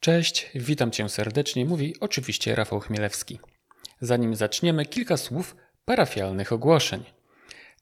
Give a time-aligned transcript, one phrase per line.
[0.00, 3.38] Cześć, witam Cię serdecznie, mówi oczywiście Rafał Chmielewski.
[4.00, 7.04] Zanim zaczniemy, kilka słów parafialnych ogłoszeń.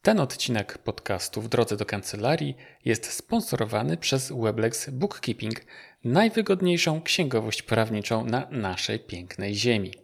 [0.03, 5.61] Ten odcinek podcastu w drodze do kancelarii jest sponsorowany przez Weblex Bookkeeping,
[6.05, 9.95] najwygodniejszą księgowość prawniczą na naszej pięknej ziemi.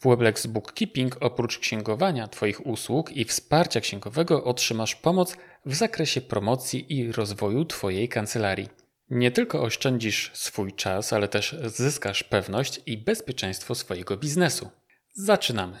[0.00, 6.98] W Weblex Bookkeeping oprócz księgowania Twoich usług i wsparcia księgowego otrzymasz pomoc w zakresie promocji
[6.98, 8.81] i rozwoju Twojej kancelarii.
[9.14, 14.70] Nie tylko oszczędzisz swój czas, ale też zyskasz pewność i bezpieczeństwo swojego biznesu.
[15.14, 15.78] Zaczynamy.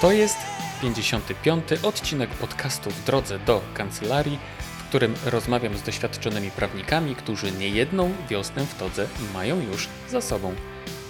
[0.00, 0.38] To jest
[0.82, 1.64] 55.
[1.82, 4.38] odcinek podcastu w drodze do kancelarii,
[4.78, 10.54] w którym rozmawiam z doświadczonymi prawnikami, którzy niejedną wiosnę w todze mają już za sobą.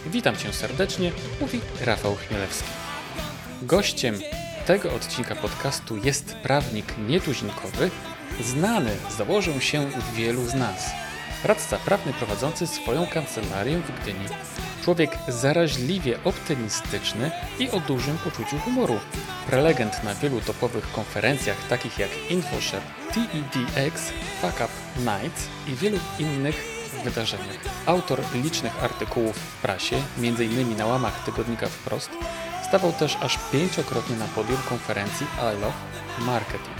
[0.07, 2.69] Witam Cię serdecznie, mówi Rafał Chmielewski.
[3.62, 4.19] Gościem
[4.66, 7.91] tego odcinka podcastu jest prawnik nietuzinkowy,
[8.41, 10.91] znany, założył się wielu z nas.
[11.45, 14.27] Radca prawny prowadzący swoją kancelarię w Gdyni.
[14.84, 19.01] Człowiek zaraźliwie optymistyczny i o dużym poczuciu humoru.
[19.47, 22.83] Prelegent na wielu topowych konferencjach takich jak InfoShare,
[23.14, 27.57] TEDx, Fuck Up Nights i wielu innych wydarzeniach.
[27.87, 30.77] Autor licznych artykułów w prasie, m.in.
[30.77, 32.11] na łamach tygodnika Wprost,
[32.69, 35.77] stawał też aż pięciokrotnie na podium konferencji I Love
[36.19, 36.79] Marketing.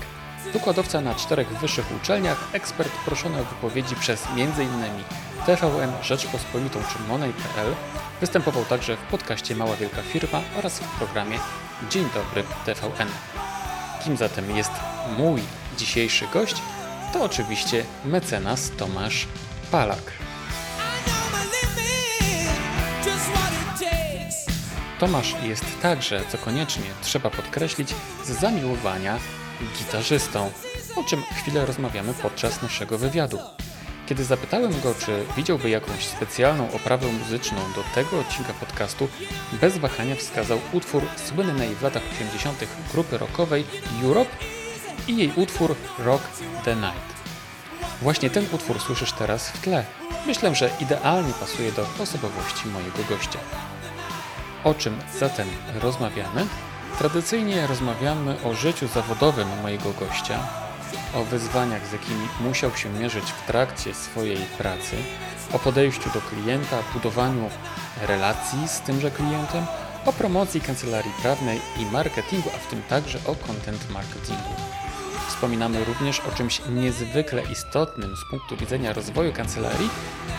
[0.53, 5.05] Wykładowca na czterech wyższych uczelniach, ekspert proszony o wypowiedzi przez m.in.
[5.47, 7.75] TVN, Rzeczpospolitą czy Monej.pl,
[8.21, 11.39] występował także w podcaście Mała Wielka Firma oraz w programie
[11.91, 13.09] Dzień Dobry TVN.
[14.05, 14.71] Kim zatem jest
[15.19, 15.43] mój
[15.79, 16.57] dzisiejszy gość?
[17.13, 19.27] To oczywiście mecenas Tomasz
[19.71, 20.13] Palak.
[24.99, 29.19] Tomasz jest także, co koniecznie trzeba podkreślić, z zamiłowania
[29.79, 30.51] gitarzystą,
[30.97, 33.39] o czym chwilę rozmawiamy podczas naszego wywiadu.
[34.07, 39.09] Kiedy zapytałem go, czy widziałby jakąś specjalną oprawę muzyczną do tego odcinka podcastu,
[39.61, 42.65] bez wahania wskazał utwór słynnej w latach 80.
[42.93, 43.65] grupy rockowej
[44.03, 44.31] Europe
[45.09, 46.23] i jej utwór Rock
[46.65, 47.18] the Night.
[48.03, 49.85] Właśnie ten utwór słyszysz teraz w tle.
[50.27, 53.39] Myślę, że idealnie pasuje do osobowości mojego gościa.
[54.65, 55.49] O czym zatem
[55.81, 56.47] rozmawiamy?
[56.99, 60.39] Tradycyjnie rozmawiamy o życiu zawodowym mojego gościa,
[61.15, 64.97] o wyzwaniach, z jakimi musiał się mierzyć w trakcie swojej pracy,
[65.53, 67.51] o podejściu do klienta, budowaniu
[68.07, 69.67] relacji z tymże klientem,
[70.07, 74.68] o promocji kancelarii prawnej i marketingu, a w tym także o content marketingu.
[75.39, 79.91] Wspominamy również o czymś niezwykle istotnym z punktu widzenia rozwoju kancelarii,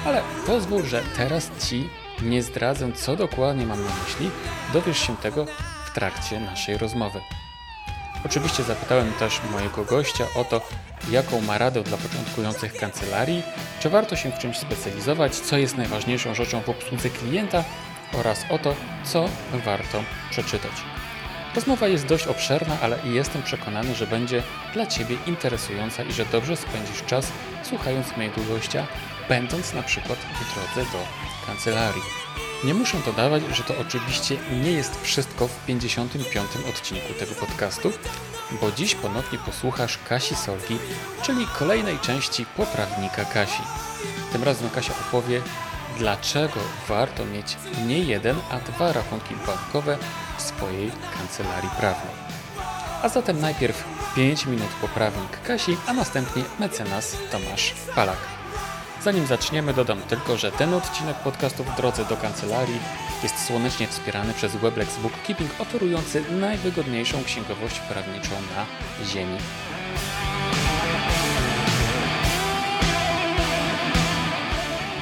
[0.06, 1.90] ale pozwól, że teraz Ci
[2.22, 4.32] nie zdradzę, co dokładnie mam na myśli,
[4.74, 5.46] dowiesz się tego
[5.86, 7.20] w trakcie naszej rozmowy.
[8.26, 10.62] Oczywiście zapytałem też mojego gościa o to,
[11.12, 13.44] jaką ma radę dla początkujących kancelarii,
[13.80, 17.64] czy warto się w czymś specjalizować, co jest najważniejszą rzeczą w obsłudze klienta
[18.14, 19.30] oraz o to, co
[19.66, 20.99] warto przeczytać.
[21.56, 24.44] Rozmowa jest dość obszerna, ale jestem przekonany, że będzie
[24.74, 27.32] dla Ciebie interesująca i że dobrze spędzisz czas
[27.64, 28.88] słuchając mojego gościa,
[29.30, 30.98] będąc na przykład w drodze do
[31.48, 32.02] kancelarii.
[32.64, 36.50] Nie muszę dodawać, że to oczywiście nie jest wszystko w 55.
[36.70, 37.92] odcinku tego podcastu,
[38.62, 40.78] bo dziś ponownie posłuchasz Kasi Solgi,
[41.22, 43.62] czyli kolejnej części poprawnika Kasi.
[44.32, 45.42] Tym razem Kasia opowie,
[45.98, 47.58] dlaczego warto mieć
[47.88, 49.98] nie jeden, a dwa rachunki bankowe
[50.50, 52.16] swojej kancelarii prawnej.
[53.04, 53.84] A zatem najpierw
[54.16, 58.18] 5 minut poprawnik Kasi, a następnie mecenas Tomasz Palak.
[59.04, 62.80] Zanim zaczniemy, dodam tylko, że ten odcinek podcastu w drodze do kancelarii
[63.24, 68.66] jest słonecznie wspierany przez Weblex Bookkeeping, oferujący najwygodniejszą księgowość prawniczą na
[69.06, 69.38] Ziemi.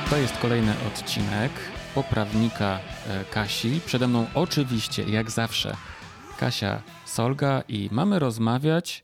[0.09, 1.51] To jest kolejny odcinek
[1.97, 3.81] poprawnika e, Kasi.
[3.85, 5.75] Przede mną oczywiście, jak zawsze,
[6.39, 9.03] Kasia Solga i mamy rozmawiać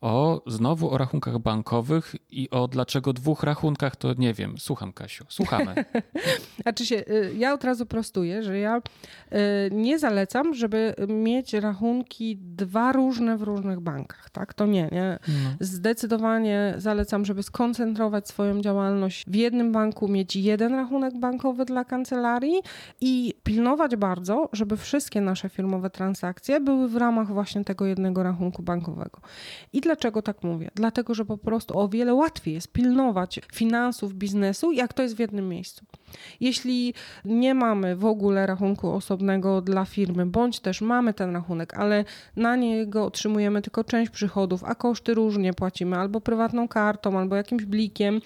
[0.00, 4.58] o znowu o rachunkach bankowych i o dlaczego dwóch rachunkach, to nie wiem.
[4.58, 5.84] Słucham, Kasiu, słuchamy.
[6.62, 8.80] znaczy się, y, ja od razu prostuję, że ja y,
[9.72, 14.30] nie zalecam, żeby mieć rachunki dwa różne w różnych bankach.
[14.30, 14.54] Tak?
[14.54, 15.18] To nie, nie.
[15.28, 15.50] No.
[15.60, 22.60] Zdecydowanie zalecam, żeby skoncentrować swoją działalność w jednym banku, mieć jeden rachunek bankowy dla kancelarii
[23.00, 28.62] i pilnować bardzo, żeby wszystkie nasze firmowe transakcje były w ramach właśnie tego jednego rachunku
[28.62, 29.20] bankowego.
[29.72, 30.70] I dlaczego tak mówię?
[30.74, 35.18] Dlatego, że po prostu o wiele łatwiej jest pilnować finansów biznesu, jak to jest w
[35.18, 35.84] jednym miejscu.
[36.40, 36.94] Jeśli
[37.24, 42.04] nie mamy w ogóle rachunku osobnego dla firmy, bądź też mamy ten rachunek, ale
[42.36, 47.64] na niego otrzymujemy tylko część przychodów, a koszty różnie płacimy albo prywatną kartą, albo jakimś
[47.64, 48.20] blikiem,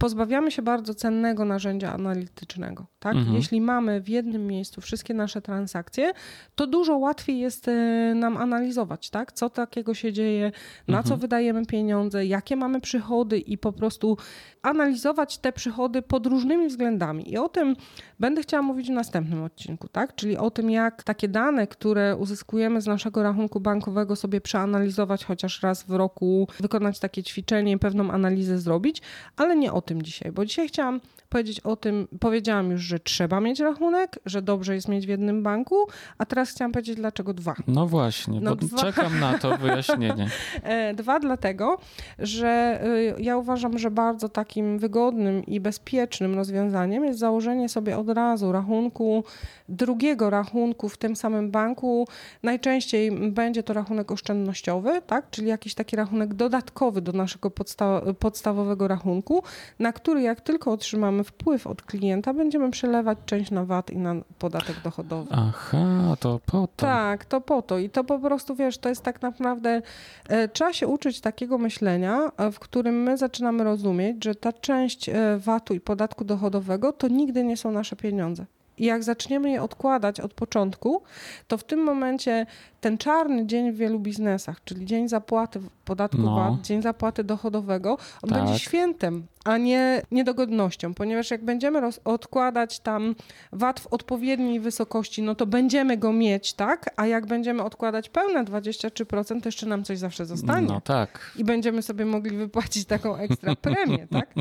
[0.00, 2.86] pozbawiamy się bardzo cennego narzędzia analitycznego.
[2.98, 3.16] Tak?
[3.16, 3.36] Mhm.
[3.36, 6.12] Jeśli mamy w jednym miejscu wszystkie nasze transakcje,
[6.54, 7.72] to dużo łatwiej jest e,
[8.14, 9.32] nam analizować, tak?
[9.32, 10.52] co takiego się dzieje,
[10.88, 11.04] na mhm.
[11.04, 14.16] co wydajemy pieniądze, jakie mamy przychody i po prostu
[14.62, 17.32] analizować te przychody pod różnymi względami.
[17.32, 17.76] I o tym
[18.20, 20.14] będę chciała mówić w następnym odcinku, tak?
[20.14, 25.62] czyli o tym, jak takie dane, które uzyskujemy z naszego rachunku bankowego, sobie przeanalizować chociaż
[25.62, 29.02] raz w roku, wykonać takie ćwiczenie, pewną analizę zrobić,
[29.36, 33.40] ale nie o tym dzisiaj, bo dzisiaj chciałam powiedzieć o tym, powiedziałam już, że trzeba
[33.40, 35.76] mieć rachunek, że dobrze jest mieć w jednym banku,
[36.18, 37.54] a teraz chciałam powiedzieć, dlaczego dwa.
[37.66, 38.78] No właśnie, no dwa...
[38.78, 40.28] czekam na to wyjaśnienie.
[40.62, 41.78] E, dwa dlatego,
[42.18, 42.80] że
[43.18, 48.52] y, ja uważam, że bardzo takim wygodnym i bezpiecznym rozwiązaniem jest założenie sobie od razu
[48.52, 49.24] rachunku,
[49.68, 52.08] drugiego rachunku w tym samym banku.
[52.42, 55.30] Najczęściej będzie to rachunek oszczędnościowy, tak?
[55.30, 59.42] czyli jakiś taki rachunek dodatkowy do naszego podsta podstawowego rachunku,
[59.80, 64.14] na który jak tylko otrzymamy wpływ od klienta, będziemy przelewać część na VAT i na
[64.38, 65.28] podatek dochodowy.
[65.32, 66.86] Aha, to po to.
[66.86, 67.78] Tak, to po to.
[67.78, 69.82] I to po prostu, wiesz, to jest tak naprawdę,
[70.28, 75.08] e, trzeba się uczyć takiego myślenia, e, w którym my zaczynamy rozumieć, że ta część
[75.08, 78.46] e, VAT-u i podatku dochodowego to nigdy nie są nasze pieniądze.
[78.78, 81.02] I jak zaczniemy je odkładać od początku,
[81.48, 82.46] to w tym momencie
[82.80, 86.34] ten czarny dzień w wielu biznesach, czyli dzień zapłaty podatku no.
[86.34, 88.38] VAT, dzień zapłaty dochodowego, on tak.
[88.38, 93.14] będzie świętem, a nie niedogodnością, ponieważ jak będziemy odkładać tam
[93.52, 96.90] VAT w odpowiedniej wysokości, no to będziemy go mieć, tak?
[96.96, 100.66] A jak będziemy odkładać pełne 23%, to jeszcze nam coś zawsze zostanie.
[100.66, 101.32] No tak.
[101.36, 104.34] I będziemy sobie mogli wypłacić taką ekstra premię, tak?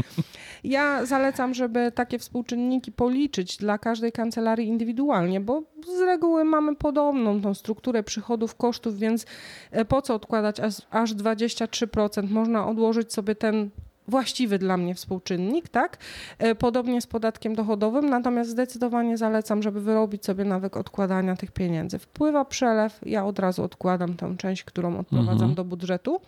[0.63, 5.63] Ja zalecam, żeby takie współczynniki policzyć dla każdej kancelarii indywidualnie, bo
[5.97, 9.25] z reguły mamy podobną tą strukturę przychodów, kosztów, więc
[9.71, 12.29] e, po co odkładać aż, aż 23%?
[12.29, 13.69] Można odłożyć sobie ten
[14.07, 15.97] właściwy dla mnie współczynnik, tak?
[16.37, 21.99] E, podobnie z podatkiem dochodowym, natomiast zdecydowanie zalecam, żeby wyrobić sobie nawyk odkładania tych pieniędzy.
[21.99, 25.55] Wpływa przelew, ja od razu odkładam tę część, którą odprowadzam mhm.
[25.55, 26.21] do budżetu.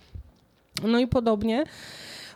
[0.82, 1.64] No i podobnie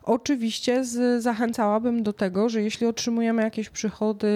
[0.06, 4.26] Oczywiście z, zachęcałabym do tego, że jeśli otrzymujemy jakieś przychody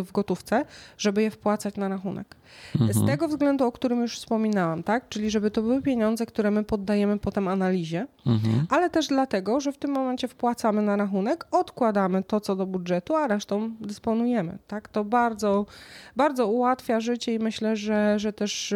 [0.00, 0.64] y, w gotówce,
[0.98, 2.36] żeby je wpłacać na rachunek.
[2.80, 2.94] Mhm.
[2.94, 5.08] Z tego względu, o którym już wspominałam, tak?
[5.08, 8.66] Czyli żeby to były pieniądze, które my poddajemy potem analizie, mhm.
[8.70, 13.16] ale też dlatego, że w tym momencie wpłacamy na rachunek, odkładamy to, co do budżetu,
[13.16, 14.88] a resztą dysponujemy, tak?
[14.88, 15.66] To bardzo,
[16.16, 18.74] bardzo ułatwia życie i myślę, że, że też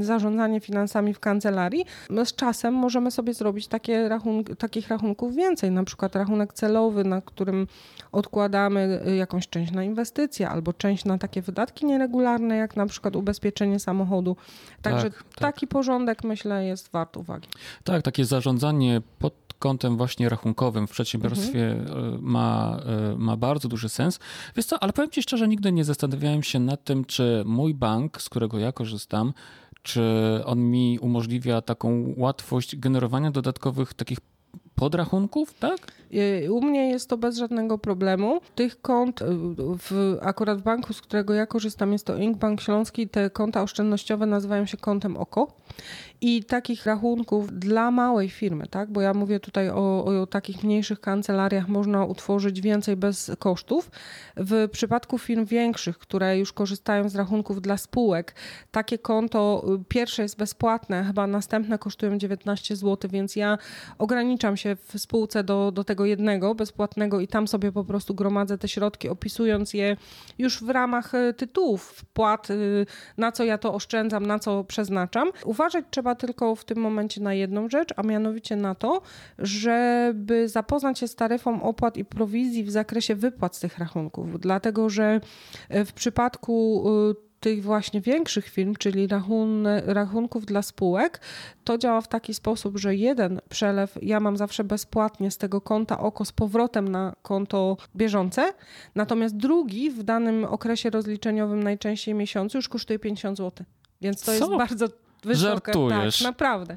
[0.00, 1.84] zarządzanie finansami w kancelarii.
[2.24, 7.20] Z czasem możemy sobie zrobić takie rachun takich rachunków więcej, na przykład rachunek celowy, na
[7.20, 7.66] którym
[8.12, 13.16] odkładamy y, jakąś część na inwestycje albo część na takie wydatki nieregularne, jak na przykład
[13.20, 14.36] ubezpieczenie samochodu.
[14.82, 15.38] Także tak, tak.
[15.38, 17.48] taki porządek myślę jest wart uwagi.
[17.84, 22.18] Tak, takie zarządzanie pod kątem właśnie rachunkowym w przedsiębiorstwie mhm.
[22.22, 22.80] ma,
[23.12, 24.18] e, ma bardzo duży sens.
[24.56, 28.22] Wiesz co, ale powiem Ci szczerze, nigdy nie zastanawiałem się nad tym, czy mój bank,
[28.22, 29.32] z którego ja korzystam,
[29.82, 30.02] czy
[30.44, 34.18] on mi umożliwia taką łatwość generowania dodatkowych takich
[34.74, 35.78] podrachunków, tak?
[36.14, 38.40] Y, u mnie jest to bez żadnego problemu.
[38.54, 39.26] Tych kont, y,
[39.58, 43.62] w, akurat w banku, z którego ja korzystam, jest to Ink Bank Śląski, te konta
[43.62, 45.56] oszczędnościowe nazywają się kontem OKO
[46.20, 48.90] i takich rachunków dla małej firmy, tak?
[48.90, 53.90] bo ja mówię tutaj o, o, takich mniejszych kancelariach, można utworzyć więcej bez kosztów.
[54.36, 58.34] W przypadku firm większych, które już korzystają z rachunków dla spółek,
[58.70, 63.58] takie konto y, pierwsze jest bezpłatne, chyba następne kosztują 19 zł, więc ja
[63.98, 68.58] ograniczam się w spółce do, do tego jednego bezpłatnego i tam sobie po prostu gromadzę
[68.58, 69.96] te środki, opisując je
[70.38, 75.30] już w ramach y, tytułów wpłat, y, na co ja to oszczędzam, na co przeznaczam.
[75.44, 79.02] Uważać trzeba tylko w tym momencie na jedną rzecz, a mianowicie na to,
[79.38, 84.40] żeby zapoznać się z taryfą opłat i prowizji w zakresie wypłat z tych rachunków.
[84.40, 85.20] Dlatego, że
[85.68, 91.20] e, w przypadku e, tych właśnie większych firm, czyli rachun rachunków dla spółek,
[91.64, 95.98] to działa w taki sposób, że jeden przelew ja mam zawsze bezpłatnie z tego konta
[95.98, 98.52] oko z powrotem na konto bieżące,
[98.94, 103.66] natomiast drugi w danym okresie rozliczeniowym, najczęściej miesiącu, już kosztuje 50 zł.
[104.00, 104.32] Więc to Co?
[104.32, 104.86] jest bardzo
[105.24, 105.72] wysoka.
[105.72, 106.18] Żartujesz.
[106.18, 106.76] Tak, naprawdę.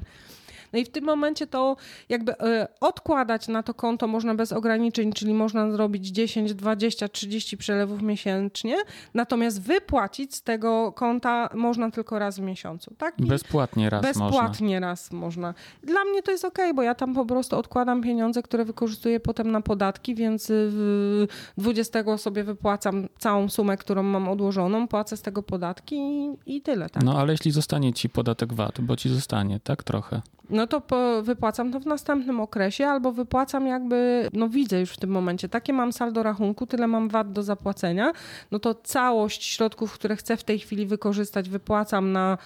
[0.74, 1.76] No i w tym momencie to
[2.08, 7.56] jakby e, odkładać na to konto można bez ograniczeń, czyli można zrobić 10, 20, 30
[7.56, 8.76] przelewów miesięcznie,
[9.14, 12.94] natomiast wypłacić z tego konta można tylko raz w miesiącu.
[12.98, 13.14] Tak?
[13.18, 14.88] I Bezpłatnie raz bezpłatnie można.
[14.88, 15.54] raz można.
[15.82, 19.50] Dla mnie to jest ok, bo ja tam po prostu odkładam pieniądze, które wykorzystuję potem
[19.50, 21.26] na podatki, więc w
[21.58, 26.90] 20 sobie wypłacam całą sumę, którą mam odłożoną, płacę z tego podatki i, i tyle.
[26.90, 27.02] Tak?
[27.02, 30.22] No ale jeśli zostanie ci podatek VAT, bo ci zostanie, tak trochę.
[30.50, 34.96] No to po, wypłacam to w następnym okresie, albo wypłacam jakby, no widzę już w
[34.96, 38.12] tym momencie, takie mam saldo rachunku, tyle mam VAT do zapłacenia,
[38.50, 42.38] no to całość środków, które chcę w tej chwili wykorzystać, wypłacam na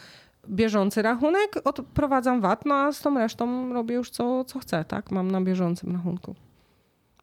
[0.48, 5.10] bieżący rachunek, odprowadzam VAT, no a z tą resztą robię już co, co chcę, tak?
[5.10, 6.34] Mam na bieżącym rachunku.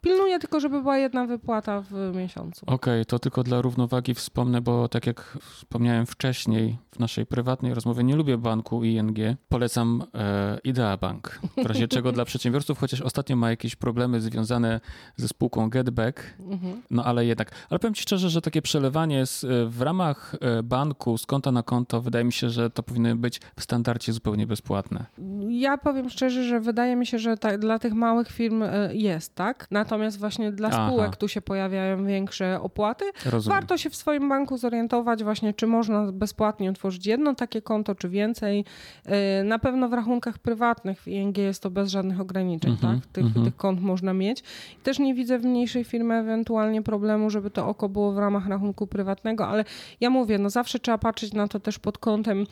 [0.06, 2.66] Pilnuję tylko, żeby była jedna wypłata w miesiącu.
[2.68, 8.04] Okej, to tylko dla równowagi wspomnę, bo tak jak wspomniałem wcześniej w naszej prywatnej rozmowie,
[8.04, 9.18] nie lubię banku ING.
[9.50, 14.80] Polecam e, Idea Bank, w razie czego dla przedsiębiorców, chociaż ostatnio ma jakieś problemy związane
[15.16, 16.82] ze spółką Getback, Mhm.
[16.92, 17.52] no ale jednak.
[17.70, 21.52] Ale powiem ci szczerze, że takie przelewanie z, e, w ramach e, banku z konta
[21.52, 25.06] na konto, wydaje mi się, że to powinno być w standardzie zupełnie bezpłatne.
[25.50, 29.36] Ja powiem szczerze, że wydaje mi się, że ta, dla tych małych firm e, jest,
[29.36, 29.68] tak?
[29.72, 30.88] Natomiast właśnie dla Aha.
[30.88, 33.06] spółek tu się pojawiają większe opłaty.
[33.26, 33.60] Rozumiem.
[33.60, 38.10] Warto się w swoim banku zorientować właśnie, czy można bezpłatnie otworzyć jedno takie konto, czy
[38.10, 38.66] więcej.
[39.06, 43.10] E, Na pewno w rachunkach prywatnych w ING jest to bez żadnych ograniczeń, Mhm, tak?
[43.12, 43.46] Tych, mhm.
[43.46, 44.44] tych kont można mieć.
[44.84, 48.88] Też nie widzę w mniejszej firmie ewentualnie problemu, żeby to oko było w ramach rachunku
[48.88, 49.66] prywatnego, ale
[50.02, 52.46] ja mówię, no zawsze trzeba patrzeć na to też pod kątem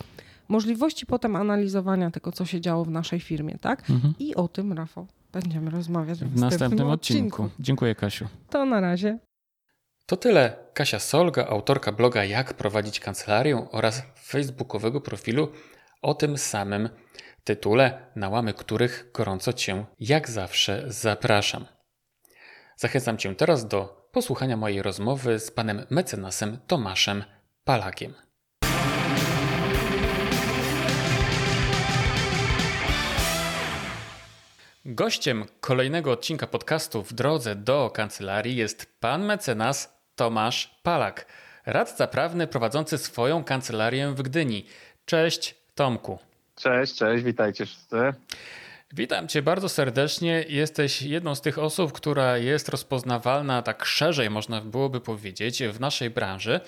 [0.47, 3.89] możliwości potem analizowania tego, co się działo w naszej firmie, tak?
[3.89, 4.13] Mhm.
[4.19, 7.49] I o tym, Rafał, będziemy rozmawiać w, W następnym odcinku.
[7.59, 8.27] Dziękuję, Kasiu.
[8.49, 9.19] To na razie.
[10.05, 10.55] To tyle.
[10.73, 15.51] Kasia Solga, autorka bloga Jak prowadzić kancelarię oraz facebookowego profilu
[16.01, 16.89] o tym samym
[17.43, 21.65] tytule, na łamy których gorąco Cię jak zawsze zapraszam.
[22.77, 27.23] Zachęcam Cię teraz do posłuchania mojej rozmowy z panem mecenasem Tomaszem
[27.63, 28.13] Palakiem.
[34.85, 41.25] Gościem kolejnego odcinka podcastu w drodze do kancelarii jest pan mecenas Tomasz Palak,
[41.65, 44.65] radca prawny prowadzący swoją kancelarię w Gdyni.
[45.05, 46.19] Cześć Tomku.
[46.55, 47.95] Cześć, cześć, witajcie wszyscy.
[48.93, 50.45] Witam Cię bardzo serdecznie.
[50.49, 56.09] Jesteś jedną z tych osób, która jest rozpoznawalna tak szerzej, można byłoby powiedzieć, w naszej
[56.09, 56.59] branży.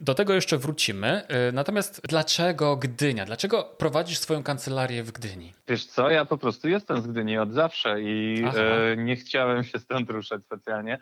[0.00, 1.22] Do tego jeszcze wrócimy.
[1.48, 3.24] Y, Natomiast dlaczego Gdynia?
[3.24, 5.52] Dlaczego prowadzisz swoją kancelarię w Gdyni?
[5.68, 8.58] Wiesz co, ja po prostu jestem z Gdyni od zawsze i Aha.
[8.58, 10.98] e, nie chciałem się stąd ruszać specjalnie.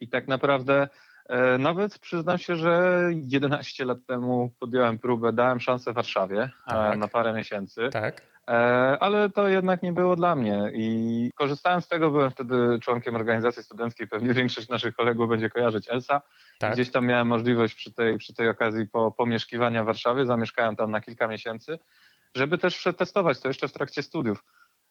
[0.00, 0.88] I tak naprawdę
[1.28, 6.98] e, nawet przyznam się, że 11 lat temu podjąłem próbę, dałem szansę Warszawie Tak.
[6.98, 8.22] na parę miesięcy, Tak?
[8.50, 13.16] E, ale to jednak nie było dla mnie i korzystałem z tego, byłem wtedy członkiem
[13.16, 16.22] organizacji studenckiej, pewnie większość naszych kolegów będzie kojarzyć ELSA.
[16.58, 16.72] Tak.
[16.72, 20.90] Gdzieś tam miałem możliwość przy tej, przy tej okazji po, pomieszkiwania w Warszawie, zamieszkałem tam
[20.90, 21.78] na kilka miesięcy,
[22.34, 24.44] żeby też przetestować to jeszcze w trakcie studiów.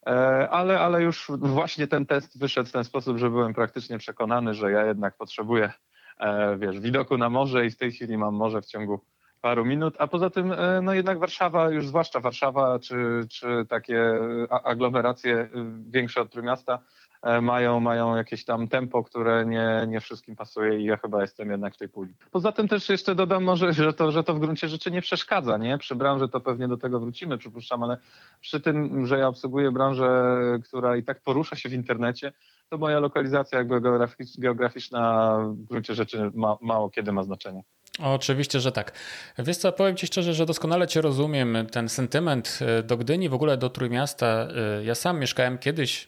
[0.08, 4.54] E, Ale, ale już właśnie ten test wyszedł w ten sposób, że byłem praktycznie przekonany,
[4.54, 5.72] że ja jednak potrzebuję,
[6.20, 9.00] e, wiesz, widoku na morze i w tej chwili mam morze w ciągu
[9.42, 14.20] paru minut, a poza tym, e, no jednak Warszawa, już zwłaszcza Warszawa, czy, czy takie
[14.50, 15.50] a- aglomeracje y,
[15.90, 16.80] większe od Trójmiasta,
[17.24, 21.52] e, mają, mają jakieś tam tempo, które nie, nie wszystkim pasuje i ja chyba jestem
[21.52, 22.14] jednak w tej puli.
[22.32, 25.58] Poza tym też jeszcze dodam może, że to, że to w gruncie rzeczy nie przeszkadza,
[25.58, 25.78] nie?
[25.78, 27.98] Przy branży to pewnie do tego wrócimy, przypuszczam, ale
[28.42, 30.34] przy tym, że ja obsługuję branżę,
[30.68, 32.32] która i tak porusza się w internecie,
[32.70, 37.64] to moja lokalizacja jakby geograficz- geograficzna w gruncie rzeczy ma, mało kiedy ma znaczenie.
[38.04, 38.92] Oczywiście, że tak.
[39.40, 41.58] Wiesz co, powiem Ci szczerze, że doskonale Cię rozumiem.
[41.72, 44.48] Ten sentyment e, do Gdyni, w ogóle do Trójmiasta.
[44.80, 46.08] e, Ja sam mieszkałem kiedyś,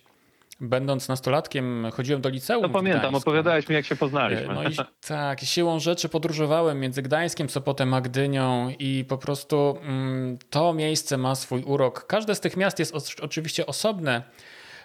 [0.62, 4.54] będąc nastolatkiem, chodziłem do liceum No pamiętam, opowiadałeś mi jak się poznaliśmy.
[4.54, 4.76] No i
[5.08, 11.18] tak, siłą rzeczy podróżowałem między Gdańskiem, Sopotem a Gdynią i po prostu mm, to miejsce
[11.18, 12.08] ma swój urok.
[12.08, 14.22] Każde z tych miast jest oczywiście osobne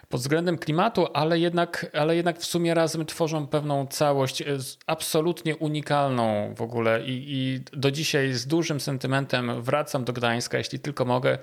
[0.09, 4.45] pod względem klimatu, ale jednak, ale jednak w sumie razem tworzą pewną całość e,
[4.87, 10.79] absolutnie unikalną w ogóle i, i do dzisiaj z dużym sentymentem wracam do Gdańska, jeśli
[10.79, 11.37] tylko mogę.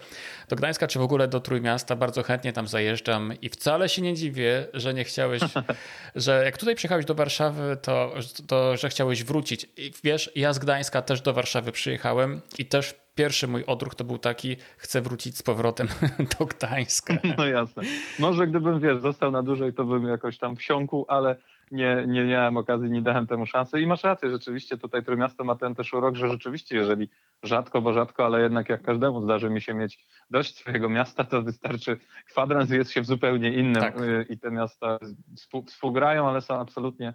[0.48, 4.14] Do Gdańska czy w ogóle do Trójmiasta bardzo chętnie tam zajeżdżam i wcale się nie
[4.14, 5.42] dziwię, że nie chciałeś,
[6.14, 8.14] że jak tutaj przyjechałeś do Warszawy, to,
[8.46, 9.66] to że chciałeś wrócić.
[9.76, 14.04] I wiesz, ja z Gdańska też do Warszawy przyjechałem i też pierwszy mój odruch to
[14.04, 15.88] był taki, chcę wrócić z powrotem
[16.38, 17.14] do Gdańska.
[17.38, 17.82] No jasne.
[18.18, 21.36] Może gdybym, wiesz, został na dłużej, to bym jakoś tam wsiąkł, ale
[21.70, 23.80] nie, nie miałem okazji, nie dałem temu szansy.
[23.80, 27.08] I masz rację, rzeczywiście tutaj Trójmiasto ma ten też urok, że rzeczywiście, jeżeli
[27.42, 31.42] rzadko, bo rzadko, ale jednak jak każdemu zdarzy mi się mieć dość swojego miasta, to
[31.42, 34.00] wystarczy kwadrans jest się w zupełnie innym Tak.
[34.00, 34.98] y, i te miasta
[35.36, 37.14] współ- współgrają, ale są absolutnie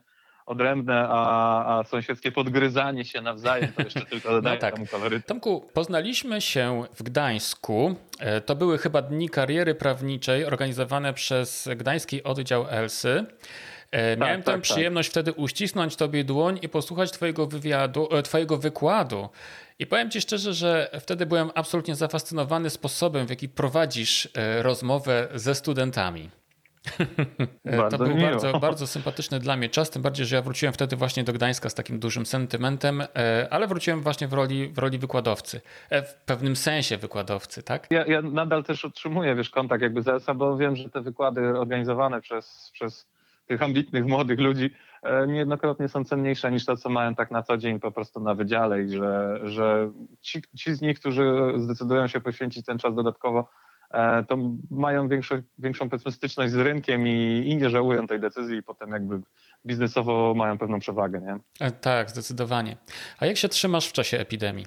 [0.50, 4.74] odrębne, a, a sąsiedzkie podgryzanie się nawzajem to jeszcze tylko dodaje tak.
[4.74, 5.28] temu kolorytu.
[5.28, 7.96] Tomku, poznaliśmy się w Gdańsku.
[8.20, 13.26] E, To były chyba dni kariery prawniczej organizowane przez Gdański Oddział Elsy.
[13.92, 14.62] E, Miałem tak, tę tak.
[14.62, 19.30] przyjemność wtedy uścisnąć tobie dłoń i posłuchać twojego wywiadu, e, twojego wykładu.
[19.80, 24.30] I powiem ci szczerze, że wtedy byłem absolutnie zafascynowany sposobem, w jaki prowadzisz
[24.62, 26.30] rozmowę ze studentami.
[27.66, 28.30] E, to był miło.
[28.30, 31.70] bardzo, bardzo sympatyczny dla mnie czas, tym bardziej, że ja wróciłem wtedy właśnie do Gdańska
[31.70, 35.62] z takim dużym sentymentem, e, ale wróciłem właśnie w roli, w roli wykładowcy.
[35.90, 37.88] E, W pewnym sensie wykładowcy, tak?
[37.92, 41.42] Ja, ja nadal też utrzymuję, wiesz, kontakt jakby z ELSA, bo wiem, że te wykłady
[41.60, 43.08] organizowane przez, przez
[43.48, 44.74] tych ambitnych młodych ludzi
[45.28, 48.84] niejednokrotnie są cenniejsze niż to, co mają tak na co dzień po prostu na wydziale
[48.84, 53.50] i że, że ci, ci z nich, którzy zdecydują się poświęcić ten czas dodatkowo,
[54.28, 54.38] to
[54.72, 58.92] mają większą, większą powiedzmy styczność z rynkiem i, i nie żałują tej decyzji i potem
[58.92, 59.22] jakby
[59.66, 61.68] biznesowo mają pewną przewagę, nie?
[61.68, 62.78] E, Tak, zdecydowanie.
[63.20, 64.66] A jak się trzymasz w czasie epidemii?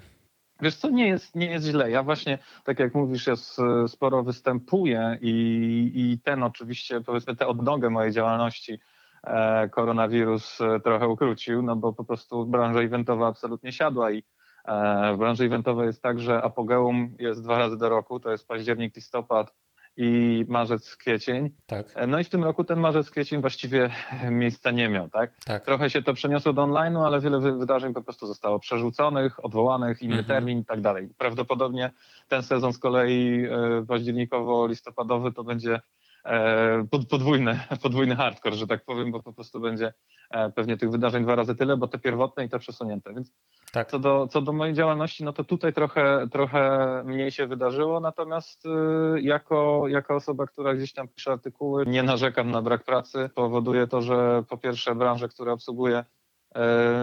[0.63, 1.91] Wiesz co, nie jest, nie jest źle.
[1.91, 3.35] Ja właśnie, tak jak mówisz, ja
[3.89, 5.33] sporo występuję i,
[5.95, 8.79] i ten oczywiście, powiedzmy, tę odnogę mojej działalności
[9.25, 14.23] e, koronawirus e, trochę ukrócił, no bo po prostu branża eventowa absolutnie siadła i e,
[15.15, 18.97] w branży eventowej jest tak, że apogeum jest dwa razy do roku, to jest październik,
[18.97, 19.55] listopad
[19.97, 21.51] i marzec, kwiecień.
[21.67, 23.91] Tak, E, No i w tym roku ten marzec, kwiecień właściwie
[24.31, 25.31] miejsca nie miał, tak?
[25.45, 25.65] tak.
[25.65, 30.03] Trochę się to przeniosło do online'u, ale wiele wy- wydarzeń po prostu zostało przerzuconych, odwołanych,
[30.03, 30.27] inny Mhm.
[30.29, 31.09] termin i tak dalej.
[31.19, 31.91] Prawdopodobnie
[32.29, 35.81] ten sezon z kolei e, październikowo-listopadowy to będzie e,
[37.11, 39.93] podwójny, podwójny hardcore, że tak powiem, bo po prostu będzie
[40.31, 43.15] e, pewnie tych wydarzeń dwa razy tyle, bo te pierwotne i te przesunięte.
[43.15, 43.33] Więc
[43.73, 43.91] tak.
[43.91, 48.67] co do, co do mojej działalności, no to tutaj trochę, trochę mniej się wydarzyło, natomiast
[48.67, 48.69] y,
[49.21, 53.31] jako, jako osoba, która gdzieś tam pisze artykuły, nie narzekam na brak pracy.
[53.35, 56.05] Powoduje to, że po pierwsze branże, które obsługuję, e,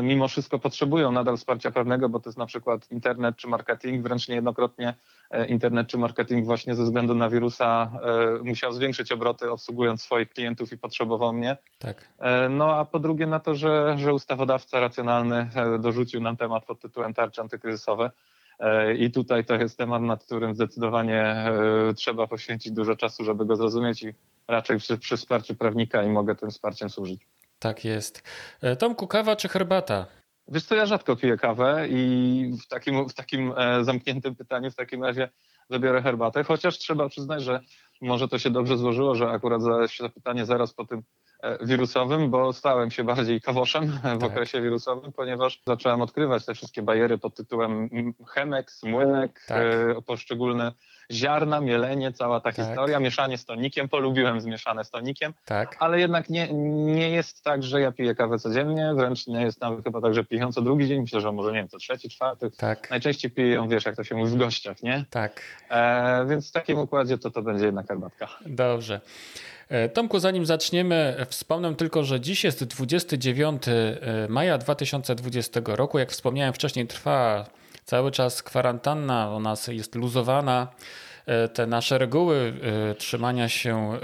[0.03, 4.27] mimo wszystko potrzebują nadal wsparcia prawnego, bo to jest na przykład internet czy marketing, wręcz
[4.27, 4.93] niejednokrotnie
[5.31, 7.91] e, internet czy marketing właśnie ze względu na wirusa
[8.39, 11.57] e, musiał zwiększyć obroty obsługując swoich klientów i potrzebował mnie.
[11.79, 12.07] tak.
[12.19, 16.65] E, No a po drugie na to, że, że ustawodawca racjonalny e, dorzucił nam temat
[16.65, 18.11] pod tytułem tarcze antykryzysowe.
[18.59, 21.53] E, I tutaj to jest temat, nad którym zdecydowanie e,
[21.95, 24.13] trzeba poświęcić dużo czasu, żeby go zrozumieć i
[24.47, 27.27] raczej przy, przy wsparciu prawnika i mogę tym wsparciem służyć.
[27.59, 28.23] Tak jest.
[28.61, 30.05] E, Tomku, kawa czy herbata?
[30.47, 34.75] Wiesz co, ja rzadko piję kawę i w takim, w takim e, zamkniętym pytaniu w
[34.75, 35.29] takim razie
[35.69, 37.59] wybiorę herbatę, chociaż trzeba przyznać, że
[38.01, 41.03] może to się dobrze złożyło, że akurat zadałeś to pytanie zaraz po tym
[41.43, 44.23] e, wirusowym, bo stałem się bardziej kawoszem w Tak.
[44.23, 49.63] okresie wirusowym, ponieważ zacząłem odkrywać te wszystkie bariery pod tytułem mm, chemek, młynek, Tak.
[50.05, 50.71] poszczególne
[51.11, 52.55] ziarna, mielenie, cała ta Tak.
[52.65, 55.75] historia, mieszanie z tonikiem, polubiłem zmieszane z tonikiem, Tak.
[55.79, 56.53] ale jednak nie,
[56.93, 60.23] nie jest tak, że ja piję kawę codziennie, wręcz nie jest nawet chyba tak, że
[60.23, 62.51] piję ją co drugi dzień, myślę, że może nie wiem, co trzeci, czwarty.
[62.57, 62.89] Tak.
[62.89, 65.05] Najczęściej piję ją, wiesz, jak to się mówi, w gościach, nie?
[65.09, 65.41] Tak.
[65.69, 68.27] E, więc w takim układzie to to będzie jednak herbatka.
[68.45, 69.01] Dobrze.
[69.69, 73.63] E, Tomku, zanim zaczniemy, wspomnę tylko, że dziś jest 29
[74.29, 75.99] maja 2020 roku.
[75.99, 77.45] Jak wspomniałem wcześniej, trwa
[77.89, 80.67] cały czas kwarantanna, u nas jest luzowana.
[81.25, 82.53] E, Te nasze reguły
[82.91, 83.99] e, trzymania się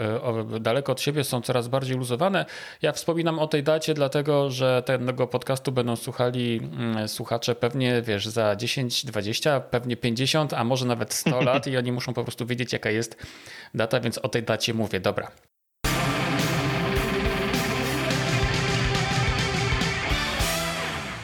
[0.56, 2.46] e, daleko od siebie są coraz bardziej luzowane.
[2.82, 8.28] Ja wspominam o tej dacie, dlatego że tego podcastu będą słuchali mm, słuchacze pewnie, wiesz,
[8.28, 12.46] za 10, 20, pewnie 50, a może nawet 100 lat i oni muszą po prostu
[12.46, 13.18] wiedzieć, jaka jest
[13.74, 15.00] data, więc o tej dacie mówię.
[15.00, 15.32] Dobra.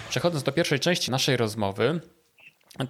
[0.09, 1.99] Przechodząc do pierwszej części naszej rozmowy,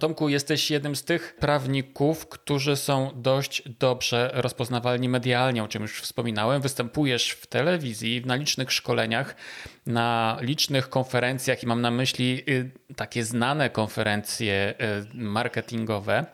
[0.00, 6.00] Tomku, jesteś jednym z tych prawników, którzy są dość dobrze rozpoznawalni medialnie, o czym już
[6.00, 6.62] wspominałem.
[6.62, 9.36] Występujesz w telewizji, na licznych szkoleniach,
[9.86, 14.74] na licznych konferencjach i mam na myśli y, takie znane konferencje
[15.14, 16.26] y, marketingowe.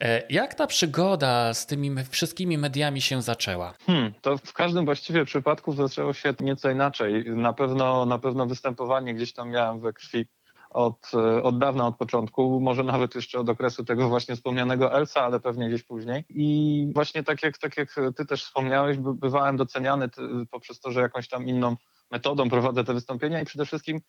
[0.00, 3.74] E, Jak ta przygoda z tymi wszystkimi mediami się zaczęła?
[3.86, 7.24] Hmm, to w każdym właściwie przypadku zaczęło się nieco inaczej.
[7.26, 10.26] Na pewno, na pewno występowanie gdzieś tam miałem we krwi
[10.74, 15.20] od, e, od dawna, od początku, może nawet jeszcze od okresu tego właśnie wspomnianego Elsa,
[15.20, 16.24] ale pewnie gdzieś później.
[16.28, 20.08] I właśnie tak jak, tak jak ty też wspomniałeś, by, bywałem doceniany
[20.50, 21.76] poprzez to, że jakąś tam inną
[22.10, 24.00] metodą prowadzę te wystąpienia i przede wszystkim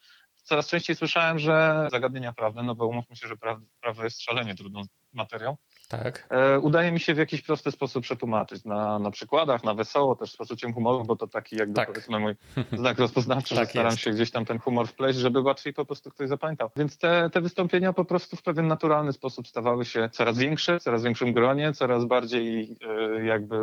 [0.43, 3.35] coraz częściej słyszałem, że zagadnienia prawne, no bo umówmy się, że
[3.81, 4.81] prawo jest szalenie trudną
[5.13, 6.27] materią, Tak.
[6.29, 8.65] e, udaje mi się w jakiś prosty sposób przetłumaczyć.
[8.65, 11.87] Na, na przykładach, na wesoło, też z poczuciem humoru, bo to taki jakby Tak.
[11.87, 12.33] powiedzmy mój
[12.79, 13.99] znak rozpoznawczy, Tak że staram jest.
[14.03, 16.69] się gdzieś tam ten humor wpleść, żeby łatwiej po prostu ktoś zapamiętał.
[16.75, 20.83] Więc te, te wystąpienia po prostu w pewien naturalny sposób stawały się coraz większe, w
[20.83, 22.77] coraz większym gronie, coraz bardziej
[23.17, 23.55] e, jakby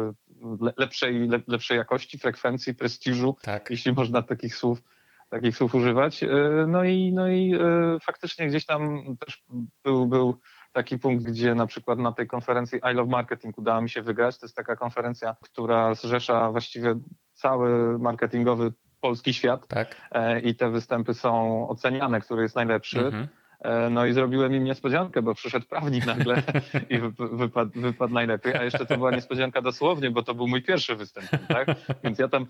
[0.61, 3.71] le, lepszej, le, lepszej jakości, frekwencji, prestiżu, Tak.
[3.71, 4.83] jeśli można takich słów
[5.31, 6.23] takich słów używać.
[6.23, 6.29] E,
[6.69, 7.55] No i, no i
[8.03, 9.43] faktycznie gdzieś tam też
[9.85, 10.39] był, był
[10.73, 14.39] taki punkt, gdzie na przykład na tej konferencji I Love Marketing udało mi się wygrać.
[14.39, 16.95] To jest taka konferencja, która zrzesza właściwie
[17.35, 19.97] cały marketingowy polski świat Tak.
[20.13, 23.01] e, i te występy są oceniane, który jest najlepszy.
[23.07, 23.29] Mhm.
[23.61, 26.43] E, No i zrobiłem im niespodziankę, bo przyszedł prawnik nagle
[26.91, 30.63] i wy- wypadł, wypadł najlepiej, a jeszcze to była niespodzianka dosłownie, bo to był mój
[30.63, 31.69] pierwszy występ, tak?
[32.05, 32.47] Więc ja tam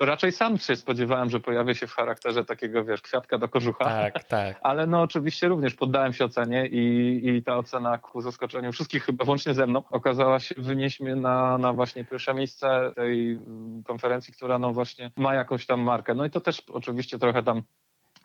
[0.00, 3.84] raczej sam się spodziewałem, że pojawię się w charakterze takiego, wiesz, kwiatka do kożucha.
[3.84, 4.60] Tak, tak.
[4.62, 9.24] Ale no oczywiście również poddałem się ocenie i, i ta ocena ku zaskoczeniu wszystkich chyba
[9.24, 13.38] włącznie ze mną okazała się wynieść mnie na, na właśnie pierwsze miejsce tej
[13.84, 16.14] konferencji, która no właśnie ma jakąś tam markę.
[16.14, 17.62] No i to też oczywiście trochę tam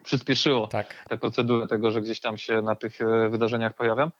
[0.03, 1.05] przyspieszyło Tak.
[1.09, 4.11] tę procedurę tego, że gdzieś tam się na tych e, wydarzeniach pojawiam.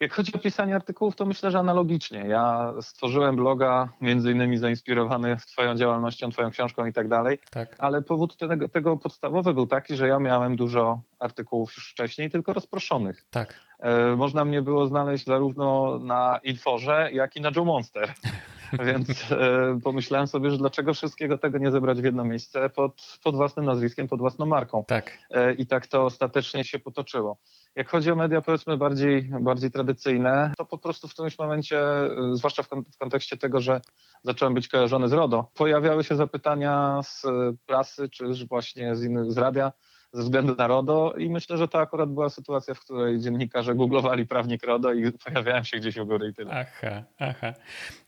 [0.00, 2.18] Jak chodzi o pisanie artykułów, to myślę, że analogicznie.
[2.18, 7.76] Ja stworzyłem bloga, między innymi zainspirowany Twoją działalnością, Twoją książką i tak dalej, Tak.
[7.78, 12.52] ale powód tego, tego podstawowy był taki, że ja miałem dużo artykułów już wcześniej, tylko
[12.52, 13.24] rozproszonych.
[13.30, 13.54] Tak.
[13.80, 18.12] E, Można mnie było znaleźć zarówno na Inforze, jak i na Joe Monster.
[18.86, 23.36] Więc e, pomyślałem sobie, że dlaczego wszystkiego tego nie zebrać w jedno miejsce pod, pod
[23.36, 24.84] własnym nazwiskiem, pod własną marką.
[24.84, 25.18] Tak.
[25.30, 27.38] E, I tak to ostatecznie się potoczyło.
[27.74, 32.10] Jak chodzi o media, powiedzmy, bardziej, bardziej tradycyjne, to po prostu w którymś momencie, e,
[32.32, 33.80] zwłaszcza w, w kontekście tego, że
[34.22, 39.32] zacząłem być kojarzony z RODO, pojawiały się zapytania z e, prasy, czy właśnie z innych,
[39.32, 39.72] z radia,
[40.12, 44.26] ze względu na RODO i myślę, że to akurat była sytuacja, w której dziennikarze googlowali
[44.26, 46.50] prawnik RODO i pojawiałem się gdzieś u góry i tyle.
[46.50, 47.54] Aha, aha.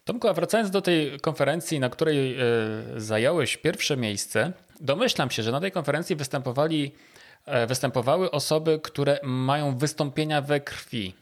[0.04, 2.44] Tomku, a wracając do tej konferencji, na której e,
[2.96, 6.92] zająłeś pierwsze miejsce, domyślam się, że na tej konferencji występowali,
[7.46, 11.14] e, występowały osoby, które mają wystąpienia we krwi.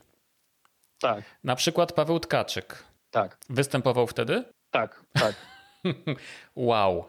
[1.00, 2.84] Tak, Na przykład Paweł Tkaczyk.
[3.10, 4.44] tak, Występował wtedy?
[4.70, 5.34] tak, tak.
[6.56, 7.04] Wow.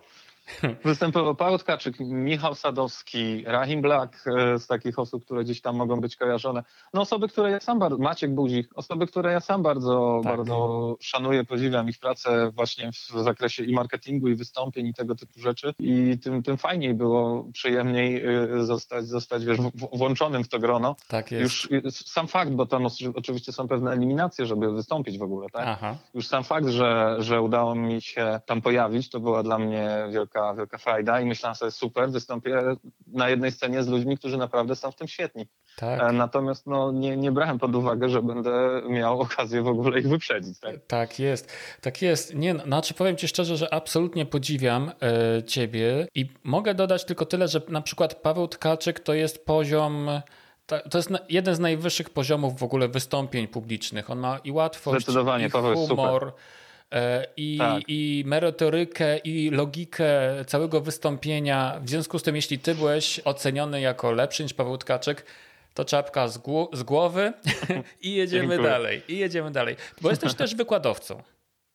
[0.85, 6.01] Występował Paweł Tkaczyk, Michał Sadowski, Rahim Black e, z takich osób, które gdzieś tam mogą
[6.01, 6.63] być kojarzone.
[6.93, 10.37] No osoby, które ja sam bardzo, Maciek Buzik, osoby, które ja sam bardzo, Tak.
[10.37, 15.39] bardzo szanuję, podziwiam ich pracę właśnie w zakresie i marketingu, i wystąpień, i tego typu
[15.39, 15.73] rzeczy.
[15.79, 19.57] I tym, tym fajniej było, przyjemniej e, zostać, zostać wiesz,
[19.93, 20.95] włączonym w to grono.
[21.07, 21.71] Tak jest.
[21.71, 25.63] Już sam fakt, bo tam oczy- oczywiście są pewne eliminacje, żeby wystąpić w ogóle, tak?
[25.67, 25.95] Aha.
[26.13, 30.38] Już sam fakt, że, że udało mi się tam pojawić, to była dla mnie wielka,
[30.57, 32.61] wielka frajda i myślałem sobie, super, wystąpię
[33.07, 35.47] na jednej scenie z ludźmi, którzy naprawdę są w tym świetni.
[35.77, 36.01] Tak.
[36.01, 40.09] E, Natomiast no, nie, nie brałem pod uwagę, że będę miał okazję w ogóle ich
[40.09, 40.59] wyprzedzić.
[40.59, 40.75] Tak?
[40.87, 42.35] Tak jest, tak jest.
[42.35, 47.25] Nie, no, znaczy powiem Ci szczerze, że absolutnie podziwiam e, Ciebie i mogę dodać tylko
[47.25, 50.09] tyle, że na przykład Paweł Tkaczyk to jest poziom,
[50.65, 54.09] to jest jeden z najwyższych poziomów w ogóle wystąpień publicznych.
[54.09, 55.07] On ma i łatwość,
[55.47, 56.31] i Paweł jest humor, e,
[57.37, 57.83] i, Tak.
[57.87, 60.09] i merytorykę, i logikę
[60.47, 61.79] całego wystąpienia.
[61.81, 65.25] W związku z tym, jeśli Ty byłeś oceniony jako lepszy niż Paweł Tkaczyk,
[65.73, 67.33] to czapka z, gło- z głowy
[68.01, 68.69] i jedziemy Dziękuję.
[68.69, 69.01] dalej.
[69.07, 69.75] I jedziemy dalej.
[70.01, 71.23] Bo jesteś też wykładowcą.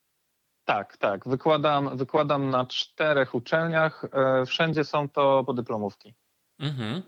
[0.65, 1.27] tak, tak.
[1.27, 4.05] Wykładam, wykładam na czterech uczelniach.
[4.13, 6.13] E, Wszędzie są to podyplomówki.
[6.59, 7.01] Mhm.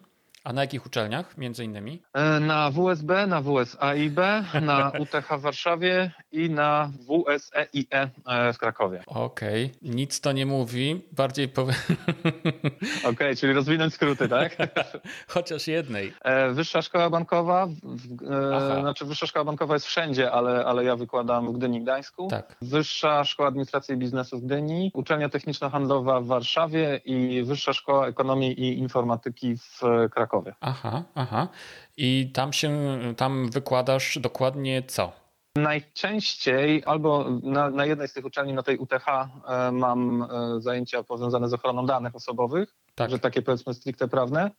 [0.48, 2.02] A na jakich uczelniach między innymi?
[2.14, 4.18] E, Na WSB, na WSAIB,
[4.62, 9.04] na UTH w Warszawie i na WSEIE e, w Krakowie.
[9.08, 11.74] Okej, nic to nie mówi, bardziej powie...
[13.12, 14.58] Okej, czyli rozwinąć skróty, tak?
[15.34, 16.14] chociaż jednej.
[16.22, 17.68] E, Wyższa Szkoła Bankowa,
[18.54, 18.76] Aha.
[18.78, 22.28] e, znaczy Wyższa Szkoła Bankowa jest wszędzie, ale, ale ja wykładam w Gdyni Gdańsku.
[22.28, 22.56] Tak.
[22.62, 28.60] Wyższa Szkoła Administracji i Biznesu w Gdyni, Uczelnia Techniczno-Handlowa w Warszawie i Wyższa Szkoła Ekonomii
[28.62, 29.82] i Informatyki w
[30.12, 30.37] Krakowie.
[30.62, 31.48] Aha, aha.
[31.98, 32.72] I tam się,
[33.18, 35.12] tam wykładasz dokładnie co?
[35.56, 40.28] Najczęściej albo na, na jednej z tych uczelni, na tej UTH, e, mam e,
[40.62, 43.10] zajęcia powiązane z ochroną danych osobowych, Tak.
[43.10, 44.52] że takie powiedzmy stricte prawne.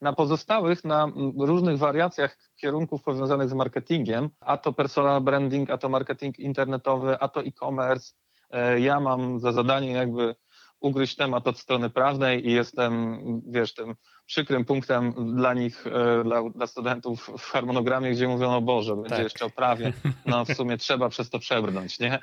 [0.00, 5.88] Na pozostałych, na różnych wariacjach kierunków powiązanych z marketingiem, a to personal branding, a to
[5.88, 8.12] marketing internetowy, a to e-commerce,
[8.50, 10.34] e, ja mam za zadanie jakby
[10.80, 13.94] ugryźć temat od strony prawnej i jestem, wiesz, tym
[14.26, 19.08] przykrym punktem dla nich, e, dla, dla studentów w harmonogramie, gdzie mówią, o Boże, będzie
[19.08, 19.24] Tak.
[19.24, 19.92] jeszcze o prawie,
[20.26, 22.18] no w sumie trzeba przez to przebrnąć, nie?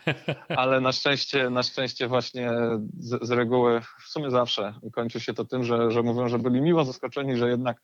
[0.48, 2.52] Ale na szczęście, na szczęście właśnie
[2.98, 6.62] z, z reguły, w sumie zawsze kończy się to tym, że, że mówią, że byli
[6.62, 7.82] miło zaskoczeni, że jednak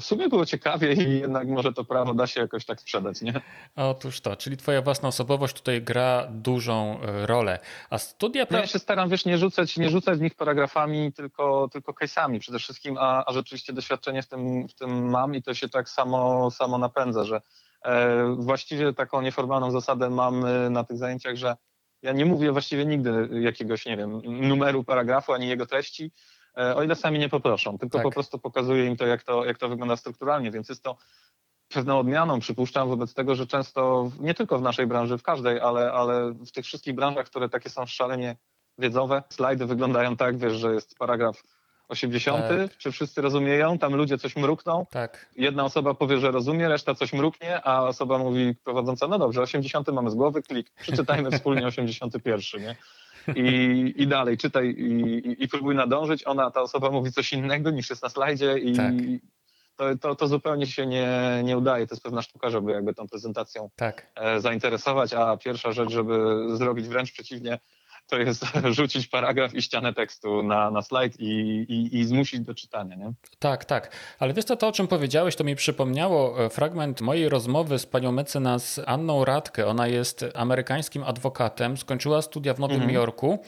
[0.00, 3.40] w sumie było ciekawie i jednak może to prawo da się jakoś tak sprzedać, nie?
[3.76, 7.58] Otóż to, czyli twoja własna osobowość tutaj gra dużą e, rolę.
[7.90, 8.46] A studia...
[8.50, 12.38] No ja się staram, wiesz, nie rzucać, nie rzucać w nich paragrafami, tylko, tylko case'ami
[12.38, 15.88] przede wszystkim, a, a rzeczywiście doświadczenie w tym, w tym mam i to się tak
[15.88, 17.40] samo, samo napędza, że
[17.84, 21.56] e, właściwie taką nieformalną zasadę mam e, na tych zajęciach, że
[22.02, 26.10] ja nie mówię właściwie nigdy jakiegoś, nie wiem, numeru paragrafu, ani jego treści, e,
[26.76, 28.02] o ile sami nie poproszą, tylko Tak.
[28.04, 30.96] po prostu pokazuję im to jak, to, jak to wygląda strukturalnie, więc jest to
[31.68, 35.92] pewną odmianą, przypuszczam, wobec tego, że często, nie tylko w naszej branży, w każdej, ale,
[35.92, 38.36] ale w tych wszystkich branżach, które takie są szalenie
[38.78, 41.42] wiedzowe, slajdy wyglądają tak, wiesz, że jest paragraf
[41.88, 42.76] 80, Tak.
[42.76, 47.12] czy wszyscy rozumieją, tam ludzie coś mrukną, Tak, jedna osoba powie, że rozumie, reszta coś
[47.12, 52.62] mruknie, a osoba mówi prowadząca, no dobrze, 80 mamy z głowy, klik, przeczytajmy wspólnie 81,
[52.62, 52.76] nie?
[53.36, 54.92] I, I dalej czytaj i,
[55.28, 56.26] i, i próbuj nadążyć.
[56.26, 58.92] Ona, ta osoba mówi coś innego niż jest na slajdzie i Tak.
[59.76, 61.86] to, to, to zupełnie się nie, nie udaje.
[61.86, 64.12] To jest pewna sztuka, żeby jakby tą prezentacją tak.
[64.14, 67.58] e, zainteresować, a pierwsza rzecz, żeby zrobić wręcz przeciwnie,
[68.06, 68.44] to jest
[68.76, 71.30] rzucić paragraf i ścianę tekstu na, na slajd i,
[71.68, 73.12] i, i zmusić do czytania, nie?
[73.38, 73.90] Tak, tak.
[74.18, 77.86] Ale wiesz co, to o czym powiedziałeś, to mi przypomniało e, fragment mojej rozmowy z
[77.86, 79.66] panią mecenas Anną Radkę.
[79.66, 82.94] Ona jest amerykańskim adwokatem, skończyła studia w Nowym Mhm.
[82.94, 83.38] Jorku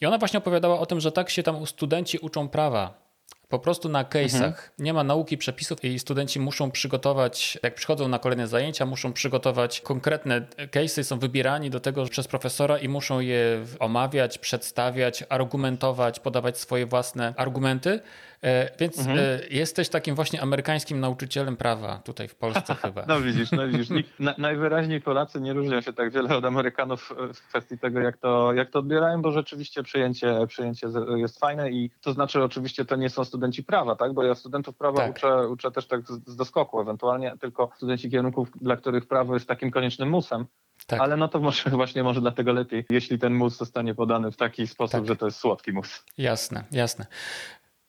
[0.00, 3.07] i ona właśnie opowiadała o tym, że tak się tam studenci uczą prawa.
[3.48, 4.44] Po prostu na case'ach.
[4.44, 4.70] Mhm.
[4.78, 9.80] Nie ma nauki przepisów i studenci muszą przygotować, jak przychodzą na kolejne zajęcia, muszą przygotować
[9.80, 16.58] konkretne case'y, są wybierani do tego przez profesora i muszą je omawiać, przedstawiać, argumentować, podawać
[16.58, 18.00] swoje własne argumenty.
[18.42, 19.18] E, Więc Mhm.
[19.18, 23.04] e, jesteś takim właśnie amerykańskim nauczycielem prawa tutaj w Polsce chyba.
[23.08, 23.88] No widzisz, no widzisz.
[24.18, 28.52] Na, najwyraźniej Polacy nie różnią się tak wiele od Amerykanów w kwestii tego, jak to,
[28.52, 33.10] jak to odbierają, bo rzeczywiście przyjęcie, przyjęcie jest fajne i to znaczy oczywiście to nie
[33.10, 34.12] są studenci prawa, tak?
[34.12, 35.10] Bo ja studentów prawa Tak.
[35.16, 39.48] uczę, uczę też tak z, z doskoku ewentualnie, tylko studenci kierunków, dla których prawo jest
[39.48, 40.46] takim koniecznym musem.
[40.86, 41.00] Tak.
[41.00, 44.66] Ale no to może właśnie może dlatego lepiej, jeśli ten mus zostanie podany w taki
[44.66, 45.06] sposób, Tak.
[45.06, 46.04] że to jest słodki mus.
[46.18, 47.06] Jasne, jasne.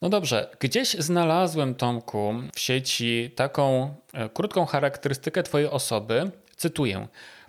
[0.02, 6.32] No dobrze, gdzieś znalazłem, Tomku, w sieci taką e, krótką charakterystykę Twojej osoby.
[6.56, 7.08] Cytuję.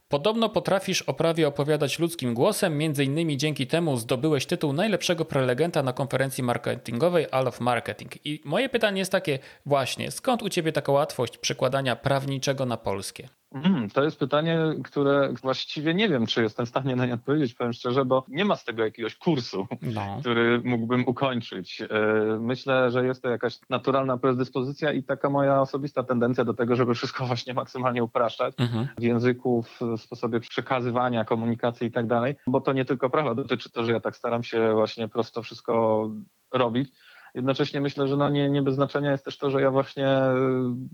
[0.09, 5.83] Podobno potrafisz o prawie opowiadać ludzkim głosem, między innymi dzięki temu zdobyłeś tytuł najlepszego prelegenta
[5.83, 8.27] na konferencji marketingowej All of Marketing.
[8.27, 13.29] I moje pytanie jest takie właśnie, skąd u Ciebie taka łatwość przekładania prawniczego na polskie?
[13.55, 17.55] Mm, to jest pytanie, które właściwie nie wiem, czy jestem w stanie na nie odpowiedzieć,
[17.55, 19.67] powiem szczerze, bo nie ma z tego jakiegoś kursu.
[19.83, 21.83] No, który mógłbym ukończyć.
[21.83, 21.87] E,
[22.41, 26.95] Myślę, że jest to jakaś naturalna predyspozycja i taka moja osobista tendencja do tego, żeby
[26.95, 28.89] wszystko właśnie maksymalnie upraszczać mhm.
[28.99, 33.35] w języku, w w sposobie przekazywania, komunikacji i tak dalej, bo to nie tylko prawa
[33.35, 36.05] dotyczy to, że ja tak staram się właśnie prosto wszystko
[36.53, 36.91] robić.
[37.35, 40.35] Jednocześnie myślę, że no nie, nie bez znaczenia jest też to, że ja właśnie e,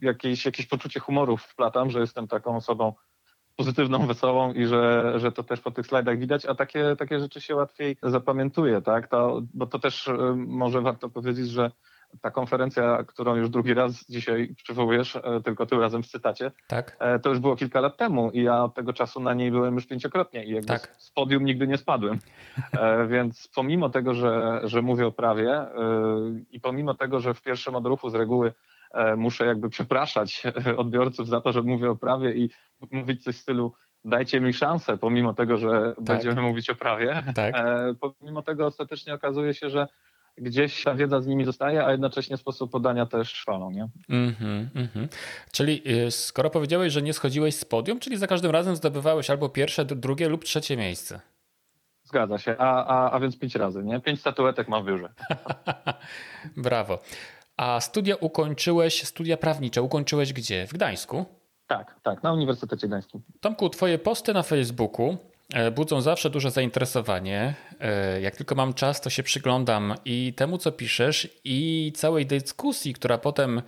[0.03, 2.93] jakieś, jakieś poczucie humoru wplatam, że jestem taką osobą
[3.57, 7.41] pozytywną, wesołą i że, że to też po tych slajdach widać, a takie, takie rzeczy
[7.41, 9.09] się łatwiej zapamiętuje, tak?
[9.09, 11.71] To, bo to też e, może warto powiedzieć, że
[12.21, 16.97] ta konferencja, którą już drugi raz dzisiaj przywołujesz, e, tylko tym razem w cytacie, tak,
[17.01, 19.75] e, to już było kilka lat temu i ja od tego czasu na niej byłem
[19.75, 20.95] już pięciokrotnie i jakby Tak.
[20.99, 22.19] z podium nigdy nie spadłem.
[22.73, 25.67] E, Więc pomimo tego, że, że mówię o prawie
[26.51, 28.53] i pomimo tego, że w pierwszym odruchu z reguły
[29.17, 30.43] muszę jakby przepraszać
[30.77, 32.51] odbiorców za to, że mówię o prawie i
[32.91, 33.73] mówić coś w stylu
[34.05, 37.55] dajcie mi szansę, pomimo tego, że będziemy mówić o prawie, tak.
[38.01, 39.87] pomimo tego ostatecznie okazuje się, że
[40.39, 43.89] gdzieś ta wiedza z nimi zostaje, a jednocześnie sposób podania też chwalą, nie?
[44.09, 45.09] Mhm, mhm.
[45.53, 49.49] Czyli y, skoro powiedziałeś, że nie schodziłeś z podium, czyli za każdym razem zdobywałeś albo
[49.49, 51.21] pierwsze, drugie lub trzecie miejsce.
[52.05, 54.01] Zgadza się, a, a, a więc pięć razy, nie?
[54.01, 55.09] Pięć statuetek mam w biurze.
[56.57, 56.99] Brawo.
[57.57, 60.67] A studia ukończyłeś, studia prawnicze ukończyłeś gdzie?
[60.67, 61.25] W Gdańsku?
[61.67, 63.23] Tak, tak, na Uniwersytecie Gdańskim.
[63.41, 65.17] Tomku, twoje posty na Facebooku
[65.75, 67.55] budzą zawsze duże zainteresowanie.
[67.81, 72.95] E, Jak tylko mam czas, to się przyglądam i temu, co piszesz, i całej dyskusji,
[72.95, 73.63] która potem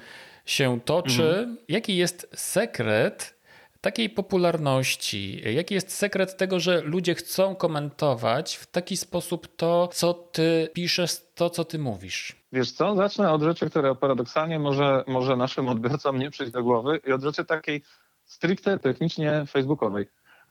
[0.47, 1.49] się toczy.
[1.69, 3.39] Jaki jest sekret
[3.81, 5.43] takiej popularności?
[5.55, 11.17] Jaki jest sekret tego, że ludzie chcą komentować w taki sposób to, co ty piszesz,
[11.35, 12.37] to, co ty mówisz?
[12.53, 17.01] Wiesz co, zacznę od rzeczy, która paradoksalnie może, może naszym odbiorcom nie przyjść do głowy
[17.07, 17.83] i od rzeczy takiej
[18.25, 20.09] stricte technicznie facebookowej.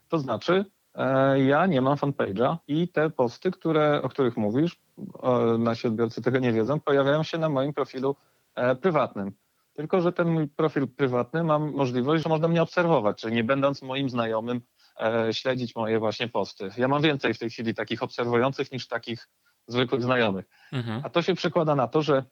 [0.10, 0.66] To znaczy, e,
[1.36, 4.80] ja nie mam fanpage'a i te posty, które, o których mówisz,
[5.24, 8.16] e, nasi odbiorcy tego nie wiedzą, pojawiają się na moim profilu
[8.56, 9.32] e, prywatnym.
[9.74, 13.82] Tylko, że ten mój profil prywatny mam możliwość, że można mnie obserwować, czyli nie będąc
[13.82, 14.62] moim znajomym,
[15.00, 16.70] e, śledzić moje właśnie posty.
[16.78, 19.30] Ja mam więcej w tej chwili takich obserwujących niż takich
[19.68, 20.46] zwykłych znajomych.
[20.74, 21.02] Mhm.
[21.04, 22.24] A to się przekłada na to, że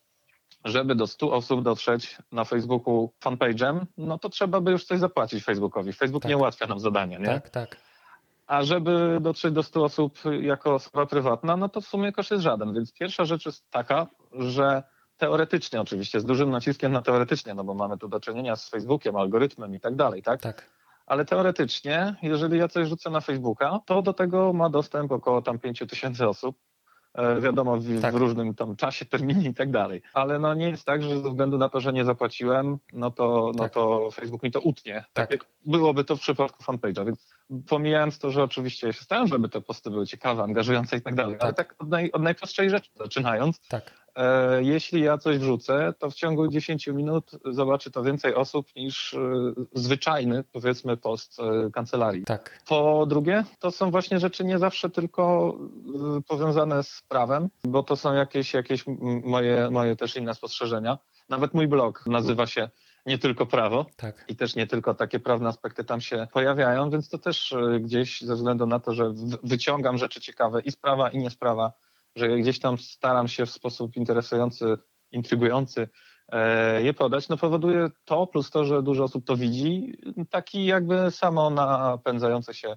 [0.66, 5.44] żeby do 100 osób dotrzeć na Facebooku fanpage'em, no to trzeba by już coś zapłacić
[5.44, 5.94] Facebookowi.
[5.94, 6.30] Facebook Tak.
[6.30, 7.26] nie ułatwia nam zadania, nie?
[7.26, 7.78] Tak, tak.
[8.48, 12.44] A żeby dotrzeć do 100 osób jako osoba prywatna, no to w sumie koszt jest
[12.44, 12.74] żaden.
[12.74, 14.84] Więc pierwsza rzecz jest taka, że
[15.18, 19.16] teoretycznie oczywiście, z dużym naciskiem na teoretycznie, no bo mamy tu do czynienia z Facebookiem,
[19.16, 20.42] algorytmem i tak dalej, tak?
[20.42, 20.70] Tak.
[21.06, 25.60] Ale teoretycznie, jeżeli ja coś rzucę na Facebooka, to do tego ma dostęp około tam
[25.60, 26.58] 5 tysięcy osób.
[27.16, 28.14] E, wiadomo, w, Tak.
[28.14, 30.02] w różnym tam czasie, terminie i tak dalej.
[30.14, 33.52] Ale no nie jest tak, że ze względu na to, że nie zapłaciłem, no to,
[33.56, 33.74] no Tak.
[33.74, 34.94] to Facebook mi to utnie.
[35.14, 35.32] Tak, Tak.
[35.32, 37.06] jak byłoby to w przypadku fanpage'a.
[37.06, 37.36] Więc
[37.70, 41.36] pomijając to, że oczywiście się starałem, żeby te posty były ciekawe, angażujące i tak dalej,
[41.40, 43.92] ale tak od, naj, od najprostszej rzeczy zaczynając, Tak.
[44.16, 49.14] E, jeśli ja coś wrzucę, to w ciągu 10 minut zobaczy to więcej osób niż
[49.14, 49.20] e,
[49.74, 52.24] zwyczajny, powiedzmy, post e, kancelarii.
[52.24, 52.60] Tak.
[52.68, 55.56] Po drugie, to są właśnie rzeczy nie zawsze tylko
[56.28, 58.86] powiązane z prawem, bo to są jakieś, jakieś
[59.24, 60.98] moje, moje też inne spostrzeżenia.
[61.30, 62.70] Nawet mój blog nazywa się
[63.06, 64.26] nie tylko prawo Tak.
[64.28, 68.36] i też nie tylko takie prawne aspekty tam się pojawiają, więc to też gdzieś ze
[68.36, 71.72] względu na to, że wyciągam rzeczy ciekawe i sprawa i niesprawa,
[72.16, 74.78] że gdzieś tam staram się w sposób interesujący,
[75.12, 75.90] intrygujący
[76.32, 79.98] e, je podać, no powoduje to, plus to, że dużo osób to widzi,
[80.30, 82.76] taki jakby samo napędzający się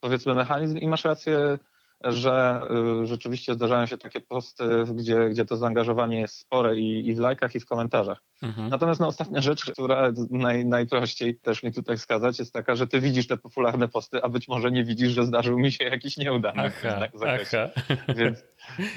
[0.00, 1.58] powiedzmy mechanizm i masz rację,
[2.04, 2.60] że
[3.02, 7.18] y, rzeczywiście zdarzają się takie posty, gdzie, gdzie to zaangażowanie jest spore i, i w
[7.18, 8.22] lajkach, i w komentarzach.
[8.42, 8.68] Mhm.
[8.68, 13.00] Natomiast no, ostatnia rzecz, która naj, najprościej też mi tutaj wskazać, jest taka, że ty
[13.00, 16.62] widzisz te popularne posty, a być może nie widzisz, że zdarzył mi się jakiś nieudany
[16.62, 17.70] Aha, znak- zakresie.
[17.76, 17.96] aha.
[18.16, 18.44] Więc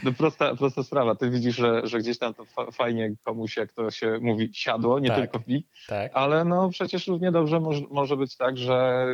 [0.03, 1.15] no, prosta, prosta sprawa.
[1.15, 4.99] Ty widzisz, że, że gdzieś tam to fa- fajnie komuś, jak to się mówi, siadło,
[4.99, 5.17] nie Tak.
[5.17, 6.12] tylko mi, Tak.
[6.13, 9.05] ale no przecież równie dobrze może, może być tak, że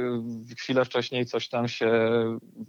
[0.59, 1.91] chwilę wcześniej coś tam się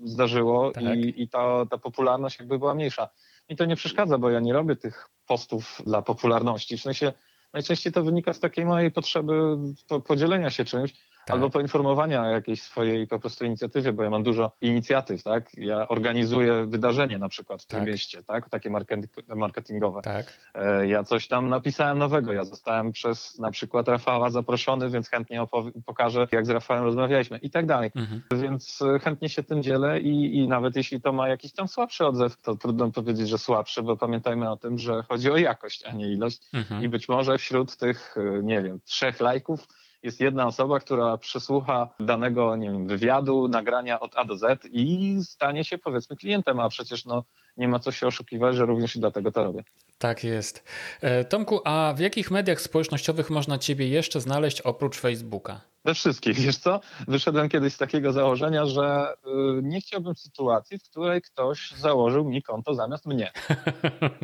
[0.05, 0.85] zdarzyło Tak.
[0.85, 3.09] i, i ta, ta popularność jakby była mniejsza.
[3.49, 6.77] I to nie przeszkadza, bo ja nie robię tych postów dla popularności.
[6.79, 7.13] W sensie
[7.53, 9.57] najczęściej to wynika z takiej mojej potrzeby
[9.89, 10.95] po, podzielenia się czymś,
[11.29, 11.35] Tak.
[11.35, 15.51] albo poinformowania o jakiejś swojej po prostu inicjatywie, bo ja mam dużo inicjatyw, tak?
[15.59, 17.89] Ja organizuję wydarzenie na przykład w tym Tak.
[17.89, 18.49] mieście, tak?
[18.51, 20.03] Takie market- marketingowe.
[20.03, 20.27] Tak.
[20.55, 22.33] E, Ja coś tam napisałem nowego.
[22.33, 25.47] Ja zostałem przez na przykład Rafała zaproszony, więc chętnie
[25.87, 27.91] pokażę, jak z Rafałem rozmawialiśmy i tak dalej.
[27.97, 28.23] Mhm.
[28.43, 32.07] Więc e, chętnie się tym dzielę i, i nawet jeśli to ma jakiś tam słabszy
[32.07, 35.93] odzew, to trudno powiedzieć, że słabszy, bo pamiętajmy o tym, że chodzi o jakość, a
[35.93, 36.41] nie ilość.
[36.55, 36.83] Mhm.
[36.83, 39.67] I być może wśród tych, e, nie wiem, trzech lajków
[40.03, 45.17] jest jedna osoba, która przesłucha danego, nie wiem, wywiadu, nagrania od A do Z i
[45.25, 47.25] stanie się powiedzmy klientem, a przecież no,
[47.59, 49.65] nie ma co się oszukiwać, że również i dlatego to robię.
[49.99, 50.65] Tak jest.
[51.01, 55.61] E, Tomku, a w jakich mediach społecznościowych można Ciebie jeszcze znaleźć oprócz Facebooka?
[55.85, 56.81] We wszystkich, wiesz co?
[57.09, 59.15] Wyszedłem kiedyś z takiego założenia, że
[59.59, 63.31] y, nie chciałbym sytuacji, w której ktoś założył mi konto zamiast mnie.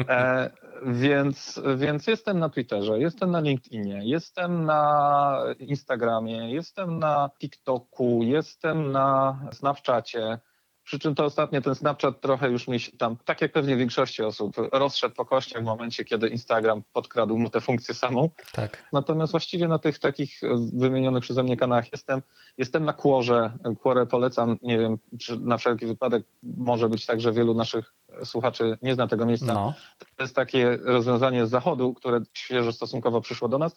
[0.09, 0.51] E,
[0.87, 8.93] więc, więc jestem na Twitterze, jestem na LinkedInie, jestem na Instagramie, jestem na TikToku, jestem
[8.93, 10.39] na Snapchacie.
[10.85, 14.23] Przy czym to ostatnie, ten Snapchat trochę już mi się tam, tak jak pewnie większości
[14.23, 18.31] osób, rozszedł po kościach w momencie, kiedy Instagram podkradł mu tę funkcję samą.
[18.53, 18.89] Tak.
[18.93, 22.23] Natomiast właściwie na tych takich e, wymienionych przeze mnie kanałach jestem.
[22.59, 23.53] Jestem na Quorze.
[23.83, 24.57] Quorę polecam.
[24.63, 27.95] Nie wiem, czy na wszelki wypadek może być tak, że wielu naszych
[28.25, 29.55] słuchaczy nie zna tego miejsca.
[29.55, 29.75] No.
[30.17, 33.77] To jest takie rozwiązanie z zachodu, które świeżo stosunkowo przyszło do nas,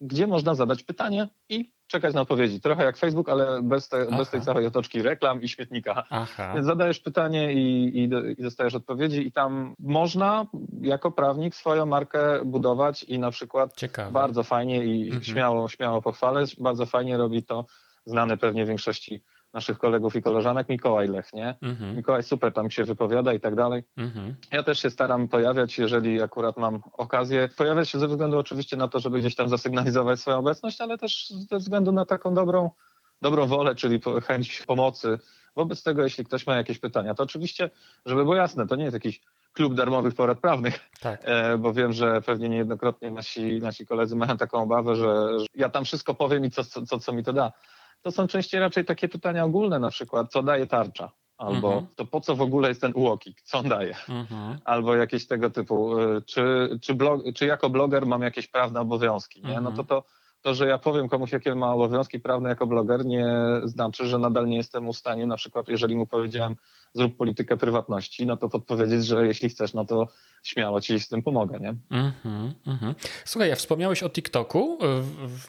[0.00, 2.60] gdzie można zadać pytanie i czekać na odpowiedzi.
[2.60, 6.04] Trochę jak Facebook, ale bez, te, bez tej całej otoczki reklam i śmietnika.
[6.10, 6.52] Aha.
[6.54, 8.02] Więc zadajesz pytanie i, i,
[8.38, 10.46] i dostajesz odpowiedzi i tam można
[10.80, 14.12] jako prawnik swoją markę budować i na przykład Ciekawe.
[14.12, 15.24] bardzo fajnie i Mhm.
[15.24, 16.44] śmiało, śmiało pochwalę.
[16.58, 17.66] Bardzo fajnie robi to
[18.04, 21.56] znany pewnie większości naszych kolegów i koleżanek Mikołaj Lech, nie?
[21.62, 21.96] Mhm.
[21.96, 23.82] Mikołaj super tam się wypowiada i tak dalej.
[23.96, 24.34] Mhm.
[24.52, 27.48] Ja też się staram pojawiać, jeżeli akurat mam okazję.
[27.56, 31.28] Pojawiać się ze względu oczywiście na to, żeby gdzieś tam zasygnalizować swoją obecność, ale też
[31.50, 32.70] ze względu na taką dobrą,
[33.22, 35.18] dobrą wolę, czyli chęć pomocy.
[35.56, 37.70] Wobec tego, jeśli ktoś ma jakieś pytania, to oczywiście,
[38.06, 39.20] żeby było jasne, to nie jest jakiś
[39.52, 41.20] klub darmowych porad prawnych, Tak.
[41.24, 45.68] e, bo wiem, że pewnie niejednokrotnie nasi, nasi koledzy mają taką obawę, że, że ja
[45.68, 47.52] tam wszystko powiem i co, co, co mi to da.
[48.02, 51.10] To są częściej raczej takie pytania ogólne, na przykład, co daje tarcza?
[51.38, 51.86] Albo Mhm.
[51.96, 53.42] to po co w ogóle jest ten UOKiK?
[53.42, 53.94] Co on daje?
[54.08, 54.58] Mhm.
[54.64, 59.42] albo jakieś tego typu, y, czy, czy, blog, czy jako bloger mam jakieś prawne obowiązki,
[59.42, 59.52] nie?
[59.60, 59.74] No Mhm.
[59.76, 60.04] to, to
[60.42, 63.26] to, że ja powiem komuś, jakie ma obowiązki prawne jako bloger, nie
[63.64, 66.56] znaczy, że nadal nie jestem mu w stanie, na przykład jeżeli mu powiedziałem,
[66.94, 70.08] zrób politykę prywatności, no to podpowiedzieć, że jeśli chcesz, no to
[70.42, 71.74] śmiało ci z tym pomogę, nie?
[71.90, 72.52] Mhm.
[72.66, 72.94] Mhm.
[73.24, 74.78] Słuchaj, a wspomniałeś o TikToku.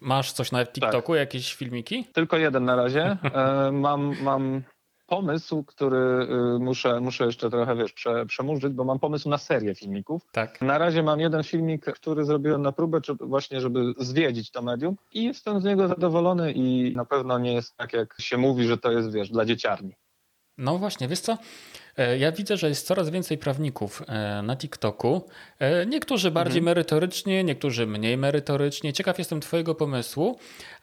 [0.02, 2.06] Masz coś na TikToku, jakieś filmiki?
[2.14, 3.18] Tylko jeden na razie.
[3.40, 4.64] E, mam, mam
[5.10, 5.98] pomysł, który
[6.58, 10.22] y, muszę, muszę jeszcze trochę, wiesz, prze, przemurzyć, bo mam pomysł na serię filmików.
[10.32, 10.62] Tak.
[10.62, 14.96] Na razie mam jeden filmik, który zrobiłem na próbę, czy właśnie, żeby zwiedzić to medium
[15.14, 18.78] i jestem z niego zadowolony i na pewno nie jest tak, jak się mówi, że
[18.78, 19.94] to jest, wiesz, dla dzieciarni.
[20.58, 21.38] No właśnie, wiesz co?
[21.98, 25.22] E, ja widzę, że jest coraz więcej prawników e, na TikToku.
[25.60, 26.66] E, niektórzy bardziej Mhm.
[26.66, 28.94] merytorycznie, niektórzy mniej merytorycznie.
[28.94, 30.40] Ciekaw jestem Twojego pomysłu,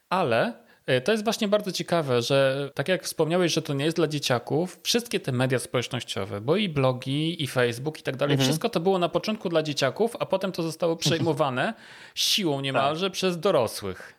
[0.08, 0.65] ale
[1.04, 4.80] to jest właśnie bardzo ciekawe, że tak jak wspomniałeś, że to nie jest dla dzieciaków,
[4.82, 8.46] wszystkie te media społecznościowe, bo i blogi, i Facebook i tak dalej, Mhm.
[8.48, 11.74] wszystko to było na początku dla dzieciaków, a potem to zostało przejmowane
[12.14, 14.15] siłą niemalże przez dorosłych.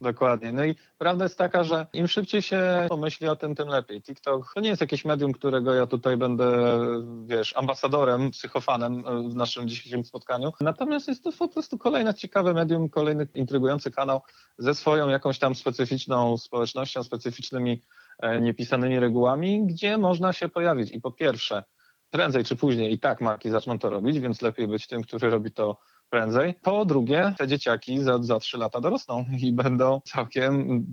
[0.00, 0.52] Dokładnie.
[0.52, 4.02] No i prawda jest taka, że im szybciej się pomyśli o tym, tym lepiej.
[4.02, 6.78] TikTok to nie jest jakieś medium, którego ja tutaj będę,
[7.26, 10.52] wiesz, ambasadorem, psychofanem w naszym dzisiejszym spotkaniu.
[10.60, 14.20] Natomiast jest to po prostu kolejne ciekawe medium, kolejny intrygujący kanał
[14.58, 17.82] ze swoją jakąś tam specyficzną społecznością, specyficznymi
[18.18, 20.90] e, niepisanymi regułami, gdzie można się pojawić.
[20.92, 21.64] I po pierwsze,
[22.10, 25.52] prędzej czy później i tak marki zaczną to robić, więc lepiej być tym, który robi
[25.52, 25.78] to
[26.10, 26.54] prędzej.
[26.62, 30.84] Po drugie, te dzieciaki za, za 3 lata dorosną i będą całkiem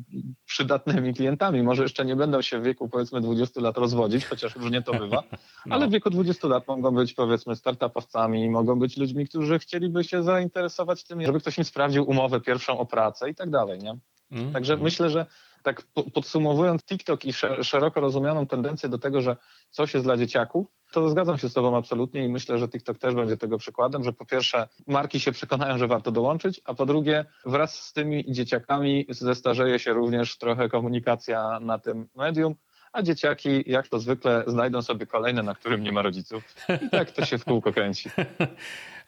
[0.45, 1.63] przydatnymi klientami.
[1.63, 5.23] Może jeszcze nie będą się w wieku powiedzmy 20 lat rozwodzić, chociaż różnie to bywa,
[5.65, 5.75] No.
[5.75, 10.23] ale w wieku 20 lat mogą być powiedzmy startupowcami, mogą być ludźmi, którzy chcieliby się
[10.23, 13.97] zainteresować tym, żeby ktoś im sprawdził umowę pierwszą o pracę i tak dalej, nie?
[14.31, 14.53] Mm.
[14.53, 15.25] Także myślę, że
[15.63, 19.37] tak po- podsumowując TikTok i sze- szeroko rozumianą tendencję do tego, że
[19.69, 23.15] coś jest dla dzieciaków, to zgadzam się z Tobą absolutnie i myślę, że TikTok też
[23.15, 27.25] będzie tego przykładem, że po pierwsze marki się przekonają, że warto dołączyć, a po drugie
[27.45, 32.55] wraz z tymi dzieciakami zestarzeje się również trochę komunikacja na tym medium,
[32.91, 36.43] a dzieciaki jak to zwykle znajdą sobie kolejne, na którym nie ma rodziców
[36.85, 38.09] i tak to się w kółko kręci.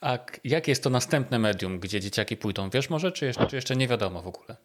[0.02, 2.70] A jakie jest to następne medium, gdzie dzieciaki pójdą?
[2.70, 4.56] Wiesz może, czy jeszcze, czy jeszcze nie wiadomo w ogóle?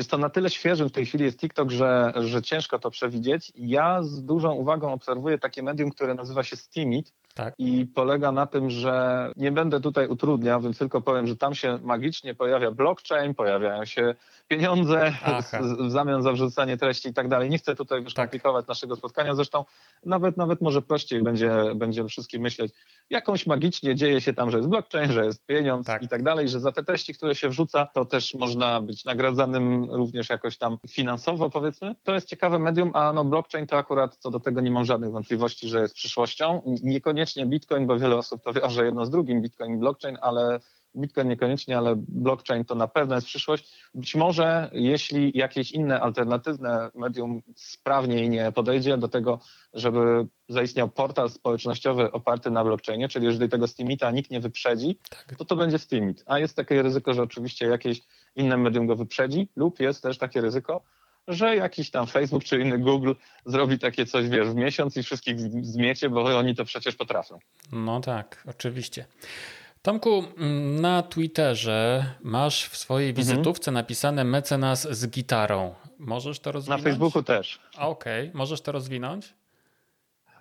[0.00, 3.52] Jest to na tyle świeżym w tej chwili jest TikTok, że, że ciężko to przewidzieć.
[3.54, 7.12] Ja z dużą uwagą obserwuję takie medium, które nazywa się Steamit
[7.44, 7.54] Tak.
[7.58, 11.78] i polega na tym, że nie będę tutaj utrudniał, więc tylko powiem, że tam się
[11.82, 14.14] magicznie pojawia blockchain, pojawiają się
[14.48, 15.12] pieniądze
[15.50, 15.52] z,
[15.88, 17.50] w zamian za wrzucanie treści i tak dalej.
[17.50, 18.24] Nie chcę tutaj już Tak.
[18.24, 19.64] komplikować naszego spotkania, zresztą
[20.06, 22.72] nawet, nawet może prościej będzie, będzie wszystkim myśleć,
[23.10, 26.02] jakąś magicznie dzieje się tam, że jest blockchain, że jest pieniądz Tak.
[26.02, 29.84] i tak dalej, że za te treści, które się wrzuca, to też można być nagradzanym
[29.90, 31.94] również jakoś tam finansowo, powiedzmy.
[32.04, 35.10] To jest ciekawe medium, a no blockchain to akurat co do tego nie mam żadnych
[35.10, 36.62] wątpliwości, że jest przyszłością.
[36.82, 40.60] Niekoniecznie Bitcoin, bo wiele osób to wiąże jedno z drugim, Bitcoin i blockchain, ale
[40.96, 43.74] Bitcoin niekoniecznie, ale blockchain to na pewno jest przyszłość.
[43.94, 49.40] Być może jeśli jakieś inne alternatywne medium sprawniej nie podejdzie do tego,
[49.72, 55.36] żeby zaistniał portal społecznościowy oparty na blockchainie, czyli jeżeli tego Steamita nikt nie wyprzedzi, Tak.
[55.38, 56.22] to to będzie Steamit.
[56.26, 58.00] A jest takie ryzyko, że oczywiście jakieś
[58.36, 60.82] inne medium go wyprzedzi lub jest też takie ryzyko,
[61.28, 63.12] że jakiś tam Facebook czy inny Google
[63.46, 67.38] zrobi takie coś, wiesz, w miesiąc i wszystkich zmiecie, bo oni to przecież potrafią.
[67.72, 69.06] No tak, oczywiście.
[69.82, 75.74] Tomku, mm, na Twitterze masz w swojej wizytówce napisane mecenas z gitarą.
[75.98, 76.82] Możesz to Na rozwinąć?
[76.82, 77.60] Facebooku też.
[77.78, 79.34] Okej, możesz to rozwinąć?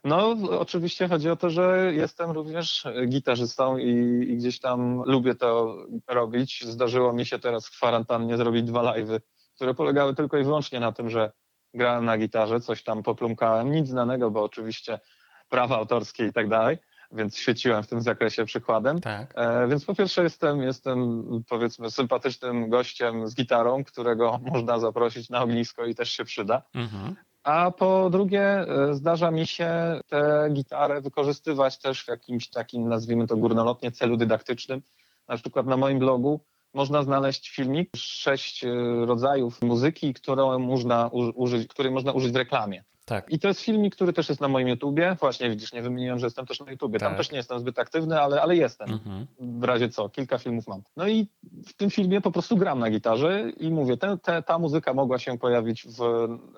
[0.03, 3.89] No, oczywiście chodzi o to, że jestem również gitarzystą i,
[4.29, 5.77] i gdzieś tam lubię to
[6.07, 6.63] robić.
[6.65, 9.19] Zdarzyło mi się teraz w kwarantannie zrobić dwa live'y,
[9.59, 11.31] które polegały tylko i wyłącznie na tym, że
[11.73, 14.99] grałem na gitarze, coś tam poplumkałem, nic znanego, bo oczywiście
[15.49, 16.77] prawa autorskie i tak dalej,
[17.11, 19.01] więc świeciłem w tym zakresie przykładem.
[19.01, 19.33] Tak.
[19.35, 25.41] E, więc po pierwsze jestem, jestem powiedzmy sympatycznym gościem z gitarą, którego można zaprosić na
[25.41, 26.61] ognisko i też się przyda.
[26.75, 27.15] Mhm.
[27.43, 33.27] A po drugie, e, zdarza mi się tę gitarę wykorzystywać też w jakimś takim, nazwijmy
[33.27, 34.81] to górnolotnie, celu dydaktycznym.
[35.27, 36.39] Na przykład na moim blogu
[36.73, 38.69] można znaleźć filmik, sześć e,
[39.05, 42.83] rodzajów muzyki, którą można użyć, której można użyć w reklamie.
[43.05, 43.29] Tak.
[43.29, 45.17] I to jest filmik, który też jest na moim YouTubie.
[45.19, 46.99] Właśnie widzisz, nie wymieniłem, że jestem też na YouTubie.
[46.99, 47.17] Tam Tak.
[47.17, 49.27] też nie jestem zbyt aktywny, ale, ale jestem Mhm.
[49.39, 50.81] w razie co, kilka filmów mam.
[50.97, 51.27] No i
[51.67, 55.19] w tym filmie po prostu gram na gitarze i mówię, te, te, ta muzyka mogła
[55.19, 56.01] się pojawić w,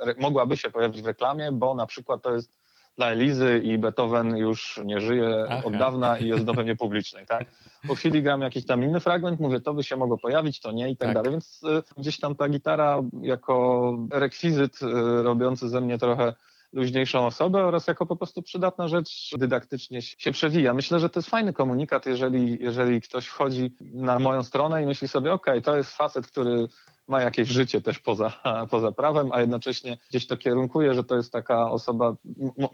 [0.01, 2.60] re, mogłaby się pojawić w reklamie, bo na przykład to jest
[3.01, 5.61] dla Elizy i Beethoven już nie żyje Aha.
[5.65, 7.45] od dawna i jest w domu publicznej, tak?
[7.87, 10.89] Po chwili gram jakiś tam inny fragment, mówię, to by się mogło pojawić, to nie
[10.89, 11.15] i tak, Tak.
[11.15, 16.33] dalej, więc y, gdzieś tam ta gitara jako rekwizyt y, robiący ze mnie trochę
[16.73, 20.73] luźniejszą osobę oraz jako po prostu przydatna rzecz dydaktycznie się przewija.
[20.73, 25.07] Myślę, że to jest fajny komunikat, jeżeli, jeżeli ktoś wchodzi na moją stronę i myśli
[25.07, 26.67] sobie, ok, to jest facet, który
[27.11, 28.33] ma jakieś życie też poza,
[28.71, 32.15] poza prawem, a jednocześnie gdzieś to kierunkuje, że to jest taka osoba,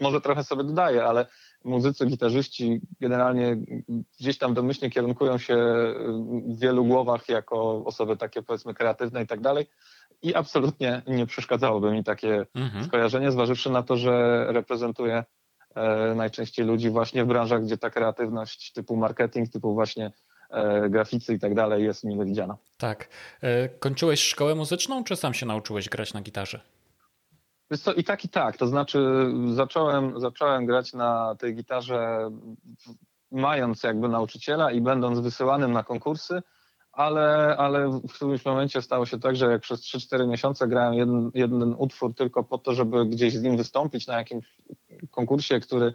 [0.00, 1.26] może trochę sobie dodaje, ale
[1.64, 3.56] muzycy, gitarzyści generalnie
[4.20, 5.56] gdzieś tam domyślnie kierunkują się
[6.48, 9.66] w wielu głowach jako osoby takie powiedzmy kreatywne i tak dalej.
[10.22, 12.84] i absolutnie nie przeszkadzałoby mi takie Mhm.
[12.84, 15.24] skojarzenie, zważywszy na to, że reprezentuję
[15.74, 20.12] e, najczęściej ludzi właśnie w branżach, gdzie ta kreatywność typu marketing, typu właśnie
[20.90, 22.56] graficy i tak dalej jest mile widziana.
[22.76, 23.08] Tak.
[23.40, 26.60] E, Kończyłeś szkołę muzyczną, czy sam się nauczyłeś grać na gitarze?
[27.70, 28.56] Wiesz co, i tak, i tak.
[28.56, 32.30] To znaczy zacząłem, zacząłem grać na tej gitarze
[33.30, 36.42] mając jakby nauczyciela i będąc wysyłanym na konkursy,
[36.92, 41.30] ale, ale w którymś momencie stało się tak, że jak przez 3-4 miesiące grałem jeden,
[41.34, 44.56] jeden utwór tylko po to, żeby gdzieś z nim wystąpić na jakimś
[45.10, 45.92] konkursie, który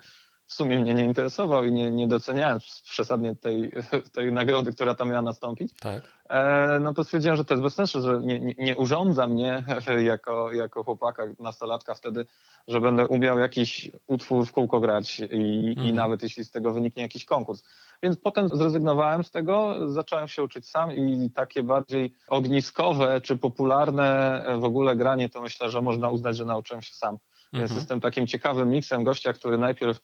[0.48, 3.72] w sumie mnie nie interesował i nie, nie doceniałem przesadnie tej,
[4.16, 6.04] tej nagrody, która tam miała nastąpić, Tak.
[6.30, 9.64] E, no to stwierdziłem, że to jest bez sensu, że nie, nie, nie urządza mnie
[10.14, 12.26] jako, jako chłopaka, nastolatka wtedy,
[12.68, 15.24] że będę umiał jakiś utwór w kółko grać i,
[15.66, 15.96] i Mhm.
[15.96, 17.64] nawet jeśli z tego wyniknie jakiś konkurs.
[18.04, 24.44] Więc potem zrezygnowałem z tego, zacząłem się uczyć sam i takie bardziej ogniskowe czy popularne
[24.60, 27.18] w ogóle granie, to myślę, że można uznać, że nauczyłem się sam.
[27.54, 27.80] Więc Mhm.
[27.80, 30.00] jestem takim ciekawym miksem gościa, który najpierw,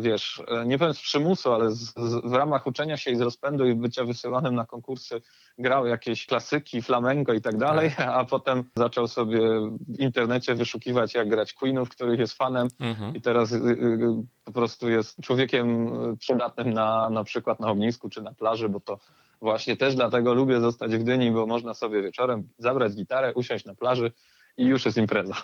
[0.00, 3.20] wiesz, e, nie powiem z przymusu, ale z, z, w ramach uczenia się i z
[3.20, 5.20] rozpędu i bycia wysyłanym na konkursy
[5.58, 9.40] grał jakieś klasyki, flamenco i tak dalej, a potem zaczął sobie
[9.88, 13.16] w internecie wyszukiwać, jak grać Queenów, których jest fanem Mhm.
[13.16, 13.98] i teraz y, y,
[14.44, 18.80] po prostu jest człowiekiem y, przydatnym na, na przykład na ognisku czy na plaży, bo
[18.80, 18.98] to
[19.40, 23.74] właśnie też dlatego lubię zostać w Gdyni, bo można sobie wieczorem zabrać gitarę, usiąść na
[23.74, 24.12] plaży
[24.56, 25.34] i już jest impreza.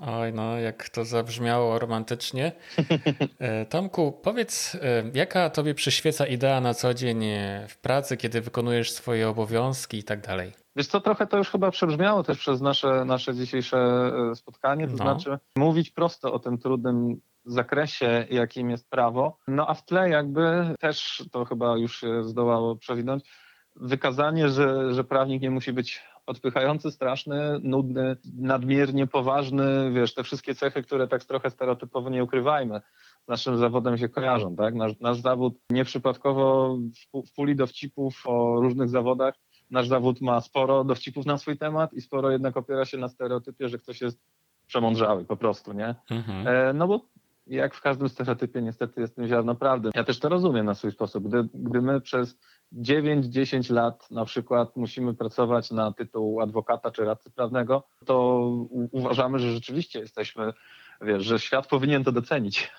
[0.00, 2.52] Oj, no jak to zabrzmiało romantycznie.
[3.38, 8.40] E, Tomku, powiedz, e, jaka tobie przyświeca idea na co dzień e, w pracy, kiedy
[8.40, 10.52] wykonujesz swoje obowiązki i tak dalej?
[10.76, 14.96] Wiesz co, trochę to już chyba przebrzmiało też przez nasze, nasze dzisiejsze spotkanie, to No.
[14.96, 20.74] znaczy mówić prosto o tym trudnym zakresie, jakim jest prawo, no a w tle jakby
[20.80, 23.24] też to chyba już się zdołało przewidnąć,
[23.76, 30.54] wykazanie, że, że prawnik nie musi być odpychający, straszny, nudny, nadmiernie poważny, wiesz, te wszystkie
[30.54, 32.80] cechy, które tak trochę stereotypowo nie ukrywajmy,
[33.24, 34.74] z naszym zawodem się kojarzą, tak?
[34.74, 39.34] Nasz, nasz zawód nieprzypadkowo w, pu- w puli dowcipów o różnych zawodach
[39.70, 43.68] nasz zawód ma sporo dowcipów na swój temat i sporo jednak opiera się na stereotypie,
[43.68, 44.20] że ktoś jest
[44.66, 45.94] przemądrzały po prostu, nie?
[46.10, 46.46] Mhm.
[46.48, 47.00] E, no bo
[47.50, 49.90] jak w każdym stereotypie niestety jest tym ziarno prawdy.
[49.94, 51.28] Ja też to rozumiem na swój sposób.
[51.28, 52.38] Gdy, gdy my przez
[52.72, 58.40] 9-10 lat na przykład musimy pracować na tytuł adwokata czy radcy prawnego, to
[58.92, 60.52] uważamy, że rzeczywiście jesteśmy,
[61.02, 62.70] wiesz, że świat powinien to docenić.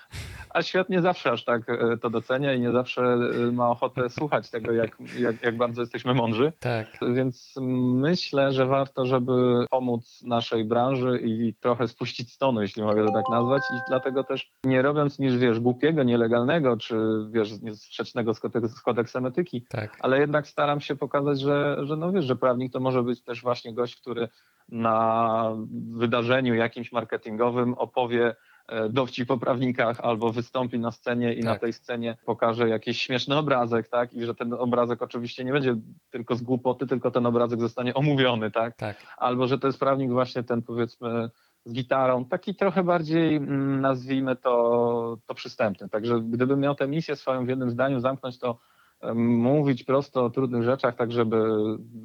[0.50, 4.10] A świat nie zawsze aż tak e, to docenia i nie zawsze e, ma ochotę
[4.10, 6.52] słuchać tego, jak, jak, jak bardzo jesteśmy mądrzy.
[6.60, 6.86] Tak.
[7.14, 7.54] Więc
[7.92, 13.24] myślę, że warto, żeby pomóc naszej branży i trochę spuścić stonu, jeśli mogę to tak
[13.30, 13.62] nazwać.
[13.70, 16.96] I dlatego też nie robiąc niż, wiesz, głupiego, nielegalnego, czy
[17.30, 19.96] wiesz, sprzecznego z, kodek- z kodeksem etyki, Tak.
[20.00, 23.42] ale jednak staram się pokazać, że, że no wiesz, że prawnik to może być też
[23.42, 24.28] właśnie gość, który
[24.68, 25.56] na
[25.92, 28.34] wydarzeniu jakimś marketingowym opowie
[28.68, 31.60] e, dowcip o prawnikach albo wystąpi na scenie i na Tak.
[31.60, 34.14] tej scenie pokaże jakiś śmieszny obrazek, tak?
[34.14, 35.76] I że ten obrazek oczywiście nie będzie
[36.10, 38.76] tylko z głupoty, tylko ten obrazek zostanie omówiony, tak?
[38.76, 38.96] Tak.
[39.16, 41.30] Albo że to jest prawnik właśnie ten powiedzmy
[41.64, 45.88] z gitarą, taki trochę bardziej mm, nazwijmy to, to przystępny.
[45.88, 48.58] Także gdybym miał tę misję swoją w jednym zdaniu zamknąć, to
[49.00, 51.36] em, mówić prosto o trudnych rzeczach, tak żeby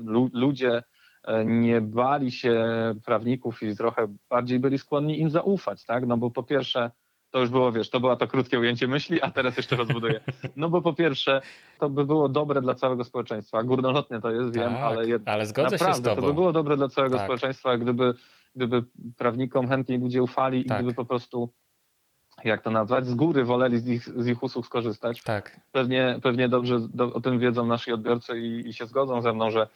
[0.05, 0.83] lu- ludzie e,
[1.45, 2.65] nie bali się
[3.05, 6.07] prawników i trochę bardziej byli skłonni im zaufać, tak?
[6.07, 6.91] No bo po pierwsze,
[7.31, 10.19] to już było, wiesz, to było to krótkie ujęcie myśli, a teraz jeszcze rozbuduję.
[10.55, 11.41] No bo po pierwsze,
[11.79, 13.63] to by było dobre dla całego społeczeństwa.
[13.63, 14.81] Górnolotnie to jest, wiem, tak.
[14.81, 16.21] ale jednak ale zgodzę Naprawdę, się z tobą.
[16.21, 17.25] to by było dobre dla całego Tak.
[17.25, 18.13] społeczeństwa, gdyby,
[18.55, 18.83] gdyby
[19.17, 20.77] prawnikom chętniej ludzie ufali Tak.
[20.79, 21.49] i gdyby po prostu,
[22.43, 25.23] jak to nazwać, z góry woleli z ich, z ich usług skorzystać.
[25.23, 25.59] Tak.
[25.71, 29.51] Pewnie, pewnie dobrze do, o tym wiedzą nasi odbiorcy i, i się zgodzą ze mną,
[29.51, 29.67] że e,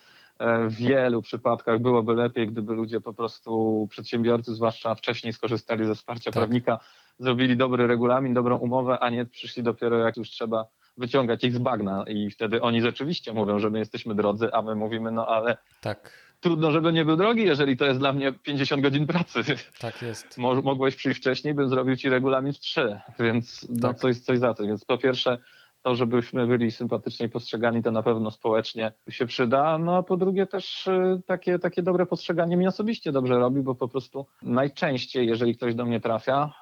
[0.69, 6.31] w wielu przypadkach byłoby lepiej, gdyby ludzie po prostu, przedsiębiorcy zwłaszcza wcześniej skorzystali ze wsparcia
[6.31, 6.33] Tak.
[6.33, 6.79] prawnika,
[7.19, 10.65] zrobili dobry regulamin, dobrą umowę, a nie przyszli dopiero jak już trzeba
[10.97, 14.75] wyciągać ich z bagna i wtedy oni rzeczywiście mówią, że my jesteśmy drodzy, a my
[14.75, 16.11] mówimy, no ale Tak.
[16.39, 19.39] trudno, żeby nie był drogi, jeżeli to jest dla mnie 50 godzin pracy.
[19.79, 20.37] Tak jest.
[20.37, 23.97] Mo- Mogłeś przyjść wcześniej, bym zrobił ci regulamin w 3, więc no Tak.
[23.97, 24.63] coś, coś za to.
[24.63, 25.37] Więc po pierwsze,
[25.81, 29.77] to, żebyśmy byli sympatycznie postrzegani, to na pewno społecznie się przyda.
[29.77, 33.75] No a po drugie też y, takie, takie dobre postrzeganie mi osobiście dobrze robi, bo
[33.75, 36.53] po prostu najczęściej, jeżeli ktoś do mnie trafia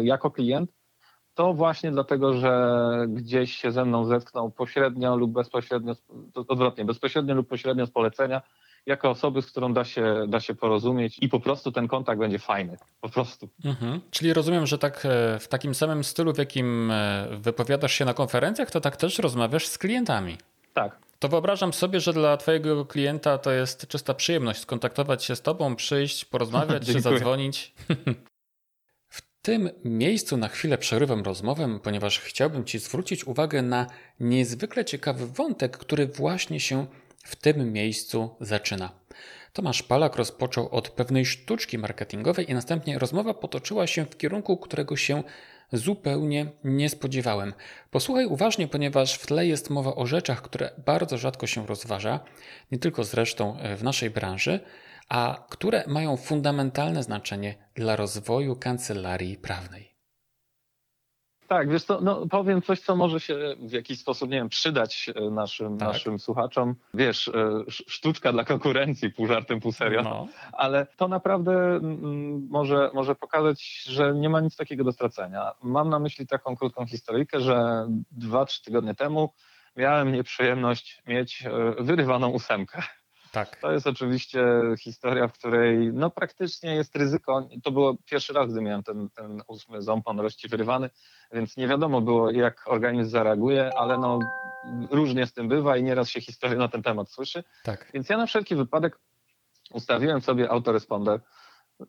[0.00, 0.70] y, jako klient,
[1.34, 5.92] to właśnie dlatego, że gdzieś się ze mną zetknął pośrednio lub bezpośrednio,
[6.48, 8.42] odwrotnie, bezpośrednio lub pośrednio z polecenia,
[8.86, 12.38] jako osoby, z którą da się, da się porozumieć i po prostu ten kontakt będzie
[12.38, 12.76] fajny.
[13.00, 13.48] Po prostu.
[13.64, 14.00] Mhm.
[14.10, 18.14] Czyli rozumiem, że tak e, w takim samym stylu, w jakim e, wypowiadasz się na
[18.14, 20.36] konferencjach, to tak też rozmawiasz z klientami.
[20.74, 20.98] Tak.
[21.18, 25.76] To wyobrażam sobie, że dla Twojego klienta to jest czysta przyjemność skontaktować się z Tobą,
[25.76, 27.72] przyjść, porozmawiać czy zadzwonić.
[29.42, 33.86] W tym miejscu na chwilę przerywam rozmowę, ponieważ chciałbym Ci zwrócić uwagę na
[34.20, 36.86] niezwykle ciekawy wątek, który właśnie się
[37.22, 38.92] w tym miejscu zaczyna.
[39.52, 44.96] Tomasz Palak rozpoczął od pewnej sztuczki marketingowej i następnie rozmowa potoczyła się w kierunku, którego
[44.96, 45.22] się
[45.72, 47.54] zupełnie nie spodziewałem.
[47.90, 52.20] Posłuchaj uważnie, ponieważ w tle jest mowa o rzeczach, które bardzo rzadko się rozważa,
[52.72, 54.60] nie tylko zresztą w naszej branży,
[55.08, 59.91] a które mają fundamentalne znaczenie dla rozwoju kancelarii prawnej.
[61.52, 65.10] Tak, wiesz co, no powiem coś, co może się w jakiś sposób, nie wiem, przydać
[65.14, 65.88] e, naszym, tak.
[65.88, 66.74] naszym słuchaczom.
[66.94, 70.02] Wiesz, e, sztuczka dla konkurencji, pół żartem, pół serio.
[70.02, 70.28] No.
[70.52, 75.52] Ale to naprawdę mm, może, może pokazać, że nie ma nic takiego do stracenia.
[75.62, 79.32] Mam na myśli taką krótką historyjkę, że dwa, trzy tygodnie temu
[79.76, 82.82] miałem nieprzyjemność mieć e, wyrywaną ósemkę.
[83.32, 83.56] Tak.
[83.56, 84.44] To jest oczywiście
[84.78, 87.48] historia, w której no praktycznie jest ryzyko.
[87.64, 90.90] To było pierwszy raz, gdy miałem ten, ten ósmy ząb rości wyrywany,
[91.32, 94.18] więc nie wiadomo było, jak organizm zareaguje, ale no
[94.90, 97.44] różnie z tym bywa i nieraz się historia na ten temat słyszy.
[97.62, 97.90] Tak.
[97.94, 98.98] Więc ja na wszelki wypadek
[99.72, 101.20] ustawiłem sobie autoresponder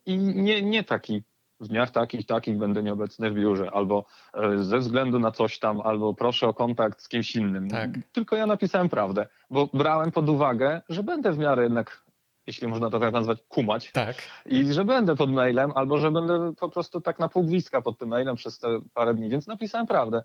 [0.05, 1.23] i nie, nie taki
[1.63, 5.81] w dniach takich, takich będę nieobecny w biurze, albo e, ze względu na coś tam,
[5.81, 7.69] albo proszę o kontakt z kimś innym.
[7.69, 7.89] Tak.
[8.11, 12.03] Tylko ja napisałem prawdę, bo brałem pod uwagę, że będę w miarę jednak,
[12.47, 13.91] jeśli można to tak nazwać, kumać.
[13.91, 14.15] Tak.
[14.45, 17.47] I że będę pod mailem, albo że będę po prostu tak na pół
[17.83, 20.23] pod tym mailem przez te parę dni, więc napisałem prawdę.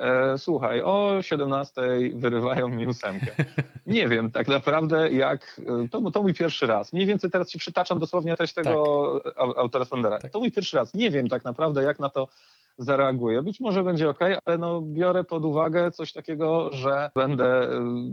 [0.00, 1.82] E, słuchaj, o 17
[2.14, 3.26] wyrywają mi ósemkę.
[3.86, 6.92] Nie wiem tak naprawdę jak, e, to, to mój pierwszy raz.
[6.92, 9.34] Mniej więcej teraz ci przytaczam dosłownie treść tego tak.
[9.38, 10.18] autorespondera.
[10.18, 10.30] Tak.
[10.30, 10.94] To mój pierwszy raz.
[10.94, 12.28] Nie wiem tak naprawdę jak na to
[12.78, 13.42] zareaguję.
[13.42, 17.68] Być może będzie ok, ale no biorę pod uwagę coś takiego, że będę e,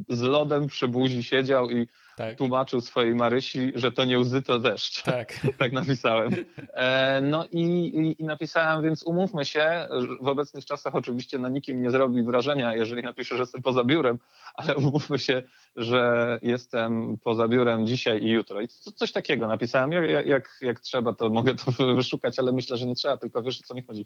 [0.09, 1.87] z lodem przy buzi siedział i
[2.17, 2.37] tak.
[2.37, 5.03] tłumaczył swojej Marysi, że to nie łzy, to deszcz.
[5.03, 6.31] Tak, tak napisałem.
[6.73, 9.87] E, no i, i, i, napisałem, więc umówmy się,
[10.21, 14.19] w obecnych czasach oczywiście na nikim nie zrobi wrażenia, jeżeli napiszę, że jestem poza biurem,
[14.55, 15.43] ale umówmy się,
[15.75, 18.61] że jestem poza biurem dzisiaj i jutro.
[18.61, 19.91] I coś takiego napisałem.
[19.91, 23.59] Jak, jak, jak trzeba, to mogę to wyszukać, ale myślę, że nie trzeba, tylko wiesz,
[23.59, 24.05] o co mi chodzi.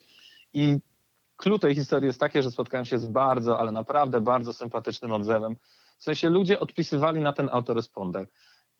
[0.53, 0.77] I
[1.37, 5.55] clue tej historii jest takie, że spotkałem się z bardzo, ale naprawdę bardzo sympatycznym odzewem
[6.01, 8.27] w sensie ludzie odpisywali na ten autoresponder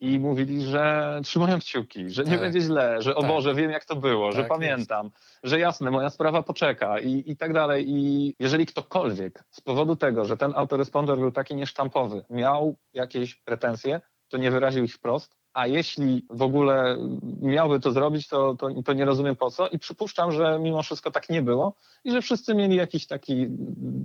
[0.00, 2.40] i mówili, że trzymają kciuki, że nie tak.
[2.40, 3.30] będzie źle, że o tak.
[3.30, 5.40] Boże, wiem jak to było, tak, że pamiętam, jest.
[5.42, 7.84] że jasne, moja sprawa poczeka i, i tak dalej.
[7.88, 14.00] I jeżeli ktokolwiek z powodu tego, że ten autoresponder był taki niesztampowy, miał jakieś pretensje,
[14.28, 16.96] to nie wyraził ich wprost, a jeśli w ogóle
[17.42, 21.10] miałby to zrobić, to, to, to, nie rozumiem po co i przypuszczam, że mimo wszystko
[21.10, 23.48] tak nie było i że wszyscy mieli jakiś taki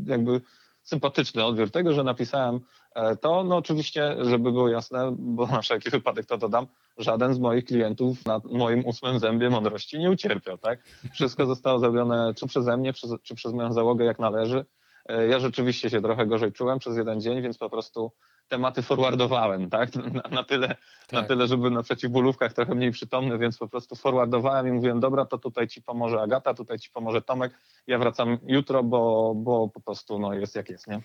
[0.05, 0.41] jakby
[0.87, 2.59] sympatyczny odbiór tego, że napisałem
[2.95, 3.43] e, to.
[3.43, 6.67] No oczywiście, żeby było jasne, bo na wszelki wypadek to dodam,
[6.97, 10.57] żaden z moich klientów na moim ósmym zębie mądrości nie ucierpiał.
[10.57, 10.79] Tak?
[11.13, 14.65] Wszystko zostało zrobione czy przeze mnie, czy przez moją załogę jak należy.
[15.05, 18.11] E, ja rzeczywiście się trochę gorzej czułem przez jeden dzień, więc po prostu
[18.47, 19.89] tematy forwardowałem, tak?
[20.23, 21.11] Na, na tyle, tak.
[21.11, 25.25] na tyle, żeby na przeciwbólówkach trochę mniej przytomny, więc po prostu forwardowałem i mówiłem, dobra,
[25.25, 27.53] to tutaj ci pomoże Agata, tutaj ci pomoże Tomek,
[27.87, 31.01] ja wracam jutro, bo, bo po prostu no, jest jak jest, nie?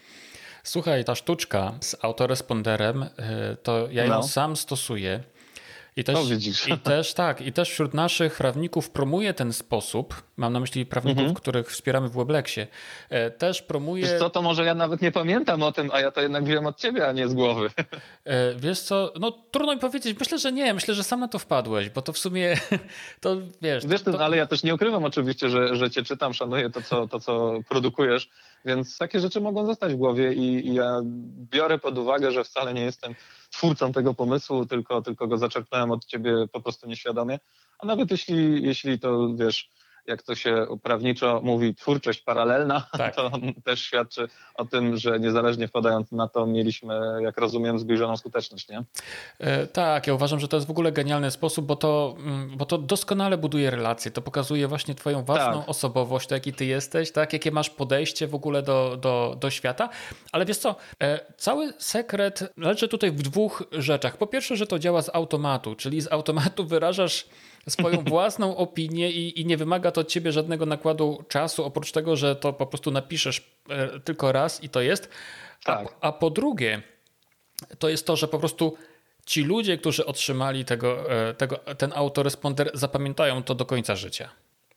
[0.62, 3.08] Słuchaj, ta sztuczka z autoresponderem, y,
[3.62, 4.22] to ja ją no.
[4.22, 5.22] sam stosuję
[5.96, 6.18] i też,
[6.68, 10.22] I też tak, i też wśród naszych prawników promuje ten sposób.
[10.36, 11.34] Mam na myśli prawników, mhm.
[11.34, 12.60] których wspieramy w Webleksie.
[13.10, 14.06] E, też promuje.
[14.06, 16.66] Wiesz co, to może ja nawet nie pamiętam o tym, a ja to jednak wiem
[16.66, 17.70] od ciebie, a nie z głowy.
[18.24, 20.18] E, wiesz co, no trudno mi powiedzieć.
[20.20, 20.74] Myślę, że nie.
[20.74, 22.56] Myślę, że sam na to wpadłeś, bo to w sumie
[23.20, 23.86] to wiesz.
[23.86, 24.24] Wiesz, to, to...
[24.24, 27.52] ale ja też nie ukrywam oczywiście, że, że cię czytam, szanuję to co, to, co
[27.68, 28.28] produkujesz.
[28.64, 31.00] Więc takie rzeczy mogą zostać w głowie i, i ja
[31.50, 33.14] biorę pod uwagę, że wcale nie jestem
[33.50, 37.38] twórcą tego pomysłu, tylko, tylko go zaczerpnąłem od ciebie po prostu nieświadomie.
[37.78, 39.70] A nawet jeśli, jeśli to wiesz,
[40.06, 43.16] jak to się prawniczo mówi, twórczość paralelna, tak.
[43.16, 43.30] to
[43.64, 48.84] też świadczy o tym, że niezależnie wpadając na to, mieliśmy, jak rozumiem, zbliżoną skuteczność, nie?
[49.38, 52.64] E, tak, ja uważam, że to jest w ogóle genialny sposób, bo to, mm, bo
[52.64, 55.68] to doskonale buduje relacje, to pokazuje właśnie twoją własną tak.
[55.68, 59.88] osobowość, to jaki ty jesteś, tak, jakie masz podejście w ogóle do, do, do świata,
[60.32, 64.16] ale wiesz co, e, cały sekret leży tutaj w dwóch rzeczach.
[64.16, 67.26] Po pierwsze, że to działa z automatu, czyli z automatu wyrażasz
[67.68, 72.16] swoją własną opinię i, i, nie wymaga to od ciebie żadnego nakładu czasu, oprócz tego,
[72.16, 75.08] że to po prostu napiszesz e, tylko raz i to jest.
[75.64, 75.94] Tak.
[76.00, 76.82] A, a po drugie,
[77.78, 78.76] to jest to, że po prostu
[79.26, 84.28] ci ludzie, którzy otrzymali tego, e, tego, ten autoresponder, zapamiętają to do końca życia.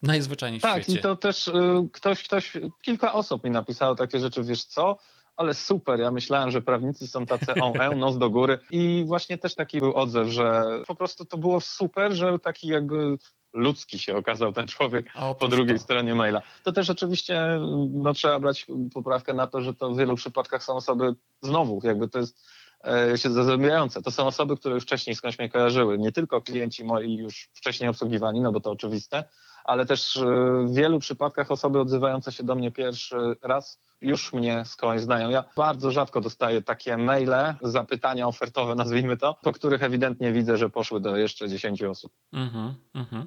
[0.02, 0.92] Najzwyczajniej w tak, świecie.
[0.92, 1.52] Tak, i to też y,
[1.92, 4.98] ktoś, ktoś, kilka osób mi napisało takie rzeczy, wiesz co,
[5.38, 9.38] ale super, ja myślałem, że prawnicy są tacy on, e, nos do góry i właśnie
[9.38, 13.18] też taki był odzew, że po prostu to było super, że taki jakby
[13.54, 15.06] ludzki się okazał ten człowiek
[15.40, 15.84] po drugiej to.
[15.84, 16.42] stronie maila.
[16.64, 17.60] To też oczywiście
[17.90, 22.10] no, trzeba brać poprawkę na to, że to w wielu przypadkach są osoby znowu, jakby
[22.10, 22.48] to jest
[22.88, 24.02] e, się zazębiające.
[24.02, 25.98] To są osoby, które już wcześniej skądś mnie kojarzyły.
[25.98, 29.24] Nie tylko klienci moi już wcześniej obsługiwani, no bo to oczywiste,
[29.66, 30.26] ale też e,
[30.66, 35.30] w wielu przypadkach osoby odzywające się do mnie pierwszy raz już mnie skądś znają.
[35.30, 40.70] Ja bardzo rzadko dostaję takie maile, zapytania ofertowe, nazwijmy to, po których ewidentnie widzę, że
[40.70, 42.12] poszły do jeszcze 10 osób.
[42.34, 43.26] Mm-hmm, mm-hmm.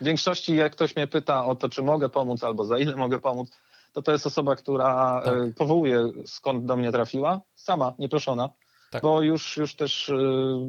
[0.00, 3.18] W większości, jak ktoś mnie pyta o to, czy mogę pomóc albo za ile mogę
[3.18, 3.50] pomóc,
[3.92, 5.34] to to jest osoba, która tak.
[5.34, 8.48] E, powołuje skąd do mnie trafiła, sama, nieproszona,
[8.90, 9.02] tak.
[9.02, 10.14] bo już, już też e,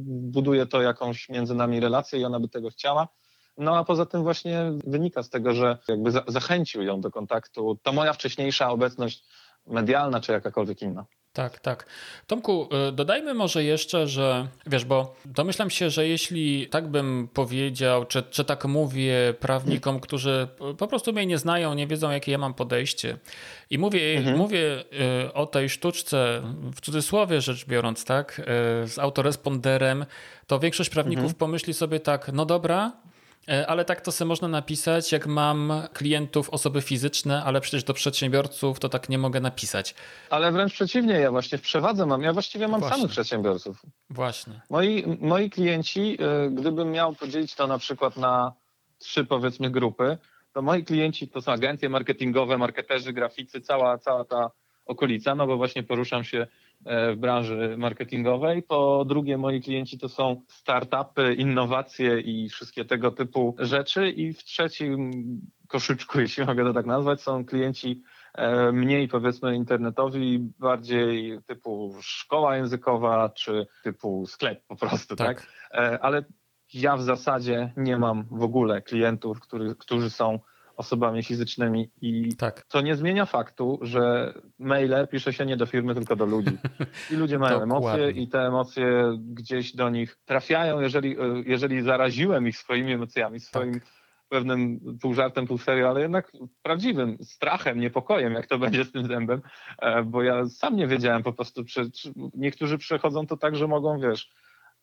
[0.05, 3.07] buduje to jakąś między nami relację i ona by tego chciała.
[3.57, 7.79] No a poza tym właśnie wynika z tego, że jakby za zachęcił ją do kontaktu.
[7.83, 9.23] To moja wcześniejsza obecność
[9.67, 11.05] medialna czy jakakolwiek inna.
[11.37, 11.85] Tak, tak.
[12.27, 18.05] Tomku, y, dodajmy może jeszcze, że wiesz, bo domyślam się, że jeśli tak bym powiedział,
[18.05, 20.47] czy, czy tak mówię prawnikom, którzy
[20.77, 23.17] po prostu mnie nie znają, nie wiedzą, jakie ja mam podejście,
[23.69, 24.37] i mówię, mhm.
[24.37, 24.83] mówię
[25.25, 26.41] y, o tej sztuczce,
[26.75, 28.43] w cudzysłowie rzecz biorąc, tak, y,
[28.87, 30.05] z autoresponderem,
[30.47, 31.39] to większość prawników mhm.
[31.39, 32.91] pomyśli sobie tak, no dobra,
[33.67, 38.79] ale tak to sobie można napisać, jak mam klientów, osoby fizyczne, ale przecież do przedsiębiorców
[38.79, 39.95] to tak nie mogę napisać.
[40.29, 42.97] Ale wręcz przeciwnie, ja właśnie w przewadze mam, ja właściwie mam właśnie.
[42.97, 43.81] samych przedsiębiorców.
[44.09, 44.61] Właśnie.
[44.69, 48.53] Moi, moi klienci, e, gdybym miał podzielić to na przykład na
[48.99, 50.17] trzy powiedzmy grupy,
[50.53, 54.51] to moi klienci to są agencje marketingowe, marketerzy, graficy, cała, cała ta
[54.85, 56.47] okolica, no bo właśnie poruszam się E,
[56.85, 58.63] w branży marketingowej.
[58.63, 64.09] Po drugie, moi klienci to są startupy, innowacje i wszystkie tego typu rzeczy.
[64.09, 65.11] I w trzecim
[65.67, 68.01] koszyczku, jeśli mogę to tak nazwać, są klienci
[68.33, 75.41] e, mniej powiedzmy internetowi, bardziej typu szkoła językowa czy typu sklep po prostu, tak?
[75.41, 75.47] tak?
[75.71, 76.23] E, ale
[76.73, 80.39] ja w zasadzie nie mam w ogóle klientów, który, którzy są
[80.77, 82.65] osobami fizycznymi i tak.
[82.65, 86.57] to nie zmienia faktu, że maile pisze się nie do firmy, tylko do ludzi.
[87.11, 91.15] I ludzie mają emocje i te emocje gdzieś do nich trafiają, jeżeli,
[91.45, 93.83] jeżeli zaraziłem ich swoimi emocjami, swoim tak.
[94.29, 99.07] pewnym pół żartem, pół serio, ale jednak prawdziwym strachem, niepokojem, jak to będzie z tym
[99.07, 99.41] zębem,
[99.79, 103.67] e, bo ja sam nie wiedziałem po prostu, czy, czy niektórzy przechodzą to tak, że
[103.67, 104.29] mogą, wiesz,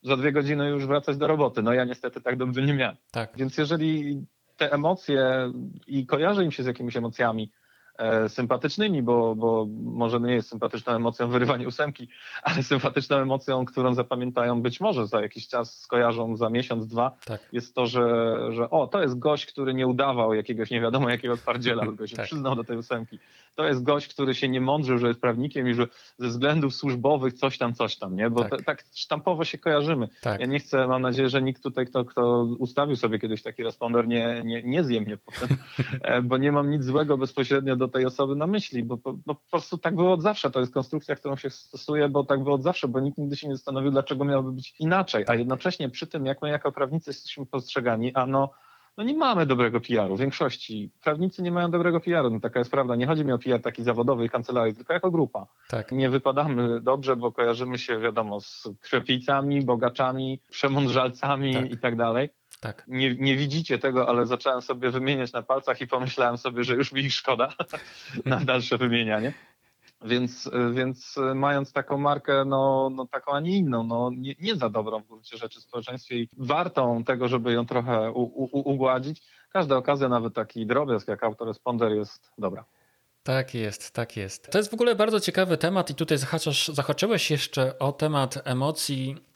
[0.02, 1.62] za dwie godziny już wracać do roboty.
[1.62, 2.96] No ja niestety tak dobrze nie miałem.
[3.10, 3.32] Tak.
[3.36, 4.24] Więc jeżeli
[4.56, 5.52] te emocje
[5.86, 7.50] i kojarzy im się z jakimiś emocjami
[7.98, 12.08] e, sympatycznymi, bo, bo może nie jest sympatyczną emocją wyrywanie ósemki,
[12.42, 17.40] ale sympatyczną emocją, którą zapamiętają być może za jakiś czas, skojarzą za miesiąc, dwa, tak.
[17.52, 21.36] jest to, że, że o, to jest gość, który nie udawał jakiegoś nie wiadomo jakiego
[21.36, 22.26] twardziela, tylko się tak.
[22.26, 23.18] przyznał do tej ósemki.
[23.54, 25.86] To jest gość, który się nie mądrzył, że jest prawnikiem i że
[26.18, 28.30] ze względów służbowych coś tam, coś tam, nie?
[28.30, 30.08] Bo tak, te, tak sztampowo się kojarzymy.
[30.22, 30.40] Tak.
[30.40, 34.08] Ja nie chcę, mam nadzieję, że nikt tutaj, kto, kto ustawił sobie kiedyś taki responder,
[34.08, 35.56] nie, nie, nie zje mnie potem,
[36.02, 39.34] e, bo nie mam nic złego bezpośrednio do tej osoby na myśli, bo, bo, bo
[39.34, 40.50] po prostu tak było od zawsze.
[40.50, 43.48] To jest konstrukcja, którą się stosuje, bo tak było od zawsze, bo nikt nigdy się
[43.48, 47.46] nie zastanowił, dlaczego miałoby być inaczej, a jednocześnie przy tym, jak my jako prawnicy jesteśmy
[47.46, 48.50] postrzegani, a no
[48.96, 50.16] no nie mamy dobrego PR-u.
[50.16, 52.30] W większości prawnicy nie mają dobrego PR-u.
[52.30, 52.96] No taka jest prawda.
[52.96, 55.46] Nie chodzi mi o PR taki zawodowy i kancelarii, tylko jako grupa.
[55.68, 55.92] Tak.
[55.92, 61.70] Nie wypadamy dobrze, bo kojarzymy się, wiadomo, z krwiopijcami, bogaczami, przemądrzalcami tak.
[61.70, 62.28] i tak dalej.
[62.60, 62.84] Tak.
[62.88, 66.92] Nie, nie widzicie tego, ale zacząłem sobie wymieniać na palcach i pomyślałem sobie, że już
[66.92, 67.48] mi ich szkoda
[68.24, 69.32] na dalsze wymienianie.
[70.04, 74.70] Więc, więc mając taką markę, no, no taką, a nie inną, no nie, nie za
[74.70, 79.76] dobrą w gruncie rzeczy społeczeństwie i wartą tego, żeby ją trochę u, u, ugładzić, każda
[79.76, 82.64] okazja, nawet taki drobiazg jak autoresponder jest dobra.
[83.22, 84.50] Tak jest, tak jest.
[84.50, 89.16] To jest w ogóle bardzo ciekawy temat i tutaj zahaczasz, zahaczyłeś jeszcze o temat emocji
[89.16, 89.33] E,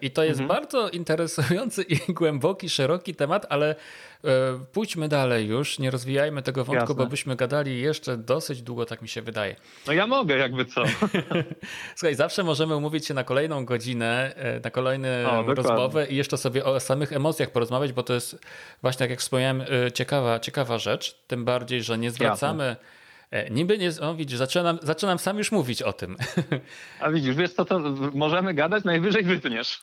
[0.00, 0.60] I to jest mhm.
[0.60, 3.74] bardzo interesujący i głęboki, szeroki temat, ale
[4.24, 4.28] e,
[4.72, 6.94] pójdźmy dalej już, nie rozwijajmy tego wątku, Jasne.
[6.94, 9.56] bo byśmy gadali jeszcze dosyć długo, tak mi się wydaje.
[9.86, 10.84] No ja mogę, jakby co.
[11.96, 15.08] Słuchaj, zawsze możemy umówić się na kolejną godzinę, e, na kolejną
[15.46, 18.38] rozmowę i jeszcze sobie o samych emocjach porozmawiać, bo to jest
[18.82, 19.64] właśnie, tak jak wspomniałem,
[19.94, 22.99] ciekawa, ciekawa rzecz, tym bardziej, że nie zwracamy Jasne E,
[23.50, 26.16] niby nie, o widzisz, zaczynam, zaczynam sam już mówić o tym.
[27.00, 27.80] A widzisz, wiesz co, to
[28.14, 29.80] możemy gadać, najwyżej wytniesz.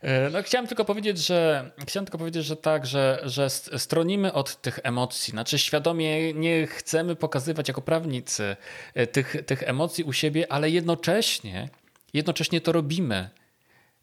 [0.00, 4.60] E, no, chciałem tylko powiedzieć, że chciałem tylko powiedzieć, że tak, że, że stronimy od
[4.60, 5.30] tych emocji.
[5.30, 8.56] Znaczy świadomie nie chcemy pokazywać jako prawnicy
[8.94, 11.68] e, tych, tych emocji u siebie, ale jednocześnie,
[12.14, 13.30] jednocześnie to robimy.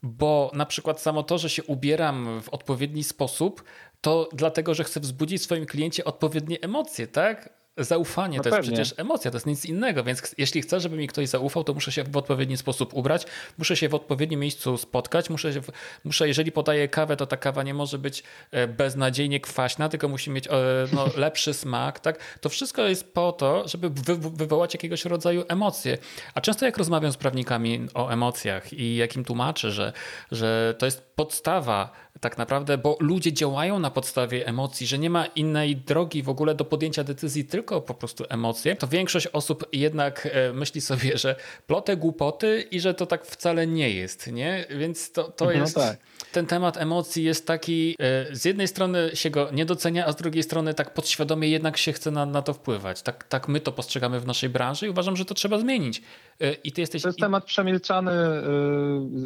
[0.02, 3.64] Bo na przykład samo to, że się ubieram w odpowiedni sposób,
[4.00, 7.63] to dlatego, że chcę wzbudzić w swoim kliencie odpowiednie emocje, tak?
[7.76, 8.72] Zaufanie No to jest pewnie.
[8.76, 11.92] przecież emocja, to jest nic innego, więc jeśli chcę, żeby mi ktoś zaufał, to muszę
[11.92, 13.26] się w odpowiedni sposób ubrać,
[13.58, 15.70] muszę się w odpowiednim miejscu spotkać, muszę, się, w-
[16.04, 20.30] muszę jeżeli podaję kawę, to ta kawa nie może być e, beznadziejnie kwaśna, tylko musi
[20.30, 20.50] mieć e,
[20.92, 22.38] no, lepszy smak, tak?
[22.40, 25.98] To wszystko jest po to, żeby wy, wywołać jakiegoś rodzaju emocje.
[26.34, 29.92] A często jak rozmawiam z prawnikami o emocjach i jak im tłumaczę, że,
[30.32, 35.26] że to jest podstawa tak naprawdę, bo ludzie działają na podstawie emocji, że nie ma
[35.26, 40.28] innej drogi w ogóle do podjęcia decyzji, tylko po prostu emocje, to większość osób jednak
[40.32, 41.36] e, myśli sobie, że
[41.66, 44.64] plotę głupoty i że to tak wcale nie jest, nie?
[44.70, 45.74] Więc to, to No jest...
[45.74, 45.98] tak.
[46.32, 50.16] Ten temat emocji jest taki, e, z jednej strony się go nie docenia, a z
[50.16, 53.02] drugiej strony tak podświadomie jednak się chce na, na to wpływać.
[53.02, 56.02] Tak, tak my to postrzegamy w naszej branży i uważam, że to trzeba zmienić.
[56.40, 57.02] E, I ty jesteś...
[57.02, 58.12] To jest temat przemilczany,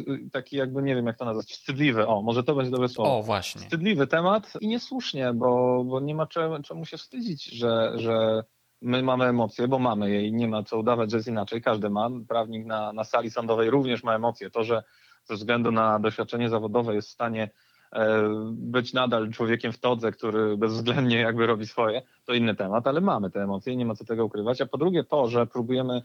[0.07, 2.07] yy, taki jakby, nie wiem jak to nazwać, wstydliwy.
[2.07, 3.17] O, może to będzie dobre słowo.
[3.17, 3.61] O, właśnie.
[3.61, 8.43] Wstydliwy temat i niesłusznie, bo, bo nie ma czemu, czemu się wstydzić, że, że
[8.81, 11.61] my mamy emocje, bo mamy je i nie ma co udawać, że jest inaczej.
[11.61, 12.09] Każdy ma.
[12.27, 14.49] Prawnik na, na sali sądowej również ma emocje.
[14.49, 14.83] To, że
[15.23, 17.49] ze względu na doświadczenie zawodowe jest w stanie
[17.93, 23.01] e, być nadal człowiekiem w todze, który bezwzględnie jakby robi swoje, to inny temat, ale
[23.01, 24.61] mamy te emocje nie ma co tego ukrywać.
[24.61, 26.01] A po drugie to, że próbujemy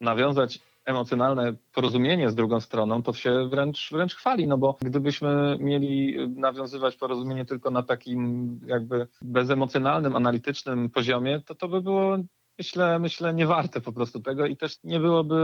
[0.00, 6.16] nawiązać emocjonalne porozumienie z drugą stroną, to się wręcz, wręcz chwali, no bo gdybyśmy mieli
[6.28, 12.18] nawiązywać porozumienie tylko na takim jakby bezemocjonalnym, analitycznym poziomie, to to by było
[12.58, 15.36] myślę, myślę niewarte po prostu tego i też nie byłoby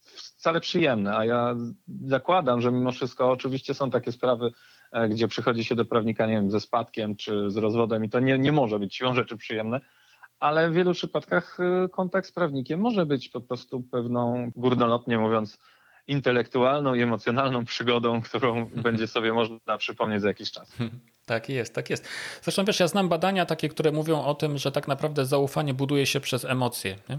[0.00, 1.56] wcale przyjemne, a ja
[2.04, 4.52] zakładam, że mimo wszystko oczywiście są takie sprawy,
[4.92, 8.20] e, gdzie przychodzi się do prawnika, nie wiem, ze spadkiem czy z rozwodem i to
[8.20, 9.80] nie, nie może być siłą rzeczy przyjemne,
[10.40, 15.58] ale w wielu przypadkach y, kontakt z prawnikiem może być po prostu pewną, górnolotnie mówiąc,
[16.06, 20.76] intelektualną i emocjonalną przygodą, którą będzie sobie można przypomnieć za jakiś czas.
[21.26, 22.04] Tak jest, tak jest.
[22.42, 26.06] Zresztą wiesz, ja znam badania takie, które mówią o tym, że tak naprawdę zaufanie buduje
[26.06, 26.96] się przez emocje.
[27.08, 27.18] Nie?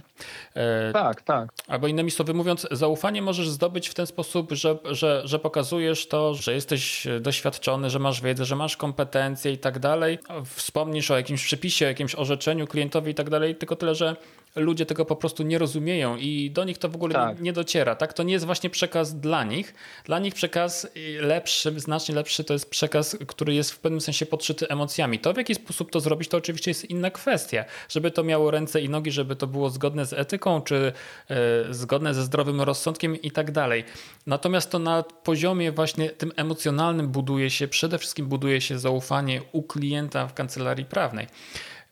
[0.55, 1.49] E, Tak, tak.
[1.67, 6.35] Albo innymi słowy mówiąc, zaufanie możesz zdobyć w ten sposób, że, że, że pokazujesz to,
[6.35, 10.19] że jesteś doświadczony, że masz wiedzę, że masz kompetencje i tak dalej.
[10.45, 14.15] Wspomnisz o jakimś przepisie, o jakimś orzeczeniu klientowi i tak dalej, tylko tyle, że
[14.55, 17.37] ludzie tego po prostu nie rozumieją i do nich to w ogóle Tak.
[17.37, 17.95] nie, nie dociera.
[17.95, 18.13] Tak?
[18.13, 19.73] To nie jest właśnie przekaz dla nich.
[20.05, 20.87] Dla nich przekaz
[21.19, 25.19] lepszy, znacznie lepszy to jest przekaz, który jest w pewnym sensie podszyty emocjami.
[25.19, 27.65] To w jaki sposób to zrobić, to oczywiście jest inna kwestia.
[27.89, 30.93] Żeby to miało ręce i nogi, żeby to było zgodne z etyką, czy
[31.29, 33.83] e, zgodne ze zdrowym rozsądkiem i tak dalej.
[34.27, 39.63] Natomiast to na poziomie właśnie tym emocjonalnym buduje się, przede wszystkim buduje się zaufanie u
[39.63, 41.27] klienta w kancelarii prawnej.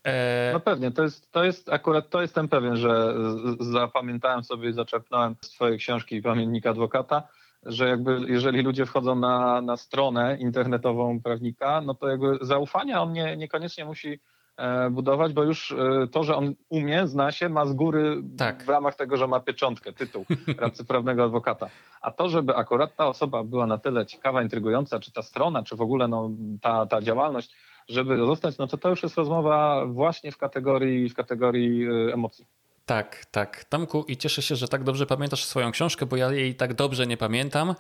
[0.06, 3.14] E, No pewnie, to jest, to jest akurat, to jestem pewien, że
[3.60, 7.28] zapamiętałem sobie i zaczerpnąłem z twojej książki Pamiętnik Adwokata,
[7.66, 13.14] że jakby jeżeli ludzie wchodzą na, na stronę internetową prawnika, no to jakby zaufania on
[13.14, 14.20] nie, niekoniecznie musi
[14.58, 18.64] e, budować, bo już e, to, że on umie, zna się, ma z góry Tak.
[18.64, 20.26] w ramach tego, że ma pieczątkę, tytuł
[20.58, 21.70] radcy prawnego adwokata.
[22.02, 25.76] A to, żeby akurat ta osoba była na tyle ciekawa, intrygująca, czy ta strona, czy
[25.76, 26.30] w ogóle no,
[26.62, 27.56] ta, ta działalność,
[27.90, 32.46] żeby zostać, no to to już jest rozmowa właśnie w kategorii, w kategorii y, emocji.
[32.86, 33.64] Tak, tak.
[33.64, 37.08] Tomku, i cieszę się, że tak dobrze pamiętasz swoją książkę, bo ja jej tak dobrze
[37.08, 37.76] nie pamiętam.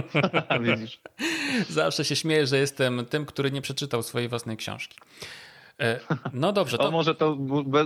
[0.60, 1.00] Widzisz.
[1.68, 4.98] Zawsze się śmieję, że jestem tym, który nie przeczytał swojej własnej książki.
[5.80, 6.00] E,
[6.32, 7.36] No dobrze, O, to może to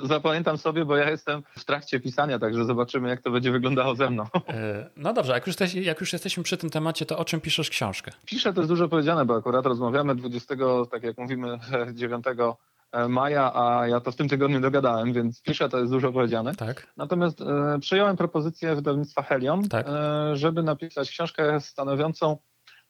[0.03, 4.11] zapamiętam sobie, bo ja jestem w trakcie pisania, także zobaczymy, jak to będzie wyglądało ze
[4.11, 4.25] mną.
[4.49, 7.41] e, no dobrze, jak już, jesteś- jak już jesteśmy przy tym temacie, to o czym
[7.41, 8.11] piszesz książkę?
[8.27, 10.55] Piszę, to jest dużo powiedziane, bo akurat rozmawiamy 20,
[10.91, 11.59] tak jak mówimy,
[11.93, 12.25] 9
[13.09, 16.55] maja, a ja to w tym tygodniu dogadałem, więc piszę, to jest dużo powiedziane.
[16.55, 16.87] Tak?
[16.97, 19.87] Natomiast e, przyjąłem propozycję wydawnictwa Helion, Tak.
[19.89, 22.37] e, żeby napisać książkę stanowiącą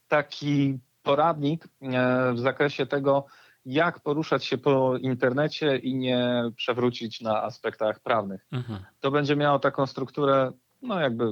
[0.08, 3.26] taki poradnik e, w zakresie tego,
[3.66, 8.46] jak poruszać się po internecie i nie przewrócić na aspektach prawnych.
[8.52, 8.78] Mhm.
[9.00, 10.52] To będzie miało taką strukturę,
[10.82, 11.24] no jakby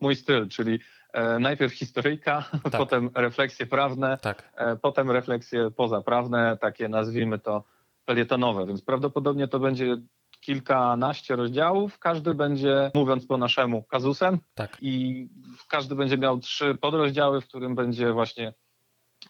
[0.00, 0.78] mój styl, czyli
[1.12, 2.44] e, najpierw historyjka,
[2.78, 4.52] potem refleksje prawne, Tak.
[4.56, 7.64] e, potem refleksje pozaprawne, takie nazwijmy to
[8.06, 9.96] felietonowe, więc prawdopodobnie to będzie
[10.40, 14.38] kilkanaście rozdziałów, każdy będzie, mówiąc po naszemu, kazusem.
[14.54, 14.76] Tak.
[14.80, 15.28] i
[15.68, 18.54] każdy będzie miał trzy podrozdziały, w którym będzie właśnie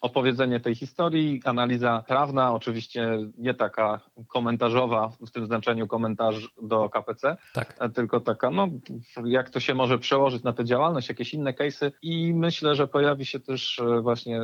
[0.00, 7.36] opowiedzenie tej historii, analiza prawna, oczywiście nie taka komentarzowa, w tym znaczeniu komentarz do KPC,
[7.52, 7.76] Tak.
[7.78, 8.68] a tylko taka, no,
[9.24, 11.90] jak to się może przełożyć na tę działalność, jakieś inne case'y.
[12.02, 14.40] I myślę, że pojawi się też e, właśnie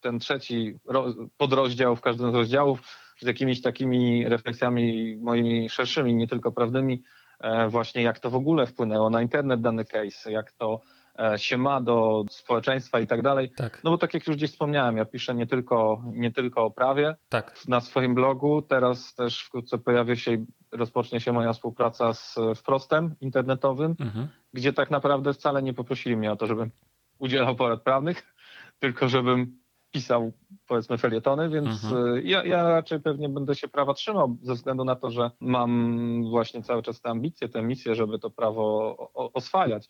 [0.00, 2.80] ten trzeci ro- podrozdział w każdym z rozdziałów
[3.22, 7.02] z jakimiś takimi refleksjami moimi szerszymi, nie tylko prawnymi,
[7.40, 10.80] e, właśnie jak to w ogóle wpłynęło na internet dany case, jak to
[11.18, 13.50] e, się ma do społeczeństwa i tak dalej.
[13.56, 16.70] Tak, No bo tak jak już gdzieś wspomniałem, ja piszę nie tylko, nie tylko o
[16.70, 17.54] prawie tak.
[17.68, 23.14] na swoim blogu, teraz też wkrótce pojawi się i rozpocznie się moja współpraca z Wprostem
[23.20, 24.28] internetowym, Mhm.
[24.52, 26.70] gdzie tak naprawdę wcale nie poprosili mnie o to, żebym
[27.18, 28.34] udzielał porad prawnych,
[28.80, 29.61] tylko żebym
[29.92, 30.32] pisał
[30.66, 32.16] powiedzmy felietony, więc Mhm.
[32.16, 36.22] y, ja, ja raczej pewnie będę się prawa trzymał ze względu na to, że mam
[36.30, 39.88] właśnie cały czas te ambicje, tę misję, żeby to prawo oswajać.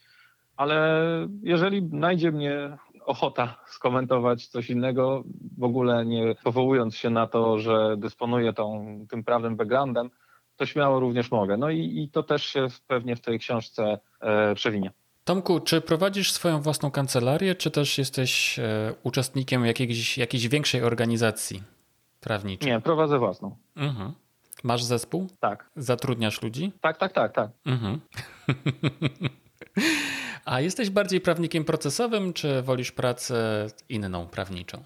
[0.56, 1.02] Ale
[1.42, 5.24] jeżeli najdzie mnie ochota skomentować coś innego,
[5.58, 10.10] w ogóle nie powołując się na to, że dysponuję tą, tym prawnym backgroundem,
[10.56, 11.56] to śmiało również mogę.
[11.56, 14.90] No i, i to też się pewnie w tej książce e, przewinie.
[15.24, 21.62] Tomku, czy prowadzisz swoją własną kancelarię, czy też jesteś e, uczestnikiem jakiejś, jakiejś większej organizacji
[22.20, 22.70] prawniczej?
[22.72, 23.56] Nie, prowadzę własną.
[23.76, 24.12] Mhm.
[24.64, 25.28] Masz zespół?
[25.40, 26.72] Tak, Zatrudniasz ludzi?
[26.80, 27.50] tak, tak, tak, tak.
[27.66, 28.00] Mhm.
[30.44, 34.84] A jesteś bardziej prawnikiem procesowym, czy wolisz pracę inną, prawniczą?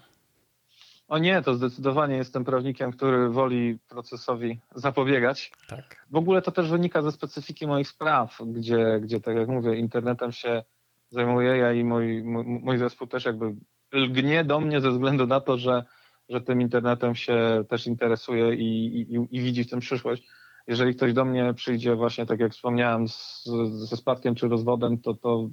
[1.07, 5.51] O nie, to zdecydowanie jestem prawnikiem, który woli procesowi zapobiegać.
[5.67, 6.05] Tak.
[6.11, 10.31] W ogóle to też wynika ze specyfiki moich spraw, gdzie, gdzie tak jak mówię, internetem
[10.31, 10.63] się
[11.09, 12.23] zajmuję ja i mój,
[12.63, 13.55] mój, zespół też jakby
[13.91, 15.83] lgnie do mnie ze względu na to, że,
[16.29, 20.27] że tym internetem się też interesuje i, i, i widzi w tym przyszłość.
[20.67, 23.43] Jeżeli ktoś do mnie przyjdzie właśnie, tak jak wspomniałem, z,
[23.89, 25.49] ze spadkiem czy rozwodem, to to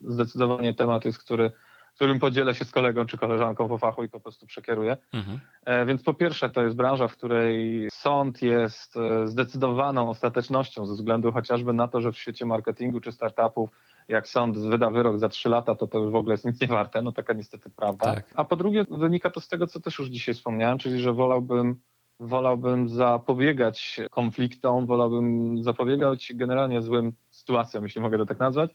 [0.00, 1.52] zdecydowanie temat jest, który,
[1.94, 4.96] którym podzielę się z kolegą czy koleżanką po fachu i po prostu przekieruję.
[5.12, 5.40] Mhm.
[5.64, 10.94] E, Więc po pierwsze to jest branża, w której sąd jest e, zdecydowaną ostatecznością ze
[10.94, 13.70] względu chociażby na to, że w świecie marketingu czy startupów
[14.08, 16.66] jak sąd wyda wyrok za trzy lata, to to już w ogóle jest nic nie
[16.66, 18.14] warte, no taka niestety prawda.
[18.14, 18.24] Tak.
[18.34, 21.80] A po drugie wynika to z tego, co też już dzisiaj wspomniałem, czyli że wolałbym
[22.20, 28.70] wolałbym zapobiegać konfliktom, wolałbym zapobiegać generalnie złym sytuacjom, jeśli mogę to tak nazwać,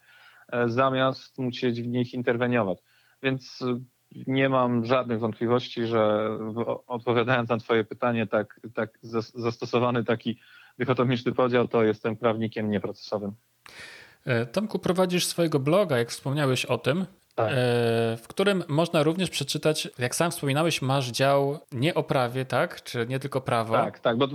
[0.52, 2.78] e, zamiast musieć w nich interweniować.
[3.24, 3.80] Więc e,
[4.28, 6.30] nie mam żadnych wątpliwości, że
[6.88, 10.40] odpowiadając na Twoje pytanie, tak, tak zas- zastosowany taki
[10.78, 13.32] dychotomiczny podział, to jestem prawnikiem nieprocesowym.
[14.26, 17.06] E, Tomku, prowadzisz swojego bloga, jak wspomniałeś o tym,
[17.36, 17.52] Tak.
[17.52, 17.54] e,
[18.18, 22.84] w którym można również przeczytać, jak sam wspominałeś, masz dział nie o prawie, tak?
[22.84, 23.74] Czy nie tylko prawo?
[23.74, 24.28] Tak, tak, bo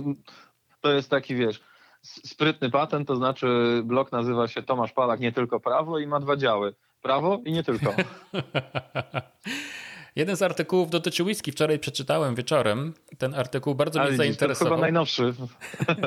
[0.81, 1.61] to- jest taki, wiesz,
[2.01, 6.35] sprytny patent, to znaczy blog nazywa się Tomasz Palak, nie tylko prawo i ma dwa
[6.37, 6.73] działy.
[7.03, 7.93] Prawo i nie tylko.
[10.15, 11.51] Jeden z artykułów dotyczy whisky.
[11.51, 12.93] Wczoraj przeczytałem wieczorem.
[13.17, 14.81] Ten artykuł bardzo Ale mnie widzisz, to chyba zainteresował.
[14.81, 15.33] najnowszy.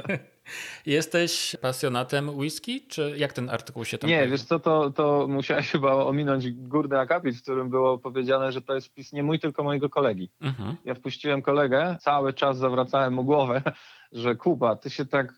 [0.87, 5.71] Jesteś pasjonatem whisky, czy jak ten artykuł się tam Nie, wiesz co, to, to musiałeś
[5.71, 9.65] chyba ominąć górny akapit, w którym było powiedziane, że to jest wpis nie mój, tylko
[9.65, 10.31] mojego kolegi.
[10.41, 10.77] Mhm.
[10.85, 13.63] Ja wpuściłem kolegę, cały czas zawracałem mu głowę,
[14.13, 15.35] że Kuba, ty się tak,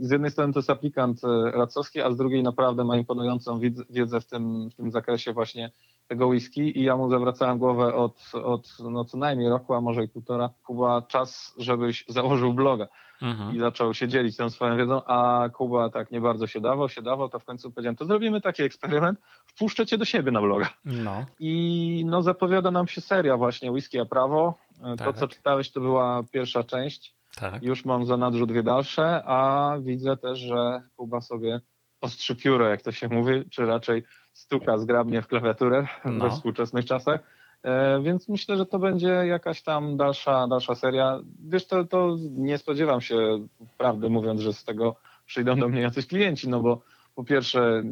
[0.00, 3.60] z jednej strony to jest aplikant e, racowski, a z drugiej naprawdę ma imponującą
[3.90, 5.70] wiedzę w tym, w tym zakresie właśnie
[6.08, 10.04] tego whisky i ja mu zawracałem głowę od, od no co najmniej roku, a może
[10.04, 10.50] i półtora.
[10.66, 12.88] Kuba, czas, żebyś założył bloga
[13.22, 13.60] i Mhm.
[13.60, 17.28] zaczął się dzielić tą swoją wiedzą, a Kuba tak nie bardzo się dawał, się dawał,
[17.28, 20.68] to w końcu powiedziałem, to zrobimy taki eksperyment, wpuszczę cię do siebie na bloga.
[20.84, 24.54] No, I no zapowiada nam się seria właśnie Whisky a Prawo.
[24.84, 25.16] E, To, Tak.
[25.16, 27.14] co czytałeś, to była pierwsza część.
[27.36, 27.62] Tak.
[27.62, 31.60] Już mam za nadrzu dwie dalsze, a widzę też, że Kuba sobie
[32.00, 34.02] ostrzy pióro, jak to się mówi, czy raczej
[34.32, 36.24] stuka zgrabnie w klawiaturę No.
[36.24, 37.20] we współczesnych czasach.
[37.62, 41.20] E, więc myślę, że to będzie jakaś tam dalsza, dalsza seria.
[41.48, 43.46] Wiesz, to, to nie spodziewam się,
[43.78, 46.80] prawdę mówiąc, że z tego przyjdą do mnie jacyś klienci, no bo
[47.14, 47.82] po pierwsze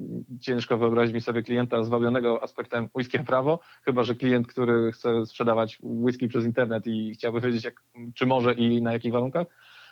[0.41, 5.79] ciężko wyobrazić mi sobie klienta zwabionego aspektem whisky prawo, chyba że klient, który chce sprzedawać
[5.83, 7.83] whisky przez internet i chciałby wiedzieć, jak,
[8.14, 9.47] czy może i na jakich warunkach.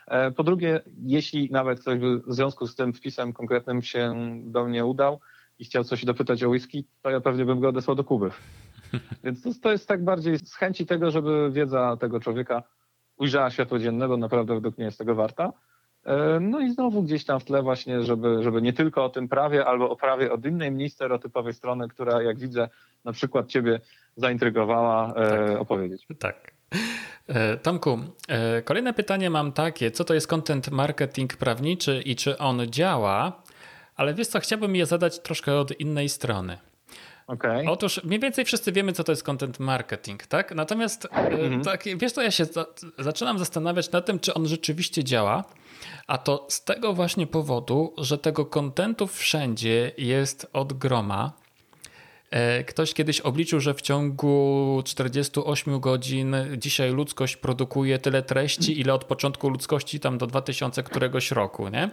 [0.06, 4.14] E, Po drugie, jeśli nawet ktoś by w związku z tym wpisem konkretnym się
[4.44, 5.20] do mnie udał
[5.58, 8.30] i chciał coś dopytać o whisky, to ja pewnie bym go odesłał do Kuby.
[9.24, 12.62] Więc to, to jest tak bardziej z chęci tego, żeby wiedza tego człowieka
[13.16, 15.52] ujrzała światło dzienne, bo naprawdę według mnie jest tego warta.
[16.04, 19.28] E, No i znowu gdzieś tam w tle właśnie, żeby, żeby nie tylko o tym
[19.28, 22.68] prawie, albo o prawie od innej, mniej stereotypowej strony, która jak widzę
[23.04, 23.80] na przykład ciebie
[24.16, 25.60] zaintrygowała, e, Tak.
[25.60, 26.06] opowiedzieć.
[26.18, 26.52] Tak.
[27.28, 27.98] E, Tomku,
[28.64, 29.90] kolejne pytanie mam takie.
[29.90, 33.42] Co to jest content marketing prawniczy i czy on działa?
[33.96, 36.58] Ale wiesz co, chciałbym je zadać troszkę od innej strony.
[37.28, 37.66] Okej.
[37.66, 40.54] Otóż mniej więcej wszyscy wiemy, co to jest content marketing, tak?
[40.54, 41.64] Natomiast e, Mhm.
[41.64, 42.66] tak, wiesz co, ja się za,
[42.98, 45.44] zaczynam zastanawiać nad tym, czy on rzeczywiście działa,
[46.06, 51.32] a to z tego właśnie powodu, że tego kontentu wszędzie jest od groma.
[52.30, 58.94] E, Ktoś kiedyś obliczył, że w ciągu 48 godzin dzisiaj ludzkość produkuje tyle treści, ile
[58.94, 61.90] od początku ludzkości tam do 2000 któregoś roku, nie?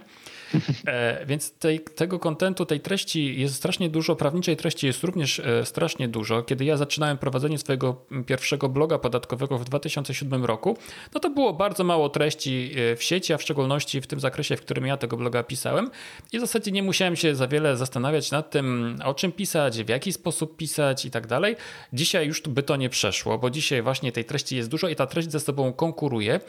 [0.88, 5.66] E, więc tej, tego kontentu, tej treści jest strasznie dużo, prawniczej treści jest również e,
[5.66, 6.44] strasznie dużo.
[6.44, 10.78] Kiedy ja zaczynałem prowadzenie swojego pierwszego bloga podatkowego w 2007 roku,
[11.14, 14.58] no to było bardzo mało treści e, w sieci, a w szczególności w tym zakresie,
[14.58, 15.92] w którym ja tego bloga pisałem.
[16.34, 19.90] I w zasadzie nie musiałem się za wiele zastanawiać nad tym, o czym pisać, w
[19.90, 21.56] jaki sposób pisać i tak dalej.
[21.94, 25.08] Dzisiaj już by to nie przeszło, bo dzisiaj właśnie tej treści jest dużo i ta
[25.08, 26.40] treść ze sobą konkuruje.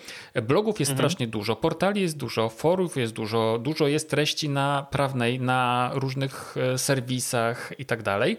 [0.42, 1.08] Blogów jest mhm.
[1.08, 6.56] strasznie dużo, portali jest dużo, forów jest dużo, dużo jest treści na prawnej, na różnych
[6.56, 8.36] e, serwisach i tak dalej.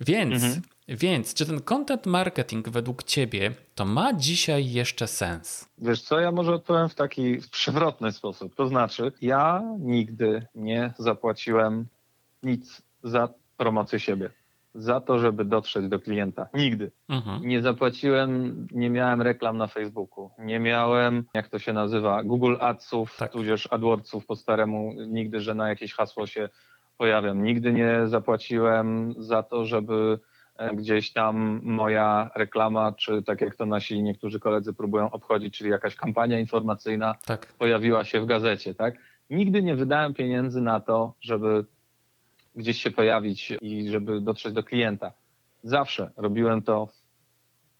[0.00, 0.62] Więc, mhm.
[0.88, 5.68] więc czy ten content marketing według ciebie to ma dzisiaj jeszcze sens?
[5.78, 8.54] Wiesz co, ja może odpowiem w taki przewrotny sposób.
[8.54, 11.86] To znaczy, ja nigdy nie zapłaciłem
[12.42, 14.30] nic za promocję siebie
[14.78, 16.48] za to, żeby dotrzeć do klienta.
[16.54, 16.90] Nigdy.
[17.08, 17.42] Mhm.
[17.42, 23.16] Nie zapłaciłem, nie miałem reklam na Facebooku, nie miałem, jak to się nazywa, Google Adsów,
[23.16, 23.32] tak.
[23.32, 26.48] tudzież AdWordsów po staremu, nigdy, że na jakieś hasło się
[26.98, 27.42] pojawiam.
[27.42, 30.18] Nigdy nie zapłaciłem za to, żeby
[30.56, 35.70] e, gdzieś tam moja reklama, czy tak jak to nasi niektórzy koledzy próbują obchodzić, czyli
[35.70, 37.46] jakaś kampania informacyjna tak.
[37.58, 38.94] pojawiła się w gazecie, tak?
[39.30, 41.64] Nigdy nie wydałem pieniędzy na to, żeby
[42.58, 45.12] gdzieś się pojawić i żeby dotrzeć do klienta.
[45.62, 46.86] Zawsze robiłem to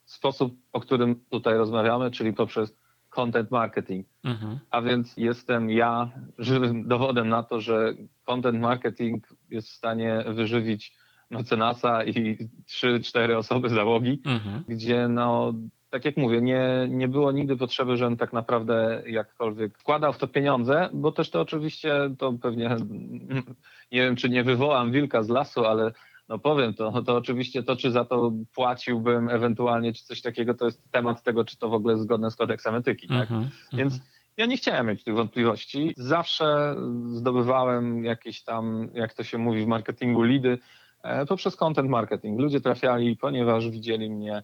[0.05, 2.75] w sposób, o którym tutaj rozmawiamy, czyli poprzez
[3.09, 4.07] content marketing.
[4.25, 4.59] Mhm.
[4.71, 10.97] A więc jestem ja żywym dowodem na to, że content marketing jest w stanie wyżywić
[11.31, 14.65] mecenasa i trzy, cztery osoby załogi, mhm.
[14.69, 15.55] gdzie no
[15.91, 20.29] tak jak mówię, nie, nie było nigdy potrzeby, żebym tak naprawdę jakkolwiek wkładał w to
[20.29, 22.77] pieniądze, bo też to oczywiście, to pewnie,
[23.93, 25.93] nie wiem czy nie wywołam wilka z lasu, ale
[26.29, 30.65] no powiem to, to oczywiście to, czy za to płaciłbym ewentualnie, czy coś takiego, to
[30.65, 33.31] jest temat tego, czy to w ogóle jest zgodne z kodeksem etyki, tak?
[33.31, 34.01] Mm -hmm, Więc
[34.37, 35.95] ja nie chciałem mieć tych wątpliwości.
[35.97, 40.59] Zawsze zdobywałem jakieś tam, jak to się mówi w marketingu, lidy
[41.03, 42.41] e, poprzez content marketing.
[42.41, 44.43] Ludzie trafiali, ponieważ widzieli mnie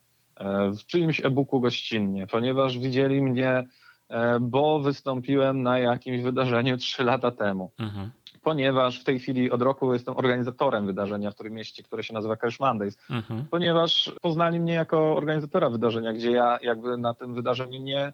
[0.78, 3.64] w czyimś e-booku gościnnie, ponieważ widzieli mnie,
[4.09, 7.70] e, bo wystąpiłem na jakimś wydarzeniu trzy lata temu.
[7.78, 8.11] Mhm.
[8.43, 12.37] Ponieważ w tej chwili od roku jestem organizatorem wydarzenia w którym mieście, które się nazywa
[12.37, 12.99] Cash Mondays.
[13.11, 13.45] Mhm.
[13.51, 18.12] Ponieważ poznali mnie jako organizatora wydarzenia, gdzie ja jakby na tym wydarzeniu nie, E,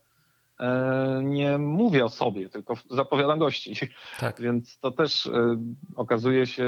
[1.23, 3.75] nie mówię o sobie, tylko zapowiadam gości.
[4.21, 4.41] Tak.
[4.43, 5.57] Więc to też e,
[5.97, 6.67] okazuje się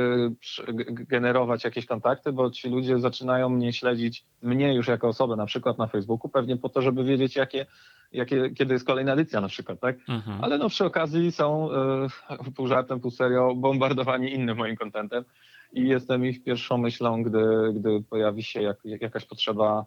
[0.88, 5.78] generować jakieś kontakty, bo ci ludzie zaczynają mnie śledzić, mnie już jako osobę, na przykład
[5.78, 7.66] na Facebooku, pewnie po to, żeby wiedzieć, jakie,
[8.12, 9.96] jakie, kiedy jest kolejna edycja na przykład, tak?
[10.08, 10.44] Mhm.
[10.44, 12.08] Ale no przy okazji są e,
[12.56, 15.24] pół żartem, pół serio bombardowani innym moim kontentem
[15.72, 19.86] i jestem ich pierwszą myślą, gdy, gdy pojawi się jak, jakaś potrzeba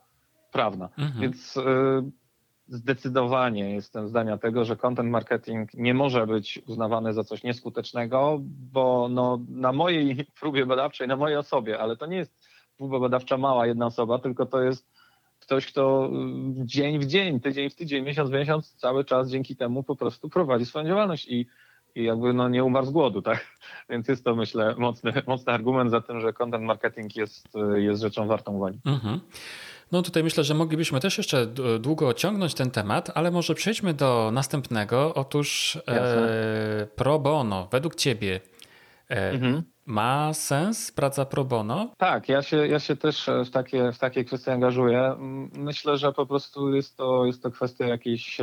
[0.51, 0.89] prawna.
[0.97, 1.22] Mhm.
[1.22, 1.58] Więc
[2.68, 8.39] Zdecydowanie jestem zdania tego, że content marketing nie może być uznawany za coś nieskutecznego,
[8.72, 12.47] bo no, na mojej próbie badawczej, na mojej osobie, ale to nie jest
[12.78, 14.95] próba badawcza mała jedna osoba, tylko to jest
[15.39, 16.09] ktoś, kto
[16.61, 19.95] y, dzień w dzień, tydzień w tydzień, miesiąc w miesiąc, cały czas dzięki temu po
[19.95, 21.47] prostu prowadzi swoją działalność i,
[21.95, 23.57] i jakby no, nie umarł z głodu, tak?
[23.89, 28.28] Więc jest to myślę mocny, mocny argument za tym, że content marketing jest, jest rzeczą
[28.28, 28.80] wartą uwagi.
[28.86, 29.20] Mhm.
[29.91, 31.47] No tutaj myślę, że moglibyśmy też jeszcze
[31.79, 35.13] długo ciągnąć ten temat, ale może przejdźmy do następnego.
[35.13, 38.39] Otóż e, pro bono, według ciebie
[39.09, 39.63] e, mhm.
[39.86, 41.89] Ma sens praca pro bono?
[41.97, 45.15] Tak, ja się, ja się też w takie, w takie kwestie angażuję.
[45.53, 48.38] Myślę, że po prostu jest to, jest to kwestia jakiejś,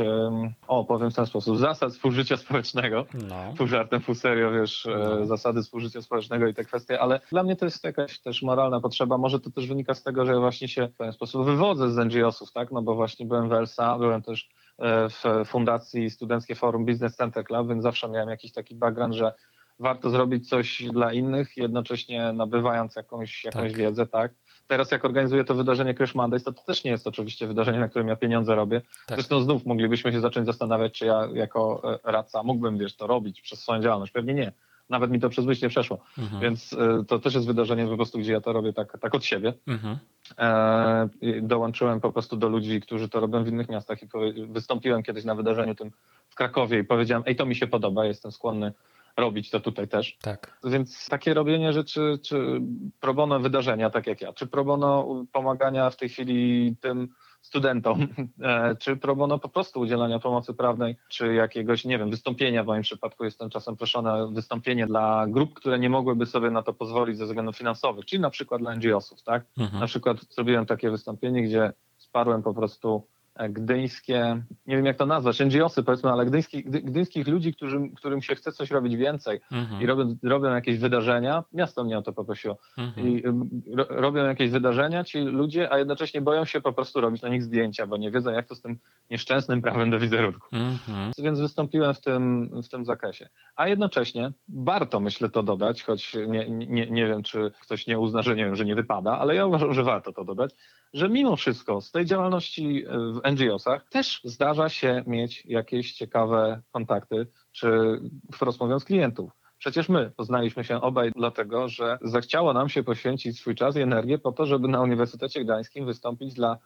[0.67, 3.05] o powiem w ten sposób, zasad współżycia społecznego.
[3.13, 3.53] No.
[3.57, 4.89] Pół żartem, pół serio, wiesz, e,
[5.19, 5.25] no.
[5.25, 9.17] zasady współżycia społecznego i te kwestie, ale dla mnie to jest jakaś też moralna potrzeba.
[9.17, 11.97] Może to też wynika z tego, że ja właśnie się w pewien sposób wywodzę z
[11.97, 12.71] NGO-sów, tak?
[12.71, 17.45] No bo właśnie byłem w ELSA, byłem też e, w Fundacji Studenckie Forum Business Center
[17.45, 19.33] Club, więc zawsze miałem jakiś taki background, że
[19.79, 23.77] warto zrobić coś dla innych, jednocześnie nabywając jakąś, jakąś tak.
[23.77, 24.33] wiedzę, tak?
[24.67, 27.89] Teraz jak organizuję to wydarzenie Crash Mondays, to, to też nie jest oczywiście wydarzenie, na
[27.89, 28.81] którym ja pieniądze robię.
[29.07, 29.17] Tak.
[29.17, 33.41] Zresztą znów moglibyśmy się zacząć zastanawiać, czy ja jako e, radca mógłbym, wiesz, to robić
[33.41, 34.11] przez swoją działalność.
[34.11, 34.51] Pewnie nie.
[34.89, 35.99] Nawet mi to przez myśl nie przeszło.
[36.17, 36.41] Mhm.
[36.41, 39.25] Więc y, to też jest wydarzenie po prostu, gdzie ja to robię tak, tak od
[39.25, 39.53] siebie.
[39.67, 39.97] Mhm.
[40.37, 41.09] E,
[41.41, 44.07] dołączyłem po prostu do ludzi, którzy to robią w innych miastach i
[44.47, 45.91] wystąpiłem kiedyś na wydarzeniu tym
[46.29, 48.73] w Krakowie i powiedziałem, ej, to mi się podoba, jestem skłonny
[49.17, 50.17] robić to tutaj też.
[50.21, 50.57] Tak.
[50.63, 52.61] Więc takie robienie rzeczy, czy
[52.99, 57.09] pro bono wydarzenia, tak jak ja, czy pro bono pomagania w tej chwili tym
[57.41, 58.07] studentom,
[58.41, 62.67] e, czy pro bono po prostu udzielania pomocy prawnej, czy jakiegoś, nie wiem, wystąpienia, w
[62.67, 66.73] moim przypadku jestem czasem proszony o wystąpienie dla grup, które nie mogłyby sobie na to
[66.73, 69.45] pozwolić ze względów finansowych, czyli na przykład dla NGO-sów, tak?
[69.57, 69.79] Mhm.
[69.79, 73.07] Na przykład zrobiłem takie wystąpienie, gdzie wsparłem po prostu
[73.49, 78.21] gdyńskie, nie wiem jak to nazwać, NGOsy powiedzmy, ale gdyńskich, gdy, gdyńskich ludzi, którym, którym
[78.21, 79.81] się chce coś robić więcej Mhm.
[79.81, 83.07] i robią, robią jakieś wydarzenia, miasto mnie o to poprosiło, Mhm.
[83.07, 87.21] i ym, ro, robią jakieś wydarzenia ci ludzie, a jednocześnie boją się po prostu robić
[87.21, 88.77] na nich zdjęcia, bo nie wiedzą jak to z tym
[89.11, 90.47] nieszczęsnym prawem do wizerunku.
[90.51, 91.11] Mhm.
[91.17, 93.29] Więc wystąpiłem w tym, w tym zakresie.
[93.55, 98.21] A jednocześnie warto, myślę, to dodać, choć nie, nie, nie wiem, czy ktoś nie uzna,
[98.21, 100.55] że nie wiem, że nie wypada, ale ja uważam, że warto to dodać,
[100.93, 107.27] że mimo wszystko z tej działalności w NGO-sach też zdarza się mieć jakieś ciekawe kontakty,
[107.51, 107.99] czy
[108.33, 109.31] wprost mówiąc klientów.
[109.57, 114.17] Przecież my poznaliśmy się obaj dlatego, że zachciało nam się poświęcić swój czas i energię
[114.17, 116.57] po to, żeby na Uniwersytecie Gdańskim wystąpić dla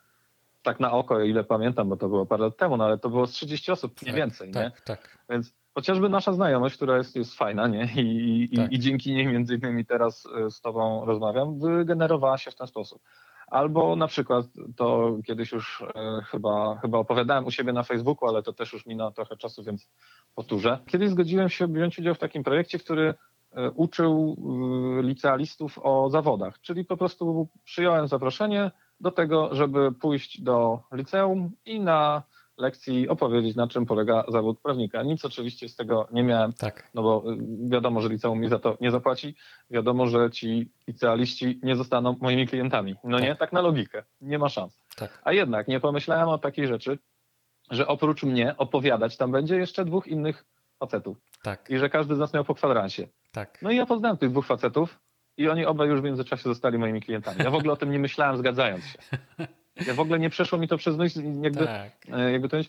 [0.62, 3.28] tak na oko, ile pamiętam, bo to było parę lat temu, no ale to było
[3.28, 4.54] z 30 osób, nie Tak, więcej, nie?
[4.54, 5.18] Tak, tak.
[5.30, 7.90] Więc chociażby nasza znajomość, która jest, jest fajna, nie?
[7.95, 8.72] I, i, Tak.
[8.72, 13.02] i dzięki niej między innymi teraz y, z tobą rozmawiam, wygenerowała się w ten sposób.
[13.48, 14.45] Albo na przykład
[14.76, 18.86] to kiedyś już e, chyba, chyba opowiadałem u siebie na Facebooku, ale to też już
[18.86, 19.90] minęło trochę czasu, więc
[20.36, 20.80] powtórzę.
[20.88, 23.14] Kiedyś zgodziłem się wziąć udział w takim projekcie, który
[23.52, 24.38] e, uczył
[24.99, 31.52] y, licealistów o zawodach, czyli po prostu przyjąłem zaproszenie do tego, żeby pójść do liceum
[31.65, 32.24] i na
[32.57, 35.03] lekcji opowiedzieć, na czym polega zawód prawnika.
[35.03, 36.89] Nic oczywiście z tego nie miałem, Tak.
[36.93, 37.38] no bo y,
[37.69, 39.35] wiadomo, że liceum mi za to nie zapłaci,
[39.69, 42.95] wiadomo, że ci licealiści nie zostaną moimi klientami.
[43.03, 43.38] No nie, Tak.
[43.39, 44.79] tak na logikę, nie ma szans.
[44.95, 45.21] Tak.
[45.23, 46.99] A jednak nie pomyślałem o takiej rzeczy,
[47.71, 50.45] że oprócz mnie opowiadać tam będzie jeszcze dwóch innych
[50.79, 51.69] facetów Tak.
[51.69, 53.07] i że każdy z nas miał po kwadransie.
[53.31, 53.61] Tak.
[53.61, 54.99] No i ja poznałem tych dwóch facetów
[55.38, 57.38] i oni obaj już w międzyczasie zostali moimi klientami.
[57.43, 58.97] Ja w ogóle o tym nie myślałem, zgadzając się.
[59.88, 61.91] Ja w ogóle nie przeszło mi to przez myśl, jakby, Tak.
[62.14, 62.64] e, jakby to e,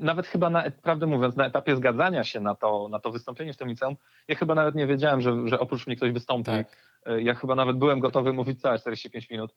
[0.00, 3.56] nawet chyba, na, prawdę mówiąc, na etapie zgadzania się na to, na to wystąpienie w
[3.56, 3.96] tym liceum,
[4.28, 6.50] ja chyba nawet nie wiedziałem, że, że oprócz mnie ktoś wystąpi.
[6.50, 6.76] Tak.
[7.06, 9.54] E, Ja chyba nawet byłem gotowy mówić całe 45 minut.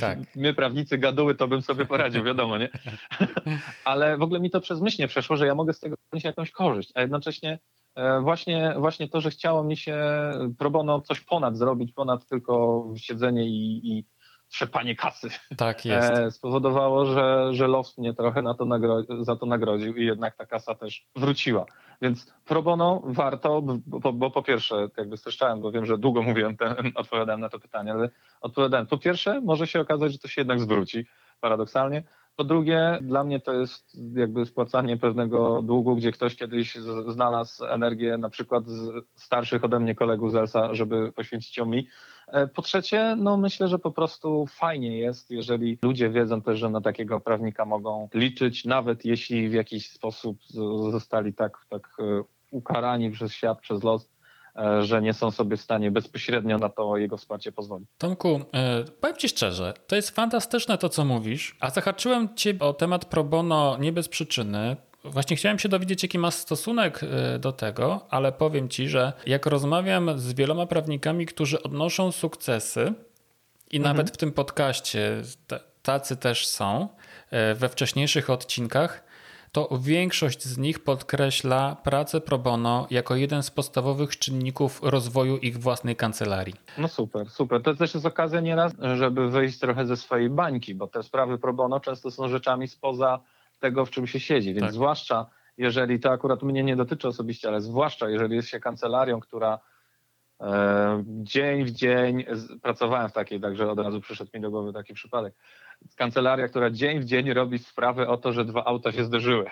[0.00, 0.18] Tak.
[0.36, 2.68] My, prawnicy, gaduły, to bym sobie poradził, wiadomo, nie?
[3.84, 6.24] Ale w ogóle mi to przez myśl nie przeszło, że ja mogę z tego mieć
[6.24, 7.58] jakąś korzyść, a jednocześnie
[8.22, 9.96] właśnie, właśnie to, że chciało mi się
[10.58, 14.04] pro bono coś ponad zrobić, ponad tylko siedzenie i, i
[14.52, 16.10] trzepanie kasy, Tak jest.
[16.10, 18.66] e, spowodowało, że, że los mnie trochę na to
[19.20, 21.66] za to nagrodził i jednak ta kasa też wróciła.
[22.02, 26.56] Więc pro bono warto, bo, bo po pierwsze, jakby streszczałem, bo wiem, że długo mówiłem,
[26.56, 28.10] ten, odpowiadałem na to pytanie, ale
[28.40, 28.86] odpowiadałem.
[28.86, 31.06] Po pierwsze, może się okazać, że to się jednak zwróci,
[31.40, 32.02] paradoksalnie.
[32.36, 36.74] Po drugie, dla mnie to jest jakby spłacanie pewnego długu, gdzie ktoś kiedyś
[37.08, 41.86] znalazł energię na przykład z starszych ode mnie kolegów z ELSA, żeby poświęcić ją mi.
[42.28, 46.70] E, Po trzecie, no myślę, że po prostu fajnie jest, jeżeli ludzie wiedzą też, że
[46.70, 50.38] na takiego prawnika mogą liczyć, nawet jeśli w jakiś sposób
[50.90, 54.11] zostali tak, tak e, ukarani przez świat, przez los,
[54.80, 57.88] że nie są sobie w stanie bezpośrednio na to jego wsparcie pozwolić.
[57.98, 62.72] Tomku, e, powiem Ci szczerze, to jest fantastyczne to, co mówisz, a zahaczyłem Cię o
[62.72, 64.76] temat pro bono nie bez przyczyny.
[65.04, 69.46] Właśnie chciałem się dowiedzieć, jaki masz stosunek e, do tego, ale powiem Ci, że jak
[69.46, 72.94] rozmawiam z wieloma prawnikami, którzy odnoszą sukcesy
[73.70, 75.22] i nawet w tym podcaście
[75.82, 76.88] tacy też są
[77.30, 79.04] e, we wcześniejszych odcinkach,
[79.52, 85.58] to większość z nich podkreśla pracę pro bono jako jeden z podstawowych czynników rozwoju ich
[85.58, 86.54] własnej kancelarii.
[86.78, 87.62] No super, super.
[87.62, 91.52] To też jest okazja nieraz, żeby wyjść trochę ze swojej bańki, bo te sprawy pro
[91.52, 93.20] bono często są rzeczami spoza
[93.60, 94.54] tego, w czym się siedzi.
[94.54, 94.72] Więc Tak.
[94.72, 95.26] zwłaszcza
[95.58, 99.58] jeżeli to akurat mnie nie dotyczy osobiście, ale zwłaszcza jeżeli jest się kancelarią, która
[101.06, 102.24] dzień w dzień,
[102.62, 105.34] pracowałem w takiej, także od razu przyszedł mi do głowy taki przypadek.
[105.96, 109.50] Kancelaria, która dzień w dzień robi sprawy o to, że dwa auta się zderzyły.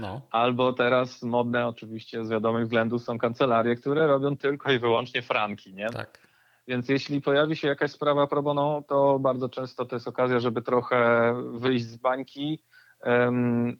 [0.00, 0.20] No.
[0.30, 5.74] Albo teraz modne oczywiście z wiadomych względów są kancelarie, które robią tylko i wyłącznie franki,
[5.74, 5.90] nie?
[5.90, 6.18] Tak.
[6.68, 10.62] Więc jeśli pojawi się jakaś sprawa pro bono, to bardzo często to jest okazja, żeby
[10.62, 12.58] trochę wyjść z bańki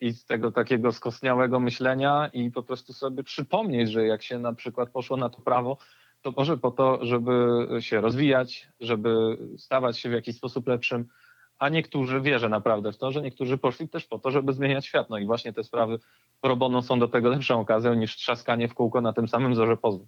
[0.00, 4.52] i z tego takiego skostniałego myślenia i po prostu sobie przypomnieć, że jak się na
[4.52, 5.76] przykład poszło na to prawo,
[6.22, 11.08] to może po to, żeby się rozwijać, żeby stawać się w jakiś sposób lepszym,
[11.58, 15.10] a niektórzy wierzę naprawdę w to, że niektórzy poszli też po to, żeby zmieniać świat.
[15.10, 15.98] No i właśnie te sprawy
[16.40, 20.06] pro są do tego lepszą okazją niż trzaskanie w kółko na tym samym wzorze pozwu.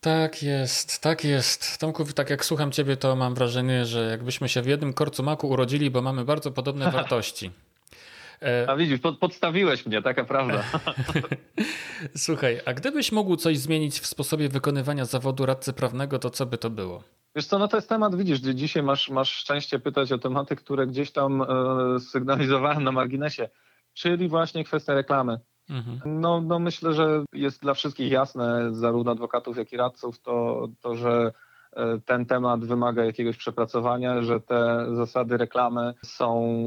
[0.00, 1.78] Tak jest, tak jest.
[1.78, 5.48] Tomku, tak jak słucham ciebie, to mam wrażenie, że jakbyśmy się w jednym korcu maku
[5.48, 7.50] urodzili, bo mamy bardzo podobne wartości.
[8.42, 10.64] E, A widzisz, pod, podstawiłeś mnie, taka prawda.
[12.16, 16.58] Słuchaj, a gdybyś mógł coś zmienić w sposobie wykonywania zawodu radcy prawnego, to co by
[16.58, 17.02] to było?
[17.36, 20.56] Wiesz co, no to jest temat, widzisz, gdzie dzisiaj masz, masz szczęście pytać o tematy,
[20.56, 21.46] które gdzieś tam e,
[22.00, 23.48] sygnalizowałem na marginesie,
[23.94, 25.40] czyli właśnie kwestia reklamy.
[25.70, 26.20] Mhm.
[26.20, 30.96] No, no myślę, że jest dla wszystkich jasne, zarówno adwokatów, jak i radców, to, to
[30.96, 31.32] że
[32.04, 36.58] ten temat wymaga jakiegoś przepracowania, że te zasady reklamy są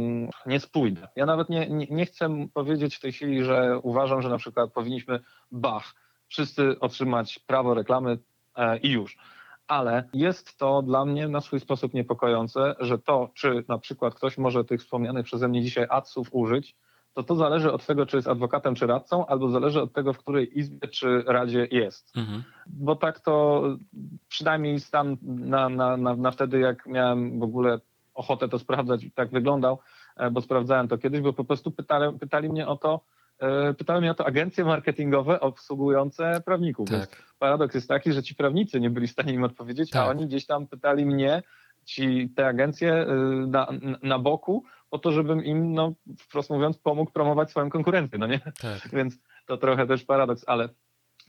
[0.45, 1.07] niespójne.
[1.15, 4.71] Ja nawet nie, nie, nie chcę powiedzieć w tej chwili, że uważam, że na przykład
[4.71, 5.19] powinniśmy,
[5.51, 5.93] bach,
[6.27, 8.17] wszyscy otrzymać prawo reklamy
[8.55, 9.17] e, i już.
[9.67, 14.37] Ale jest to dla mnie na swój sposób niepokojące, że to, czy na przykład ktoś
[14.37, 16.75] może tych wspomnianych przeze mnie dzisiaj adsów użyć,
[17.13, 20.17] to to zależy od tego, czy jest adwokatem, czy radcą, albo zależy od tego, w
[20.17, 22.17] której izbie czy radzie jest.
[22.17, 22.43] Mhm.
[22.67, 23.63] Bo tak to
[24.29, 27.79] przynajmniej stan na, na, na, na wtedy, jak miałem w ogóle
[28.13, 29.79] ochotę to sprawdzać, tak wyglądał,
[30.17, 33.01] e, bo sprawdzałem to kiedyś, bo po prostu pytali, pytali mnie o to,
[33.39, 36.89] e, pytały mnie o to agencje marketingowe obsługujące prawników.
[36.89, 36.97] Tak.
[36.99, 37.09] Więc
[37.39, 40.01] paradoks jest taki, że ci prawnicy nie byli w stanie im odpowiedzieć, tak.
[40.01, 41.43] a oni gdzieś tam pytali mnie,
[41.85, 43.07] ci te agencje y,
[43.47, 43.67] na,
[44.03, 48.39] na boku, po to, żebym im, no wprost mówiąc, pomógł promować swoją konkurencję, no nie?
[48.39, 48.89] Tak.
[48.93, 50.69] Więc to trochę też paradoks, ale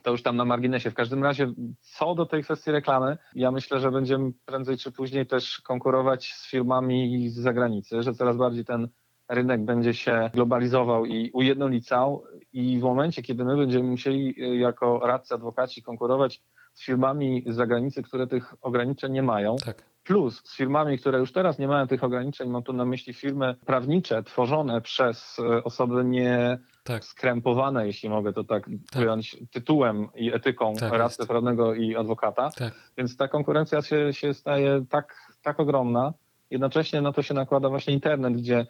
[0.03, 0.91] to już tam na marginesie.
[0.91, 5.27] W każdym razie, co do tej kwestii reklamy, ja myślę, że będziemy prędzej czy później
[5.27, 8.89] też konkurować z firmami z zagranicy, że coraz bardziej ten
[9.29, 14.99] rynek będzie się globalizował i ujednolicał i w momencie, kiedy my będziemy musieli y, jako
[14.99, 16.43] radcy, adwokaci konkurować
[16.75, 21.33] z firmami z zagranicy, które tych ograniczeń nie mają, tak plus z firmami, które już
[21.33, 26.05] teraz nie mają tych ograniczeń, mam tu na myśli firmy prawnicze tworzone przez e, osoby
[26.05, 27.05] nie tak.
[27.05, 29.03] skrępowane, jeśli mogę to tak, tak.
[29.51, 32.51] tytułem i etyką tak radcy prawnego i adwokata.
[32.51, 32.75] Tak.
[32.97, 36.13] Więc ta konkurencja się, się staje tak, tak ogromna.
[36.51, 38.67] Jednocześnie na to się nakłada właśnie internet, gdzie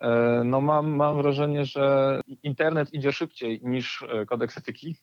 [0.00, 4.96] e, no mam, mam wrażenie, że internet idzie szybciej niż e, kodeks etyki.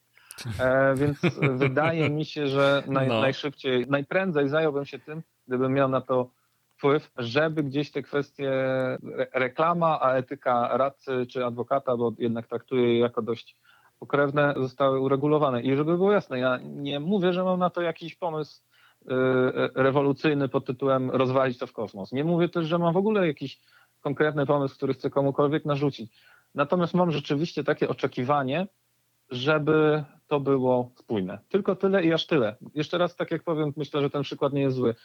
[0.59, 1.17] E, więc
[1.63, 3.21] wydaje mi się, że naj, no.
[3.21, 6.29] najszybciej, najprędzej zająłbym się tym, gdybym miał na to
[6.77, 8.51] wpływ, żeby gdzieś te kwestie
[9.33, 13.57] reklama, a etyka radcy czy adwokata, bo jednak traktuję je jako dość
[13.99, 15.61] pokrewne, zostały uregulowane.
[15.61, 18.61] I żeby było jasne, ja nie mówię, że mam na to jakiś pomysł
[19.01, 19.05] y,
[19.75, 22.11] rewolucyjny pod tytułem rozwalić to w kosmos.
[22.11, 23.59] Nie mówię też, że mam w ogóle jakiś
[24.01, 26.11] konkretny pomysł, który chcę komukolwiek narzucić.
[26.55, 28.67] Natomiast mam rzeczywiście takie oczekiwanie,
[29.29, 31.39] żeby to było spójne.
[31.49, 32.55] Tylko tyle i aż tyle.
[32.75, 34.95] Jeszcze raz, tak jak powiem, myślę, że ten przykład nie jest zły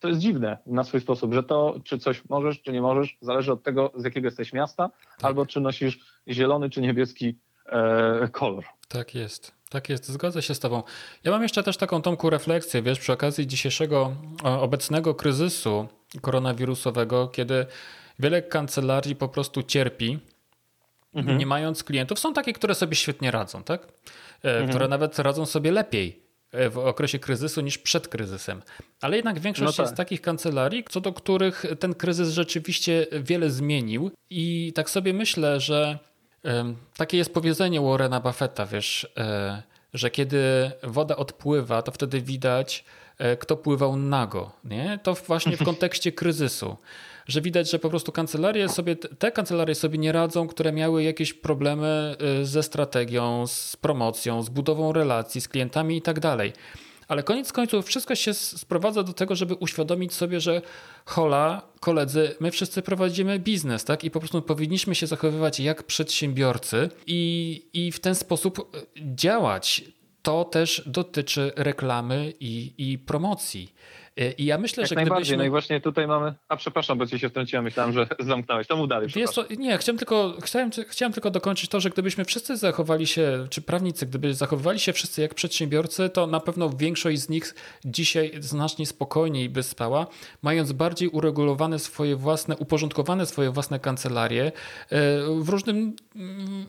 [0.00, 3.52] to jest dziwne na swój sposób, że to, czy coś możesz, czy nie możesz, zależy
[3.52, 5.24] od tego, z jakiego jesteś miasta, tak.
[5.24, 5.98] albo czy nosisz
[6.28, 8.64] zielony, czy niebieski e, kolor.
[8.88, 9.58] Tak jest.
[9.70, 10.82] Tak jest, zgodzę się z Tobą.
[11.24, 14.12] Ja mam jeszcze też taką Tomku refleksję, wiesz, przy okazji dzisiejszego
[14.44, 15.88] obecnego kryzysu
[16.20, 17.66] koronawirusowego, kiedy
[18.18, 20.18] wiele kancelarii po prostu cierpi,
[21.14, 21.38] mhm.
[21.38, 22.18] nie mając klientów.
[22.18, 23.82] Są takie, które sobie świetnie radzą, tak?
[24.44, 24.68] E, mhm.
[24.68, 26.27] Które nawet radzą sobie lepiej E,
[26.70, 28.62] w okresie kryzysu niż przed kryzysem.
[29.00, 29.86] Ale jednak większość no tak.
[29.86, 34.10] jest takich kancelarii, co do których ten kryzys rzeczywiście wiele zmienił.
[34.30, 35.98] I tak sobie myślę, że
[36.96, 39.62] takie jest powiedzenie Warrena Buffetta, wiesz, e,
[39.94, 42.84] że kiedy woda odpływa, to wtedy widać,
[43.18, 44.52] e, kto pływał nago.
[44.64, 44.98] Nie?
[45.02, 46.76] To właśnie w kontekście kryzysu
[47.28, 51.32] że widać, że po prostu kancelarie sobie, te kancelarie sobie nie radzą, które miały jakieś
[51.32, 56.52] problemy y, ze strategią, z promocją, z budową relacji z klientami i tak dalej.
[57.08, 60.62] Ale koniec końców wszystko się sprowadza do tego, żeby uświadomić sobie, że
[61.04, 64.04] hola, koledzy, my wszyscy prowadzimy biznes, tak?
[64.04, 69.84] I po prostu powinniśmy się zachowywać jak przedsiębiorcy i, i w ten sposób y, działać.
[70.22, 73.72] To też dotyczy reklamy i, i promocji.
[74.38, 75.16] I ja myślę, Jak że najbardziej.
[75.22, 75.36] gdybyśmy...
[75.36, 76.34] No i właśnie tutaj mamy...
[76.48, 78.66] A przepraszam, bo ci się wtrąciłem, myślałem, że zamknąłeś.
[78.66, 82.24] To mów dalej, Wiesz co, Nie, chciałem tylko, chciałem, chciałem tylko dokończyć to, że gdybyśmy
[82.24, 87.18] wszyscy zachowali się, czy prawnicy, gdyby zachowywali się wszyscy jak przedsiębiorcy, to na pewno większość
[87.18, 87.54] z nich
[87.84, 90.06] dzisiaj znacznie spokojniej by spała,
[90.42, 94.52] mając bardziej uregulowane swoje własne, uporządkowane swoje własne kancelarie e,
[95.40, 95.96] w, różnym,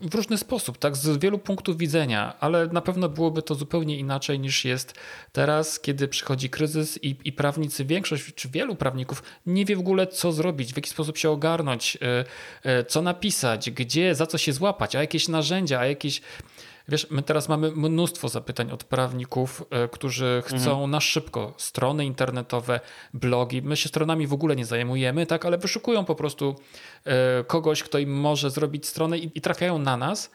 [0.01, 4.39] w różny sposób, tak, z wielu punktów widzenia, ale na pewno byłoby to zupełnie inaczej
[4.39, 4.99] niż jest
[5.31, 10.07] teraz, kiedy przychodzi kryzys i, i prawnicy, większość czy wielu prawników nie wie w ogóle,
[10.07, 12.25] co zrobić, w jaki sposób się ogarnąć, e,
[12.63, 16.21] e, co napisać, gdzie, za co się złapać, a jakieś narzędzia, a jakieś.
[16.87, 20.91] Wiesz, my teraz mamy mnóstwo zapytań od prawników, e, którzy chcą mhm.
[20.91, 22.79] na szybko strony internetowe,
[23.13, 23.61] blogi.
[23.61, 26.55] My się stronami w ogóle nie zajmujemy, tak, ale wyszukują po prostu
[27.47, 30.31] kogoś, kto im może zrobić stronę i, i trafiają na nas.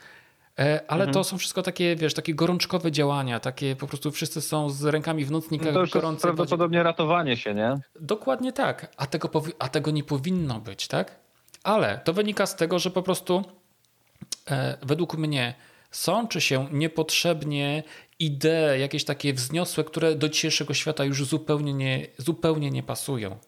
[0.59, 1.15] E, ale mhm.
[1.15, 5.25] to są wszystko takie, wiesz, takie gorączkowe działania, takie po prostu wszyscy są z rękami
[5.25, 6.23] w nocnikach no to już gorące.
[6.23, 7.81] Prawdopodobnie ratowanie się, nie?
[8.01, 11.19] Dokładnie tak, a tego, a tego nie powinno być, tak?
[11.63, 13.45] Ale to wynika z tego, że po prostu
[14.51, 15.55] e, według mnie
[15.91, 17.83] sączy się niepotrzebnie
[18.19, 23.39] idee jakieś takie wzniosłe, które do dzisiejszego świata już zupełnie nie, zupełnie nie pasują.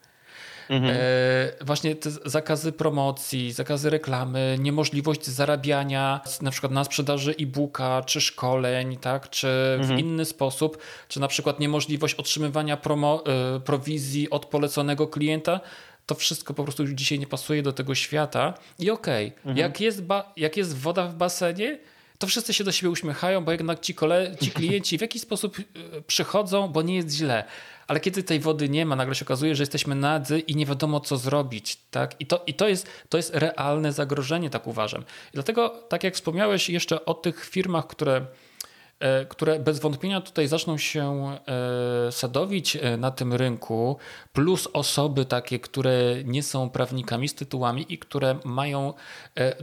[0.69, 0.97] Mhm.
[0.97, 8.21] E, właśnie te zakazy promocji, zakazy reklamy, niemożliwość zarabiania na przykład na sprzedaży e-booka, czy
[8.21, 9.49] szkoleń, tak, czy
[9.81, 9.97] mhm.
[9.97, 10.79] w inny sposób,
[11.09, 13.25] czy na przykład niemożliwość otrzymywania promo,
[13.57, 15.61] e, prowizji od poleconego klienta,
[16.07, 18.55] to wszystko po prostu już dzisiaj nie pasuje do tego świata.
[18.79, 19.57] I okej, okay, mhm.
[19.57, 20.03] jak, jest
[20.37, 21.79] jak jest woda w basenie,
[22.19, 25.59] to wszyscy się do siebie uśmiechają, bo jednak ci, kole, ci klienci w jakiś sposób
[25.59, 25.63] e,
[26.03, 27.45] przychodzą, bo nie jest źle.
[27.87, 31.01] Ale kiedy tej wody nie ma, nagle się okazuje, że jesteśmy nadzy i nie wiadomo,
[31.01, 31.79] co zrobić.
[31.91, 32.21] Tak?
[32.21, 35.03] I, to, i to, jest, to jest realne zagrożenie, tak uważam.
[35.03, 38.27] I dlatego, tak jak wspomniałeś jeszcze o tych firmach, które
[39.29, 41.31] które bez wątpienia tutaj zaczną się
[42.09, 43.97] e, sadowić na tym rynku,
[44.33, 45.93] plus osoby takie, które
[46.25, 48.95] nie są prawnikami z tytułami i które mają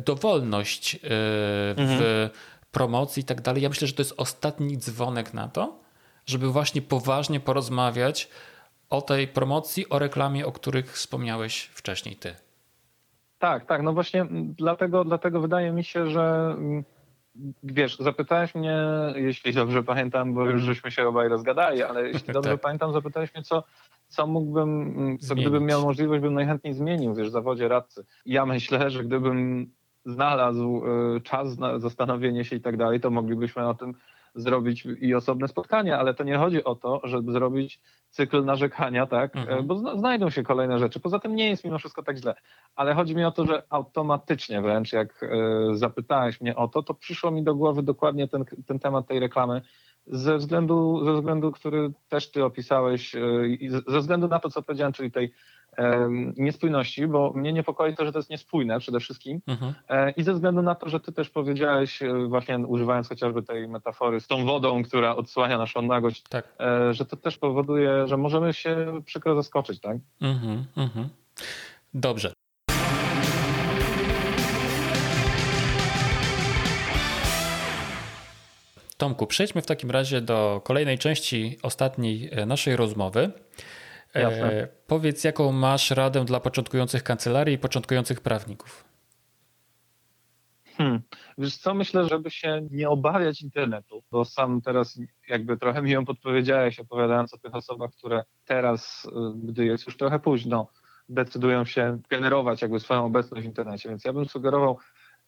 [0.05, 2.29] dowolność w mhm
[2.73, 3.63] promocji i tak dalej.
[3.63, 5.79] Ja myślę, że to jest ostatni dzwonek na to,
[6.25, 8.29] żeby właśnie poważnie porozmawiać
[8.89, 12.35] o tej promocji, o reklamie, o których wspomniałeś wcześniej ty.
[13.39, 13.81] Tak, tak.
[13.81, 16.55] No właśnie dlatego, dlatego wydaje mi się, że
[17.63, 18.77] wiesz, zapytałeś mnie,
[19.15, 22.61] jeśli dobrze pamiętam, bo już żeśmy się obaj rozgadali, ale jeśli dobrze tak.
[22.61, 23.63] pamiętam, zapytałeś mnie, co,
[24.07, 28.05] co mógłbym, co gdybym miał możliwość, bym najchętniej zmienił, wiesz, w zawodzie radcy.
[28.25, 29.67] Ja myślę, że gdybym
[30.05, 30.83] znalazł
[31.15, 33.93] y, czas na zastanowienie się i tak dalej, to moglibyśmy o tym
[34.35, 37.79] zrobić i osobne spotkania, ale to nie chodzi o to, żeby zrobić
[38.09, 39.67] cykl narzekania, tak, mhm.
[39.67, 40.99] bo znajdą się kolejne rzeczy.
[40.99, 42.35] Poza tym nie jest mimo wszystko tak źle,
[42.75, 45.29] ale chodzi mi o to, że automatycznie wręcz jak y,
[45.73, 49.61] zapytałeś mnie o to, to przyszło mi do głowy dokładnie ten, ten temat tej reklamy,
[50.07, 53.15] ze względu, ze względu, który też ty opisałeś,
[53.59, 55.33] i ze względu na to, co powiedziałem, czyli tej
[56.37, 59.73] niespójności, bo mnie niepokoi to, że to jest niespójne przede wszystkim mhm.
[59.89, 63.67] E, i ze względu na to, że ty też powiedziałeś, e, właśnie używając chociażby tej
[63.67, 66.53] metafory z tą wodą, która odsłania naszą nagość, tak.
[66.59, 69.97] E, że to też powoduje, że możemy się przykro zaskoczyć, tak?
[70.21, 71.09] Mhm, mhm.
[71.93, 72.33] Dobrze.
[78.97, 83.31] Tomku, przejdźmy w takim razie do kolejnej części ostatniej naszej rozmowy.
[84.15, 88.93] E, powiedz, jaką masz radę dla początkujących kancelarii i początkujących prawników?
[90.77, 91.01] Hmm.
[91.37, 94.99] Wiesz co, myślę, żeby się nie obawiać internetu, bo sam teraz
[95.29, 99.97] jakby trochę mi ją podpowiedziałeś, opowiadając o tych osobach, które teraz, y, gdy jest już
[99.97, 100.67] trochę późno,
[101.09, 103.89] decydują się generować jakby swoją obecność w internecie.
[103.89, 104.77] Więc ja bym sugerował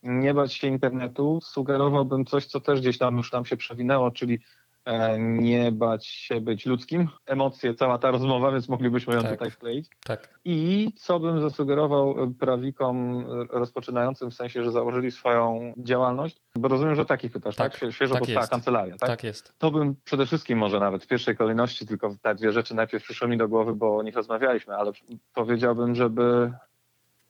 [0.03, 4.39] nie bać się internetu, sugerowałbym coś, co też gdzieś tam już nam się przewinęło, czyli
[5.19, 7.07] nie bać się być ludzkim.
[7.25, 9.89] Emocje, cała ta rozmowa, więc moglibyśmy ją tak, tutaj wkleić.
[10.05, 10.39] Tak.
[10.45, 17.05] I co bym zasugerował prawikom rozpoczynającym, w sensie, że założyli swoją działalność, bo rozumiem, że
[17.05, 17.79] takich pytasz, tak?
[17.79, 17.93] tak?
[17.93, 18.51] Świeżo tak powstała jest.
[18.51, 19.09] kancelaria, tak?
[19.09, 19.53] Tak jest.
[19.57, 23.27] To bym przede wszystkim może nawet w pierwszej kolejności, tylko te dwie rzeczy najpierw przyszły
[23.27, 24.91] mi do głowy, bo o nich rozmawialiśmy, ale
[25.33, 26.53] powiedziałbym, żeby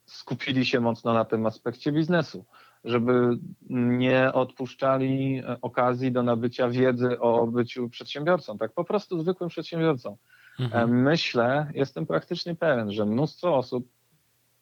[0.06, 2.45] skupili się mocno na tym aspekcie biznesu
[2.86, 3.38] żeby
[3.70, 10.18] nie odpuszczali okazji do nabycia wiedzy o byciu przedsiębiorcą, tak po prostu zwykłym przedsiębiorcą.
[10.60, 11.02] Mhm.
[11.02, 13.88] Myślę, jestem praktycznie pewien, że mnóstwo osób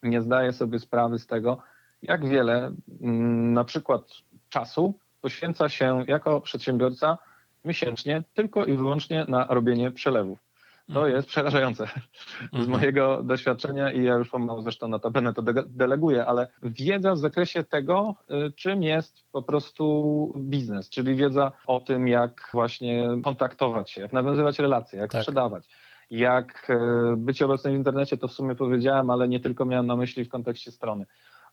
[0.02, 1.58] nie zdaje sobie sprawy z tego,
[2.02, 4.02] jak wiele mm, na przykład
[4.48, 7.18] czasu poświęca się jako przedsiębiorca
[7.64, 10.38] miesięcznie tylko i wyłącznie na robienie przelewów.
[10.86, 11.12] To mhm.
[11.16, 11.86] jest przerażające
[12.52, 12.70] z mhm.
[12.70, 18.14] mojego doświadczenia i ja już pomału zresztą notabene to deleguję, ale wiedza w zakresie tego,
[18.30, 24.12] y, czym jest po prostu biznes, czyli wiedza o tym, jak właśnie kontaktować się, jak
[24.12, 25.22] nawiązywać relacje, jak tak.
[25.22, 25.68] sprzedawać
[26.10, 29.96] jak y, być obecnym w internecie, to w sumie powiedziałem, ale nie tylko miałem na
[29.96, 31.06] myśli w kontekście strony.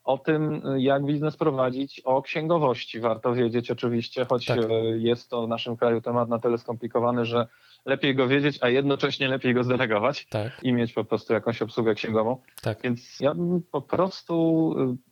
[0.03, 4.60] O tym, jak biznes prowadzić, o księgowości warto wiedzieć oczywiście, choć tak.
[4.98, 7.48] jest to w naszym kraju temat na tyle skomplikowany, że
[7.86, 10.52] lepiej go wiedzieć, a jednocześnie lepiej go zdelegować tak.
[10.64, 12.38] i mieć po prostu jakąś obsługę księgową.
[12.61, 12.82] Tak.
[12.82, 15.11] Więc ja bym po prostu y,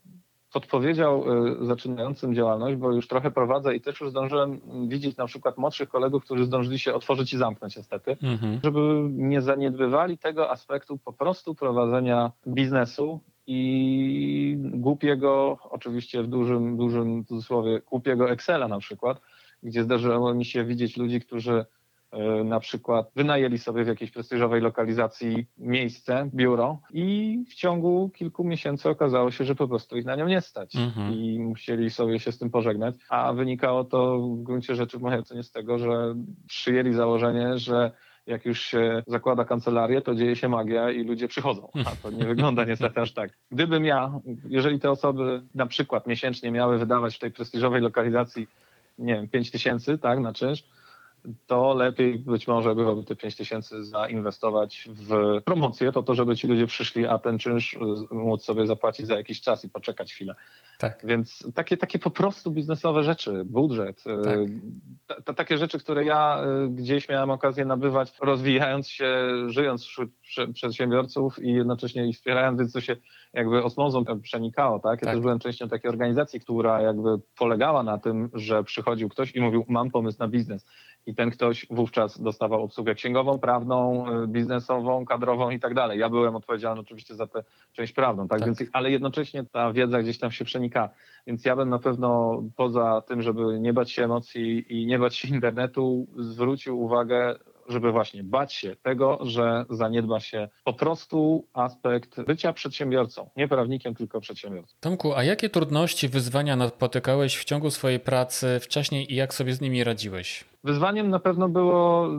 [0.53, 1.25] podpowiedział
[1.61, 5.89] y, zaczynającym działalność, bo już trochę prowadzę i też już zdążyłem widzieć na przykład młodszych
[5.89, 8.59] kolegów, którzy zdążyli się otworzyć i zamknąć niestety, mhm.
[8.63, 8.79] żeby
[9.11, 13.19] nie zaniedbywali tego aspektu po prostu prowadzenia biznesu
[13.51, 19.21] i głupiego, oczywiście w dużym, dużym cudzysłowie, głupiego Excela na przykład,
[19.63, 21.65] gdzie zdarzyło mi się widzieć ludzi, którzy
[22.11, 28.43] E, na przykład wynajęli sobie w jakiejś prestiżowej lokalizacji miejsce, biuro i w ciągu kilku
[28.43, 31.13] miesięcy okazało się, że po prostu ich na nią nie stać mhm.
[31.13, 35.19] i musieli sobie się z tym pożegnać, a wynikało to w gruncie rzeczy w mojej
[35.19, 36.15] ocenie z tego, że
[36.47, 37.91] przyjęli założenie, że
[38.29, 41.69] jak już się zakłada kancelarię, to dzieje się magia i ludzie przychodzą.
[41.85, 43.31] A to nie wygląda niestety aż tak.
[43.51, 44.11] Gdybym ja,
[44.49, 48.47] jeżeli te osoby na przykład miesięcznie miały wydawać w tej prestiżowej lokalizacji,
[48.97, 50.63] nie wiem, 5 tysięcy, tak, na czynsz,
[51.47, 56.47] to lepiej być może byłoby te 5 tysięcy zainwestować w promocję, to to, żeby ci
[56.47, 57.79] ludzie przyszli, a ten czynsz y,
[58.15, 60.35] móc sobie zapłacić za jakiś czas i poczekać chwilę.
[60.79, 60.99] Tak.
[61.03, 64.39] Więc takie, takie po prostu biznesowe rzeczy, budżet, y, Tak.
[65.07, 70.09] ta- ta- takie rzeczy, które ja y, gdzieś miałem okazję nabywać, rozwijając się, żyjąc wśród
[70.21, 72.95] prze- przedsiębiorców i jednocześnie ich wspierając, więc to się
[73.33, 75.01] jakby osmozą przenikało, tak?
[75.01, 75.13] Ja Tak.
[75.15, 79.65] też byłem częścią takiej organizacji, która jakby polegała na tym, że przychodził ktoś i mówił,
[79.67, 80.65] mam pomysł na biznes.
[81.09, 85.99] I ten ktoś wówczas dostawał obsługę księgową, prawną, y, biznesową, kadrową i tak dalej.
[85.99, 88.39] Ja byłem odpowiedzialny oczywiście za tę część prawną, tak?
[88.39, 88.47] Tak.
[88.47, 90.89] Więc, ale jednocześnie ta wiedza gdzieś tam się przenika.
[91.27, 95.15] Więc ja bym na pewno poza tym, żeby nie bać się emocji i nie bać
[95.15, 97.35] się internetu, zwrócił uwagę,
[97.69, 103.29] żeby właśnie bać się tego, że zaniedba się po prostu aspekt bycia przedsiębiorcą.
[103.37, 104.75] Nie prawnikiem, tylko przedsiębiorcą.
[104.79, 109.61] Tomku, a jakie trudności, wyzwania napotykałeś w ciągu swojej pracy wcześniej i jak sobie z
[109.61, 110.45] nimi radziłeś?
[110.63, 112.09] Wyzwaniem na pewno było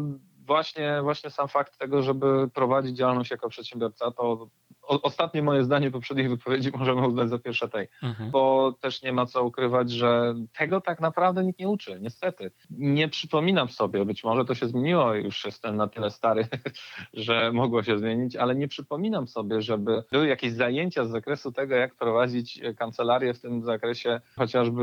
[0.51, 4.11] właśnie, właśnie sam fakt tego, żeby prowadzić działalność jako przedsiębiorca.
[4.11, 4.49] To
[4.83, 7.89] o, ostatnie moje zdanie poprzedniej wypowiedzi możemy uznać za pierwsze tej.
[8.03, 8.31] Mhm.
[8.31, 12.51] bo też nie ma co ukrywać, że tego tak naprawdę nikt nie uczy, niestety.
[12.71, 16.49] Nie przypominam sobie, być może to się zmieniło, już jestem na tyle stary,
[17.27, 21.75] że mogło się zmienić, ale nie przypominam sobie, żeby były jakieś zajęcia z zakresu tego,
[21.75, 24.83] jak prowadzić kancelarię w tym zakresie chociażby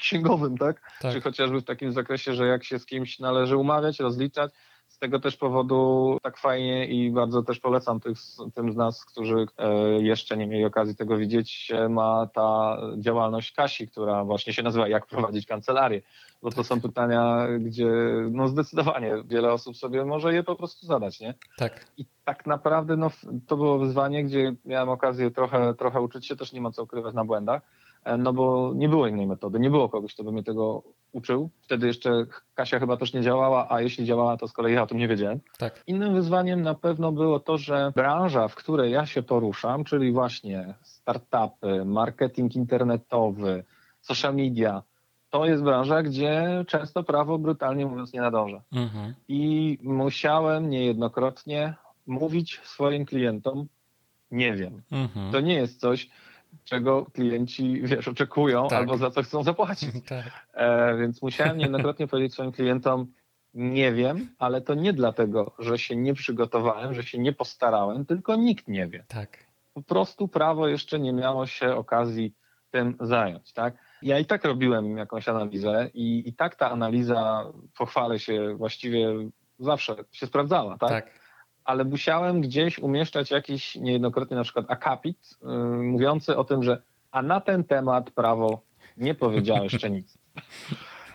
[0.00, 0.80] księgowym, tak?
[1.00, 1.12] Tak.
[1.12, 4.52] Czy chociażby w takim zakresie, że jak się z kimś należy umawiać, rozliczać.
[4.98, 8.18] Z tego też powodu tak fajnie i bardzo też polecam tych,
[8.54, 9.72] tym z nas, którzy e,
[10.02, 14.88] jeszcze nie mieli okazji tego widzieć, e, ma ta działalność Kasi, która właśnie się nazywa
[14.88, 16.02] Jak prowadzić kancelarię.
[16.42, 17.90] Bo to są pytania, gdzie
[18.30, 21.34] no zdecydowanie wiele osób sobie może je po prostu zadać, nie?
[21.56, 21.86] Tak.
[21.96, 23.10] I tak naprawdę no,
[23.46, 27.14] to było wyzwanie, gdzie miałem okazję trochę, trochę uczyć się, też nie ma co ukrywać
[27.14, 27.62] na błędach,
[28.04, 30.82] e, no bo nie było innej metody, nie było kogoś, kto by mnie tego
[31.12, 31.50] uczył.
[31.62, 34.86] Wtedy jeszcze Kasia chyba też nie działała, a jeśli działała, to z kolei ja o
[34.86, 35.40] tym nie wiedziałem.
[35.58, 35.82] Tak.
[35.86, 40.74] Innym wyzwaniem na pewno było to, że branża, w której ja się poruszam, czyli właśnie
[40.82, 43.64] startupy, marketing internetowy,
[44.00, 44.82] social media,
[45.30, 48.62] to jest branża, gdzie często prawo brutalnie mówiąc nie nadąża.
[48.72, 49.14] Mhm.
[49.28, 51.74] I musiałem niejednokrotnie
[52.06, 53.66] mówić swoim klientom,
[54.30, 54.82] nie wiem.
[54.90, 55.32] Mhm.
[55.32, 56.08] To nie jest coś,
[56.64, 58.78] czego klienci, wiesz, oczekują Tak.
[58.78, 59.90] albo za co chcą zapłacić.
[60.08, 60.24] Tak.
[60.54, 63.12] E, więc musiałem niejednokrotnie powiedzieć swoim klientom,
[63.54, 68.36] nie wiem, ale to nie dlatego, że się nie przygotowałem, że się nie postarałem, tylko
[68.36, 69.04] nikt nie wie.
[69.08, 69.46] Tak.
[69.74, 72.34] Po prostu prawo jeszcze nie miało się okazji
[72.70, 73.74] tym zająć, tak?
[74.02, 77.44] Ja i tak robiłem jakąś analizę i, i tak ta analiza,
[77.78, 79.08] pochwalę się, właściwie
[79.58, 80.90] zawsze się sprawdzała, tak?
[80.90, 81.17] Tak.
[81.68, 85.48] Ale musiałem gdzieś umieszczać jakiś niejednokrotnie na przykład akapit yy,
[85.82, 88.60] mówiący o tym, że a na ten temat prawo
[88.96, 90.18] nie powiedział jeszcze nic.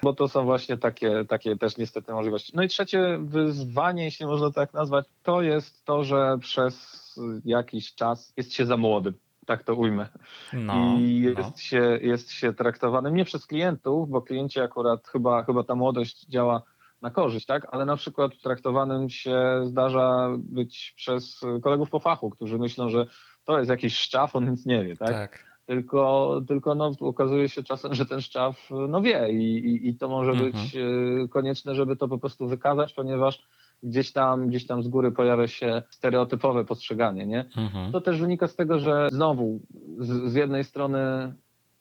[0.03, 2.51] Bo to są właśnie takie, takie też niestety możliwości.
[2.55, 7.15] No i trzecie wyzwanie, jeśli można tak nazwać, to jest to, że przez
[7.45, 9.13] jakiś czas jest się za młodym.
[9.45, 10.07] Tak to ujmę.
[10.53, 10.95] No.
[10.99, 11.57] I jest, no.
[11.57, 16.61] się, jest się traktowanym nie przez klientów, bo klienci akurat chyba, chyba ta młodość działa
[17.03, 17.67] na korzyść, tak?
[17.71, 23.05] Ale na przykład traktowanym się zdarza być przez kolegów po fachu, którzy myślą, że
[23.45, 25.09] to jest jakiś szczaf, on nic nie wie, tak?
[25.09, 25.53] Tak.
[25.65, 30.09] Tylko, tylko no, okazuje się czasem, że ten szczaf no wie i, i, i to
[30.09, 30.51] może Mhm.
[30.51, 33.43] być y, konieczne, żeby to po prostu wykazać, ponieważ
[33.83, 37.45] gdzieś tam, gdzieś tam z góry pojawia się stereotypowe postrzeganie, nie?
[37.57, 37.91] Mhm.
[37.91, 39.59] To też wynika z tego, że znowu
[39.99, 41.33] z, z jednej strony,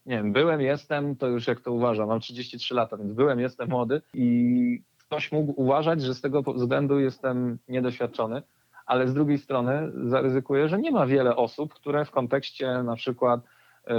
[0.07, 3.69] nie wiem, byłem, jestem, to już jak to uważam, mam 33 lata, więc byłem, jestem
[3.69, 4.83] młody i
[5.13, 8.43] ktoś mógł uważać, że z tego względu jestem niedoświadczony,
[8.87, 13.41] ale z drugiej strony zaryzykuję, że nie ma wiele osób, które w kontekście na przykład
[13.87, 13.95] yy,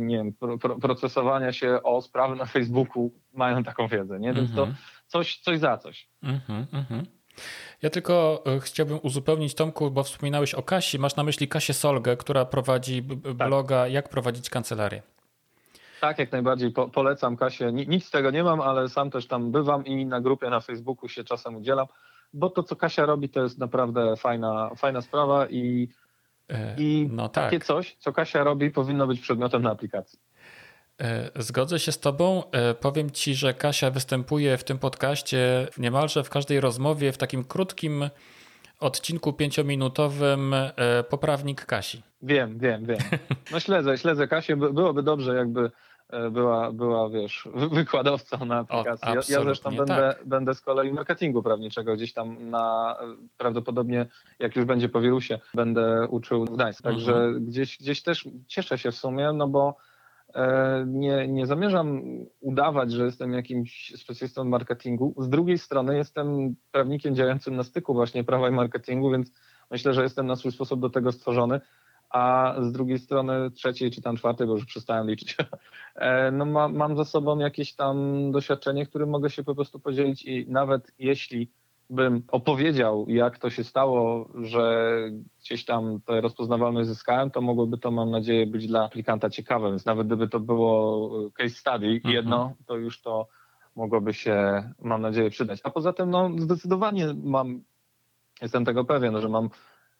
[0.00, 4.34] nie wiem, pro, pro, procesowania się o sprawy na Facebooku mają taką wiedzę, nie?
[4.34, 4.76] Więc to Mhm.
[5.06, 6.08] coś, coś za coś.
[6.22, 7.06] Mhm, mhm.
[7.82, 10.98] Ja tylko e, chciałbym uzupełnić Tomku, bo wspominałeś o Kasi.
[10.98, 13.48] Masz na myśli Kasię Solgę, która prowadzi Tak.
[13.48, 15.02] bloga Jak prowadzić kancelarię.
[16.00, 17.72] Tak, jak najbardziej po, polecam Kasię.
[17.72, 20.60] Ni- Nic z tego nie mam, ale sam też tam bywam i na grupie na
[20.60, 21.86] Facebooku się czasem udzielam,
[22.32, 25.88] bo to, co Kasia robi, to jest naprawdę fajna, fajna sprawa i,
[26.48, 27.44] E, i No tak.
[27.44, 30.18] takie coś, co Kasia robi, powinno być przedmiotem na aplikacji.
[31.00, 32.42] E, Zgodzę się z Tobą.
[32.52, 37.44] E, Powiem Ci, że Kasia występuje w tym podcaście niemalże w każdej rozmowie w takim
[37.44, 38.10] krótkim
[38.80, 40.72] odcinku pięciominutowym e,
[41.10, 42.02] poprawnik Kasi.
[42.22, 42.98] Wiem, wiem, wiem.
[43.52, 44.56] No śledzę, śledzę Kasię.
[44.56, 45.70] By- Byłoby dobrze, jakby
[46.10, 49.08] e, była, była wiesz, wy- wykładowcą na aplikacji.
[49.08, 50.26] Ja, ja zresztą będę, tak.
[50.28, 52.96] będę z kolei marketingu prawniczego gdzieś tam na,
[53.36, 54.06] prawdopodobnie
[54.38, 56.82] jak już będzie po wirusie, będę uczył w Gdańsku.
[56.82, 57.46] Także Mhm.
[57.46, 59.76] gdzieś, gdzieś też cieszę się w sumie, no bo
[60.86, 62.02] nie, nie zamierzam
[62.40, 65.14] udawać, że jestem jakimś specjalistą marketingu.
[65.18, 69.32] Z drugiej strony jestem prawnikiem działającym na styku właśnie prawa i marketingu, więc
[69.70, 71.60] myślę, że jestem na swój sposób do tego stworzony.
[72.10, 75.36] A z drugiej strony trzeciej czy tam czwartej, bo już przestałem liczyć,
[75.94, 80.24] e, no ma, mam za sobą jakieś tam doświadczenie, którym mogę się po prostu podzielić
[80.24, 81.50] i nawet jeśli
[81.90, 84.92] bym opowiedział, jak to się stało, że
[85.40, 89.70] gdzieś tam tę rozpoznawalność zyskałem, to mogłoby to, mam nadzieję, być dla aplikanta ciekawe.
[89.70, 92.14] Więc nawet gdyby to było case study Mhm.
[92.14, 93.28] jedno, to już to
[93.76, 95.60] mogłoby się, mam nadzieję, przydać.
[95.64, 97.62] A poza tym, no, zdecydowanie mam,
[98.42, 99.50] jestem tego pewien, że mam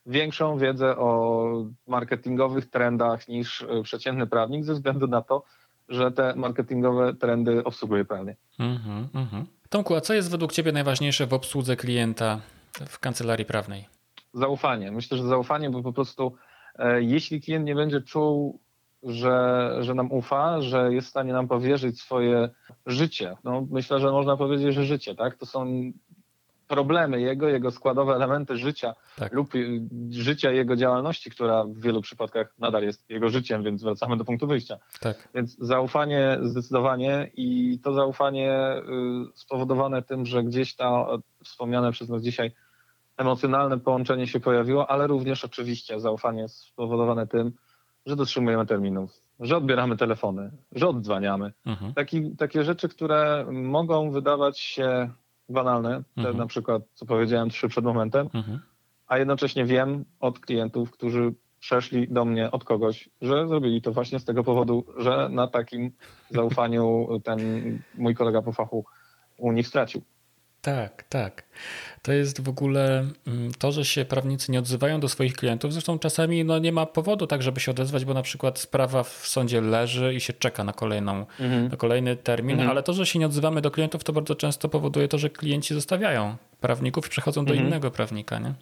[0.07, 1.49] większą wiedzę o
[1.87, 5.45] marketingowych trendach niż y, przeciętny prawnik, ze względu na to,
[5.89, 8.37] że te marketingowe trendy obsługuję prawnie.
[8.59, 9.47] Mhm, mhm.
[9.69, 12.41] Tomku, a co jest według Ciebie najważniejsze w obsłudze klienta
[12.89, 13.85] w kancelarii prawnej?
[14.35, 14.93] Zaufanie.
[14.93, 16.35] Myślę, że zaufanie, bo po prostu
[16.79, 18.61] e, jeśli klient nie będzie czuł,
[19.03, 22.49] że, że nam ufa, że jest w stanie nam powierzyć swoje
[22.87, 25.37] życie, no myślę, że można powiedzieć, że życie, tak?
[25.37, 25.67] To są
[26.69, 29.33] problemy jego, jego składowe elementy życia Tak.
[29.33, 29.81] lub y,
[30.11, 34.47] życia jego działalności, która w wielu przypadkach nadal jest jego życiem, więc wracamy do punktu
[34.47, 34.79] wyjścia.
[35.01, 35.29] Tak.
[35.35, 38.83] Więc zaufanie zdecydowanie i to zaufanie y,
[39.35, 42.53] spowodowane tym, że gdzieś ta e, wspomniane przez nas dzisiaj
[43.17, 47.53] emocjonalne połączenie się pojawiło, ale również oczywiście zaufanie spowodowane tym,
[48.07, 49.11] że dotrzymujemy terminów,
[49.41, 51.53] że odbieramy telefony, że oddzwaniamy.
[51.67, 51.95] Mhm.
[51.95, 55.11] Taki, takie rzeczy, które mogą wydawać się
[55.49, 56.37] banalne, te Mhm.
[56.37, 58.61] na przykład, co powiedziałem trzy przed momentem, Mhm.
[59.07, 64.19] a jednocześnie wiem od klientów, którzy przeszli do mnie od kogoś, że zrobili to właśnie
[64.21, 65.91] z tego powodu, że na takim
[66.31, 67.39] zaufaniu ten
[67.95, 68.85] mój kolega po fachu
[69.39, 70.03] u nich stracił.
[70.67, 71.43] Tak, tak.
[72.03, 75.73] To jest w ogóle mm, to, że się prawnicy nie odzywają do swoich klientów.
[75.73, 79.09] Zresztą czasami no, nie ma powodu tak, żeby się odezwać, bo na przykład sprawa w
[79.27, 81.27] sądzie leży i się czeka na, kolejną,
[81.71, 82.71] na kolejny termin, Mhm.
[82.71, 85.75] ale to, że się nie odzywamy do klientów, to bardzo często powoduje to, że klienci
[85.75, 87.69] zostawiają prawników i przechodzą do Mhm.
[87.69, 88.39] innego prawnika.
[88.39, 88.55] Nie?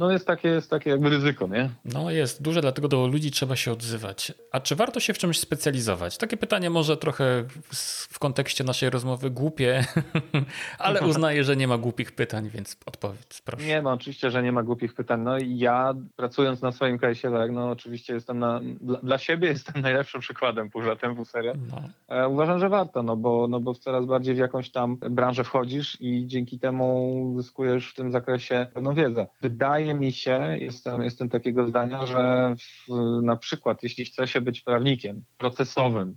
[0.00, 1.70] No jest takie, jest takie jakby ryzyko, nie?
[1.84, 4.32] No jest duże, dlatego do ludzi trzeba się odzywać.
[4.52, 6.18] A czy warto się w czymś specjalizować?
[6.18, 7.76] Takie pytanie może trochę w,
[8.10, 9.84] w kontekście naszej rozmowy głupie,
[10.78, 13.66] ale uznaję, że nie ma głupich pytań, więc odpowiedz proszę.
[13.66, 15.20] Nie ma, oczywiście, że nie ma głupich pytań.
[15.20, 19.82] No i ja pracując na swoim tak, no oczywiście jestem na, dla, dla siebie jestem
[19.82, 21.52] najlepszym przykładem pół żartem, pół serio.
[21.70, 21.82] No.
[22.16, 26.00] E, Uważam, że warto, no bo, no bo coraz bardziej w jakąś tam branżę wchodzisz
[26.00, 29.26] i dzięki temu zyskujesz w tym zakresie pewną wiedzę.
[29.40, 34.60] Wydaje mi się, jestem, jestem takiego zdania, że w, na przykład jeśli chce się być
[34.60, 36.16] prawnikiem procesowym,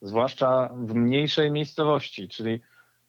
[0.00, 2.60] zwłaszcza w mniejszej miejscowości, czyli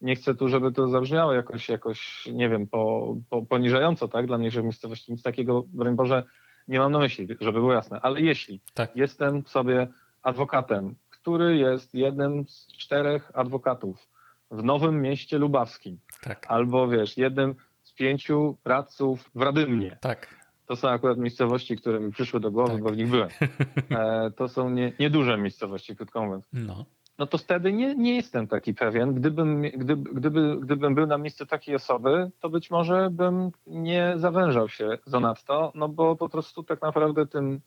[0.02, 4.38] nie chcę tu, żeby to zabrzmiało jakoś, jakoś nie wiem, po, po, poniżająco, tak, dla
[4.38, 6.24] mniejszych miejscowości, nic takiego, broń Boże,
[6.68, 8.96] nie mam na myśli, żeby było jasne, ale jeśli Tak.
[8.96, 9.88] jestem sobie
[10.22, 14.08] adwokatem, który jest jednym z czterech adwokatów
[14.52, 17.56] w Nowym Mieście Lubawskim, Tak, albo wiesz, jednym
[17.96, 19.98] pięciu radców w Radymnie.
[20.02, 20.44] tak.
[20.66, 22.84] To są akurat miejscowości, które mi przyszły do głowy, Tak.
[22.84, 23.30] bo w nich byłem.
[23.92, 26.46] E, to są nie, nieduże miejscowości, krótko mówiąc.
[26.54, 26.86] No.
[27.20, 29.14] No to wtedy nie, nie jestem taki pewien.
[29.14, 34.70] Gdybym, gdyby, gdyby, gdybym był na miejscu takiej osoby, to być może bym nie zawężał
[34.70, 37.62] się zanadto, no bo po prostu tak naprawdę tym,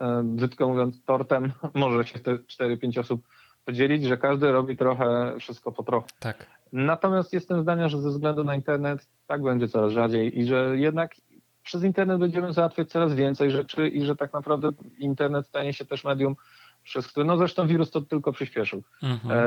[0.00, 3.20] e, brzydko mówiąc, tortem może się te 4-5 osób
[3.64, 6.06] podzielić, że każdy robi trochę wszystko po trochu.
[6.20, 6.46] Tak.
[6.72, 11.14] Natomiast jestem zdania, że ze względu na internet tak będzie coraz rzadziej i że jednak
[11.62, 14.68] przez internet będziemy załatwiać coraz więcej rzeczy i że tak naprawdę
[14.98, 16.36] internet stanie się też medium,
[16.82, 18.82] przez które, no zresztą wirus to tylko przyspieszył.
[19.02, 19.38] Mhm.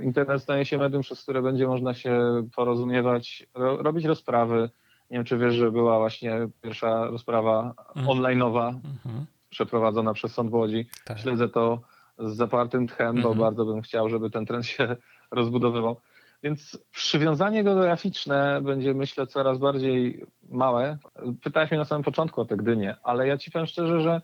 [0.00, 2.20] E, internet stanie się medium, przez które będzie można się
[2.56, 4.70] porozumiewać, ro, robić rozprawy.
[5.10, 8.06] Nie wiem, czy wiesz, że była właśnie pierwsza rozprawa Mhm.
[8.18, 9.26] online'owa Mhm.
[9.50, 10.86] przeprowadzona przez Sąd w Łodzi.
[11.04, 11.18] Tak.
[11.18, 11.80] Śledzę to
[12.18, 13.38] z zapartym tchem, bo Mhm.
[13.38, 14.96] bardzo bym chciał, żeby ten trend się
[15.30, 16.00] rozbudowywał.
[16.42, 20.98] Więc przywiązanie geograficzne będzie, myślę, coraz bardziej małe.
[21.42, 24.20] Pytałeś mnie na samym początku o te Gdynie, ale ja ci powiem szczerze, że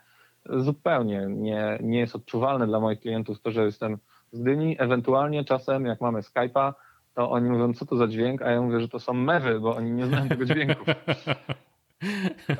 [0.46, 3.98] zupełnie nie, nie jest odczuwalne dla moich klientów to, że jestem
[4.32, 4.76] z Gdyni.
[4.78, 6.72] Ewentualnie czasem, jak mamy Skype'a,
[7.14, 9.76] to oni mówią, co to za dźwięk, a ja mówię, że to są mewy, bo
[9.76, 10.84] oni nie znają tego dźwięku.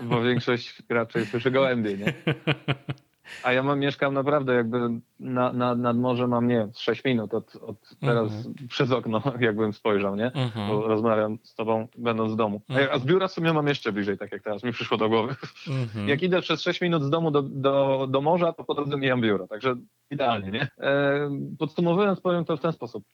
[0.03, 2.13] Bo większość raczej słyszy gołębie, nie?
[3.43, 4.79] A ja mam, mieszkam naprawdę jakby
[5.21, 9.23] na, na, nad morze mam, nie wiem, z 6 minut od, od teraz przez okno,
[9.41, 10.27] jakbym spojrzał, nie?
[10.27, 10.69] Mhm.
[10.69, 12.61] Bo rozmawiam z tobą będąc w domu.
[12.69, 15.09] A, a z biura w sumie mam jeszcze bliżej, tak jak teraz mi przyszło do
[15.09, 15.35] głowy.
[15.69, 16.09] Mhm.
[16.09, 19.21] Jak idę przez 6 minut z domu do, do, do morza, to po drodze mijam
[19.21, 19.77] biuro, także
[20.11, 20.69] idealnie, nie?
[20.81, 23.05] E, podsumowując, powiem to w ten sposób.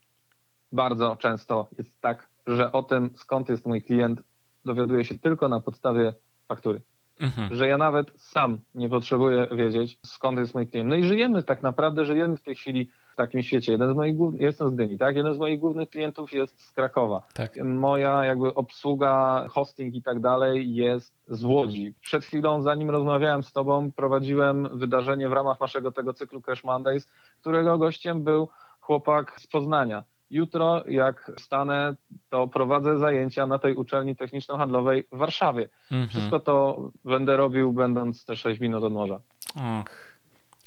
[0.73, 4.23] Bardzo często jest tak, że o tym, skąd jest mój klient,
[4.65, 6.15] dowiaduję się tylko na podstawie
[6.49, 6.81] faktury.
[7.21, 7.55] Mhm.
[7.55, 10.89] że ja nawet sam nie potrzebuję wiedzieć, skąd jest mój klient.
[10.89, 13.73] No i żyjemy tak naprawdę, żyjemy w tej chwili w takim świecie.
[13.73, 15.17] Jeden z moich głównych, jestem z Dyni, tak?
[15.17, 17.23] Jeden z moich głównych klientów jest z Krakowa.
[17.35, 17.57] Tak.
[17.65, 21.95] Moja jakby obsługa, hosting i tak dalej jest z Łodzi.
[22.01, 27.09] Przed chwilą, zanim rozmawiałem z tobą, prowadziłem wydarzenie w ramach naszego tego cyklu Cash Mondays,
[27.41, 28.49] którego gościem był
[28.81, 30.05] chłopak z Poznania.
[30.35, 31.95] Jutro, jak wstanę,
[32.31, 35.69] to prowadzę zajęcia na tej uczelni techniczno-handlowej w Warszawie.
[35.93, 36.09] Mhm.
[36.09, 39.21] Wszystko to będę robił, będąc te 6 minut od morza.
[39.57, 40.15] Och.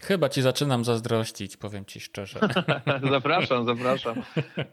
[0.02, 2.40] Chyba ci zaczynam zazdrościć, powiem ci szczerze.
[3.12, 4.16] zapraszam, zapraszam.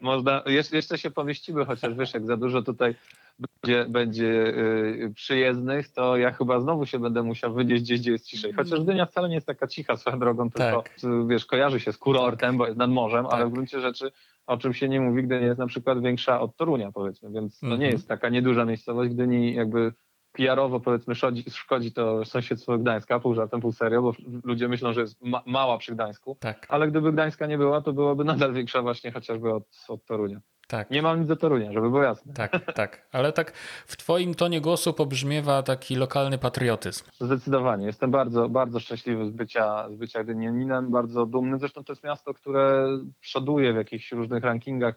[0.01, 2.95] Można, jeszcze, się pomieścimy, chociaż wiesz, jak za dużo tutaj
[3.39, 8.25] będzie, będzie yy, przyjezdnych, to ja chyba znowu się będę musiał wynieść gdzieś, gdzie jest
[8.25, 8.53] ciszej.
[8.53, 10.91] Chociaż Dynia wcale nie jest taka cicha swoją drogą, tylko Tak.
[11.03, 13.49] y, wiesz, kojarzy się z kurortem, bo jest nad morzem, ale Tak.
[13.49, 14.11] w gruncie rzeczy
[14.47, 17.65] o czym się nie mówi, Gdynia jest na przykład większa od Torunia, powiedzmy, więc to
[17.67, 17.91] nie Mhm.
[17.91, 19.13] jest taka nieduża miejscowość.
[19.13, 19.93] Gdyni jakby
[20.31, 24.13] PR-owo powiedzmy szkodzi, szkodzi to sąsiedztwo Gdańska, pół żartem, pół serio, bo
[24.43, 27.93] ludzie myślą, że jest ma, mała przy Gdańsku, Tak, ale gdyby Gdańska nie była, to
[27.93, 30.39] byłaby nadal większa właśnie chociażby od, od Torunia.
[30.67, 30.91] Tak.
[30.91, 32.33] Nie mam nic do Torunia, żeby było jasne.
[32.33, 33.07] Tak, tak.
[33.11, 33.51] Ale tak
[33.87, 37.03] w twoim tonie głosu pobrzmiewa taki lokalny patriotyzm.
[37.19, 37.85] Zdecydowanie.
[37.85, 41.59] Jestem bardzo, bardzo szczęśliwy z bycia, z bycia Gdynianinem, bardzo dumny.
[41.59, 42.87] Zresztą to jest miasto, które
[43.19, 44.95] przoduje w jakichś różnych rankingach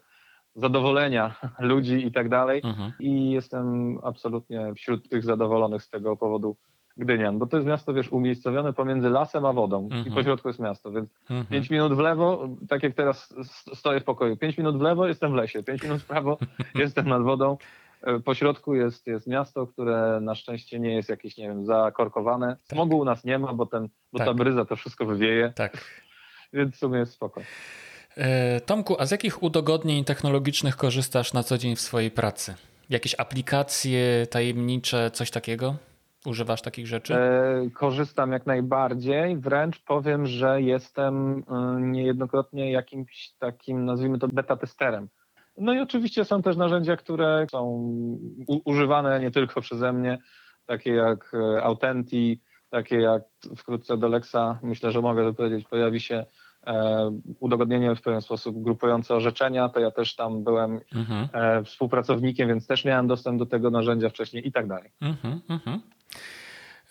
[0.55, 2.61] zadowolenia ludzi i tak dalej.
[2.63, 2.91] Mhm.
[2.99, 6.55] I jestem absolutnie wśród tych zadowolonych z tego powodu
[6.99, 10.05] Gdynian, bo to jest miasto, wiesz, umiejscowione pomiędzy lasem a wodą Mhm.
[10.07, 11.45] i po środku jest miasto, więc Mhm.
[11.45, 13.33] pięć minut w lewo, tak jak teraz
[13.73, 16.37] stoję w pokoju, pięć minut w lewo jestem w lesie, pięć minut w prawo
[16.75, 17.57] jestem nad wodą.
[18.03, 22.57] E, Po środku jest, jest miasto, które na szczęście nie jest jakieś, nie wiem, zakorkowane.
[22.63, 24.35] Smogu u nas nie ma, bo, ten, bo ta Tak.
[24.35, 25.77] bryza to wszystko wywieje, Tak.
[26.53, 27.41] więc w sumie jest spoko.
[28.17, 32.55] E, Tomku, a z jakich udogodnień technologicznych korzystasz na co dzień w swojej pracy?
[32.89, 35.75] Jakieś aplikacje tajemnicze, coś takiego?
[36.25, 37.15] Używasz takich rzeczy?
[37.15, 44.55] E, korzystam jak najbardziej, wręcz powiem, że jestem e, niejednokrotnie jakimś takim, nazwijmy to, beta
[44.55, 45.09] testerem.
[45.57, 47.91] No i oczywiście są też narzędzia, które są
[48.65, 50.17] używane nie tylko przeze mnie,
[50.65, 53.23] takie jak e, Autenti, takie jak
[53.57, 56.25] wkrótce do Lexa, myślę, że mogę to powiedzieć, pojawi się
[57.39, 61.65] udogodnienie w pewien sposób grupujące orzeczenia, to ja też tam byłem Mhm.
[61.65, 64.91] współpracownikiem, więc też miałem dostęp do tego narzędzia wcześniej i tak dalej.
[65.01, 65.81] Mhm, mhm.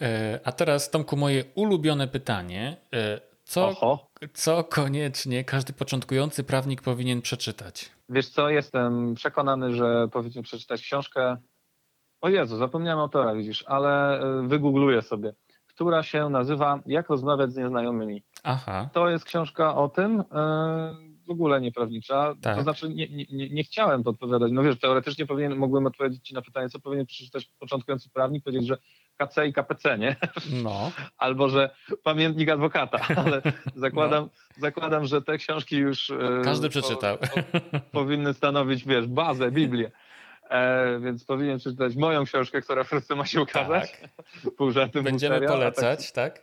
[0.00, 2.76] E, A teraz, Tomku, moje ulubione pytanie.
[2.94, 4.08] E, Co, Oho.
[4.34, 7.90] co koniecznie każdy początkujący prawnik powinien przeczytać?
[8.08, 11.36] Wiesz co, jestem przekonany, że powinien przeczytać książkę.
[12.20, 15.32] O Jezu, zapomniałem autora, widzisz, ale y, wygoogluję sobie,
[15.66, 18.22] która się nazywa Jak rozmawiać z nieznajomymi.
[18.42, 20.24] Aha, To jest książka o tym, y,
[21.26, 22.34] w ogóle nieprawnicza.
[22.42, 22.56] Tak.
[22.56, 24.52] To znaczy, nie, nie, nie- nie chciałem podpowiadać.
[24.52, 28.68] No wiesz, teoretycznie powinien, mogłem odpowiedzieć Ci na pytanie, co powinien przeczytać początkujący prawnik, powiedzieć,
[28.68, 28.78] że
[29.18, 30.16] KC i KPC, nie?
[30.62, 31.70] no, Albo że
[32.02, 33.42] pamiętnik adwokata, ale
[33.74, 34.28] zakładam,
[34.58, 36.10] zakładam że te książki już.
[36.10, 37.18] y, każdy po- przeczytał.
[37.92, 39.90] powinny stanowić, wiesz, bazę, Biblię.
[40.50, 44.00] E, więc powinien przeczytać moją książkę, która wkrótce ma się ukazać.
[44.56, 45.12] Pół żartem, pół Tak.
[45.12, 46.34] Będziemy serio, a polecać, tak?
[46.34, 46.42] Tak,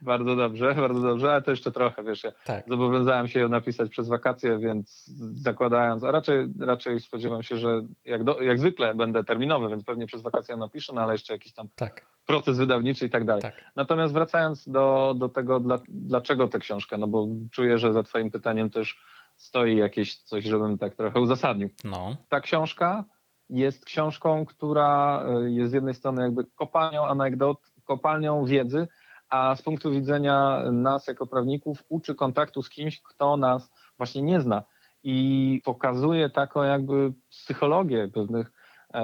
[0.00, 2.64] bardzo dobrze, bardzo dobrze, ale to jeszcze trochę, wiesz, ja Tak.
[2.68, 8.24] zobowiązałem się ją napisać przez wakacje, więc zakładając, a raczej, raczej spodziewam się, że jak,
[8.24, 11.68] do, jak zwykle będę terminowy, więc pewnie przez wakacje napiszę, no ale jeszcze jakiś tam
[11.76, 13.42] Tak, proces wydawniczy i tak dalej.
[13.42, 13.54] tak.
[13.76, 18.30] Natomiast wracając do, do tego, dla, dlaczego tę książkę, no bo czuję, że za twoim
[18.30, 19.00] pytaniem też
[19.36, 21.68] stoi jakieś coś, żebym tak trochę uzasadnił.
[21.84, 23.04] No, Ta książka
[23.50, 28.88] jest książką, która y, jest z jednej strony jakby kopalnią anegdot, kopalnią wiedzy,
[29.28, 34.40] a z punktu widzenia nas jako prawników uczy kontaktu z kimś, kto nas właśnie nie
[34.40, 34.62] zna
[35.02, 38.52] i pokazuje taką jakby psychologię pewnych,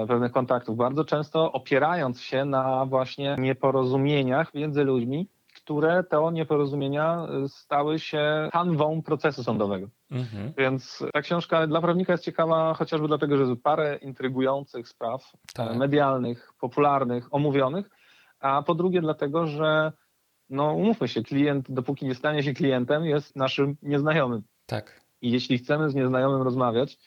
[0.07, 7.49] pewnych kontaktów, bardzo często opierając się na właśnie nieporozumieniach między ludźmi, które to nieporozumienia y,
[7.49, 9.87] stały się kanwą procesu sądowego.
[10.11, 10.53] mhm.
[10.57, 15.71] Więc ta książka dla prawnika jest ciekawa chociażby dlatego, że jest parę intrygujących spraw Tak.
[15.71, 17.89] e, medialnych, popularnych, omówionych,
[18.39, 19.91] a po drugie dlatego, że
[20.49, 24.41] no umówmy się, klient, dopóki nie stanie się klientem, jest naszym nieznajomym.
[24.65, 25.03] tak.
[25.21, 26.97] I jeśli chcemy z nieznajomym rozmawiać,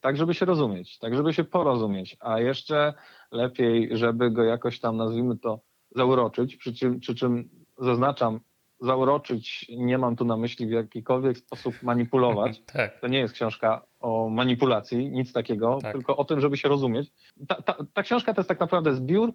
[0.00, 2.94] tak żeby się rozumieć, tak żeby się porozumieć, a jeszcze
[3.32, 5.60] lepiej, żeby go jakoś tam, nazwijmy to,
[5.96, 7.48] zauroczyć, przy czym, przy czym
[7.78, 8.40] zaznaczam,
[8.80, 13.82] zauroczyć nie mam tu na myśli w jakikolwiek sposób manipulować, Tak, to nie jest książka
[14.00, 15.92] o manipulacji, nic takiego, Tak.
[15.92, 17.12] tylko o tym, żeby się rozumieć.
[17.48, 19.32] Ta, ta, ta książka to jest tak naprawdę zbiór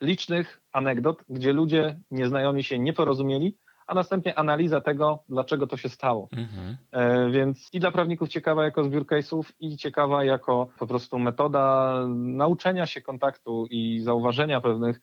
[0.00, 3.56] licznych anegdot, gdzie ludzie nieznajomi się nie porozumieli,
[3.86, 6.28] a następnie analiza tego, dlaczego to się stało.
[6.36, 6.76] mhm.
[6.92, 11.94] E, więc i dla prawników ciekawa jako zbiór case'ów i ciekawa jako po prostu metoda
[12.16, 15.00] nauczenia się kontaktu i zauważenia pewnych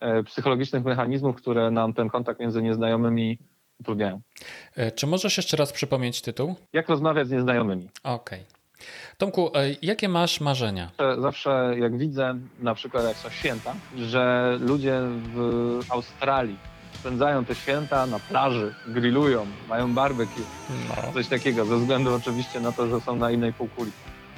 [0.00, 3.38] e, psychologicznych mechanizmów, które nam ten kontakt między nieznajomymi
[3.80, 4.20] utrudniają.
[4.76, 6.54] E, Czy możesz jeszcze raz przypomnieć tytuł?
[6.72, 7.88] Jak rozmawiać z nieznajomymi?
[8.04, 8.44] Okej.
[9.18, 10.90] Tomku, e, jakie masz marzenia?
[11.18, 15.00] Zawsze jak widzę, na przykład jak są święta, że ludzie
[15.34, 16.56] w Australii
[17.00, 20.42] spędzają te święta na plaży, grillują, mają barbecue,
[20.88, 21.12] No.
[21.12, 23.90] coś takiego, ze względu oczywiście na to, że są na innej półkuli.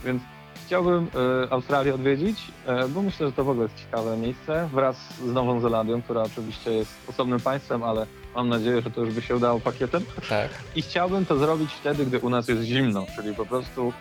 [0.04, 0.22] Więc
[0.66, 1.08] chciałbym
[1.46, 5.32] e, Australię odwiedzić, e, bo myślę, że to w ogóle jest ciekawe miejsce, wraz z
[5.32, 9.36] Nową Zelandią, która oczywiście jest osobnym państwem, ale mam nadzieję, że to już by się
[9.36, 10.04] udało pakietem.
[10.28, 10.50] Tak.
[10.76, 13.92] I chciałbym to zrobić wtedy, gdy u nas jest zimno, czyli po prostu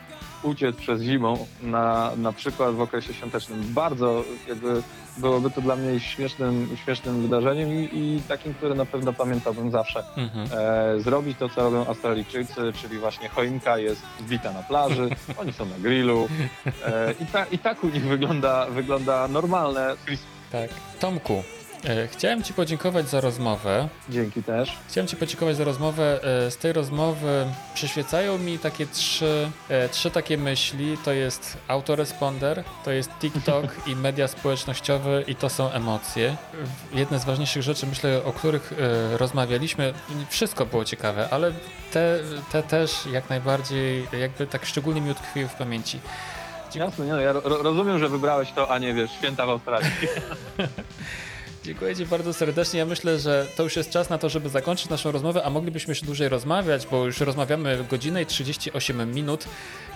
[0.43, 3.63] uciec przez zimą na, na przykład w okresie świątecznym.
[3.73, 4.81] Bardzo jakby
[5.17, 10.03] byłoby to dla mnie śmiesznym, śmiesznym wydarzeniem i, i takim, które na pewno pamiętałbym zawsze.
[10.17, 10.47] Mhm.
[10.59, 15.09] E, zrobić to, co robią Australijczycy, czyli właśnie choinka jest wbita na plaży,
[15.41, 16.29] oni są na grillu
[16.85, 19.95] e, i, ta, i tak u nich wygląda, wygląda normalne.
[20.51, 20.69] Tak.
[20.99, 21.43] Tomku,
[22.11, 23.87] chciałem Ci podziękować za rozmowę.
[24.09, 24.77] Dzięki też.
[24.87, 26.19] Chciałem Ci podziękować za rozmowę.
[26.47, 30.97] E, Z tej rozmowy przyświecają mi takie trzy, e, trzy takie myśli.
[31.05, 36.35] To jest autoresponder, to jest TikTok i media społecznościowe i to są emocje.
[36.93, 39.93] Jedne z ważniejszych rzeczy, myślę, o których e, rozmawialiśmy,
[40.29, 41.51] wszystko było ciekawe, ale
[41.91, 42.19] te,
[42.51, 45.99] te też jak najbardziej, jakby tak szczególnie mi utkwiły w pamięci.
[46.75, 49.91] Jasne, nie, no, ja ro, rozumiem, że wybrałeś to, a nie wiesz, święta w Australii.
[51.63, 52.79] Dziękuję Ci bardzo serdecznie.
[52.79, 55.91] Ja myślę, że to już jest czas na to, żeby zakończyć naszą rozmowę, a moglibyśmy
[55.91, 59.45] jeszcze dłużej rozmawiać, bo już rozmawiamy godzinę i 38 minut.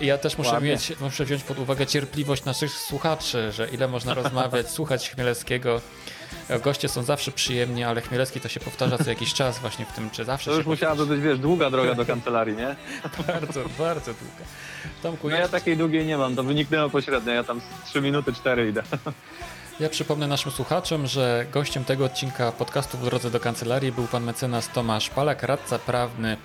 [0.02, 4.14] I ja też muszę, mieć, muszę wziąć pod uwagę cierpliwość naszych słuchaczy, że ile można
[4.24, 5.82] rozmawiać, słuchać Chmielewskiego.
[6.64, 10.10] Goście są zawsze przyjemni, ale Chmielewski to się powtarza co jakiś czas właśnie w tym,
[10.10, 12.76] czy zawsze To już musiałaby być, wiesz, długa droga do kancelarii, nie?
[13.28, 14.50] Bardzo, bardzo długo.
[15.04, 18.02] Tomku, No ja, ja takiej długiej nie mam, to wyniknęło pośrednio, ja tam z 3
[18.02, 18.84] minuty 4 idę.
[19.80, 24.23] Ja przypomnę naszym słuchaczom, że gościem tego odcinka podcastu w drodze do kancelarii był pan
[24.23, 26.38] mecenas Tomasz Palak, radca prawny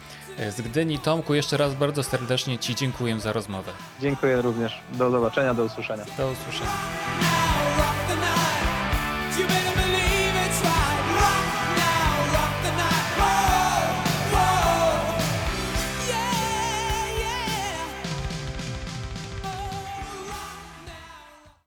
[0.51, 0.99] z Gdyni.
[0.99, 3.73] Tomku, jeszcze raz bardzo serdecznie Ci dziękuję za rozmowę.
[4.01, 6.05] Dziękuję również, do zobaczenia, do usłyszenia.
[6.19, 6.71] Do usłyszenia.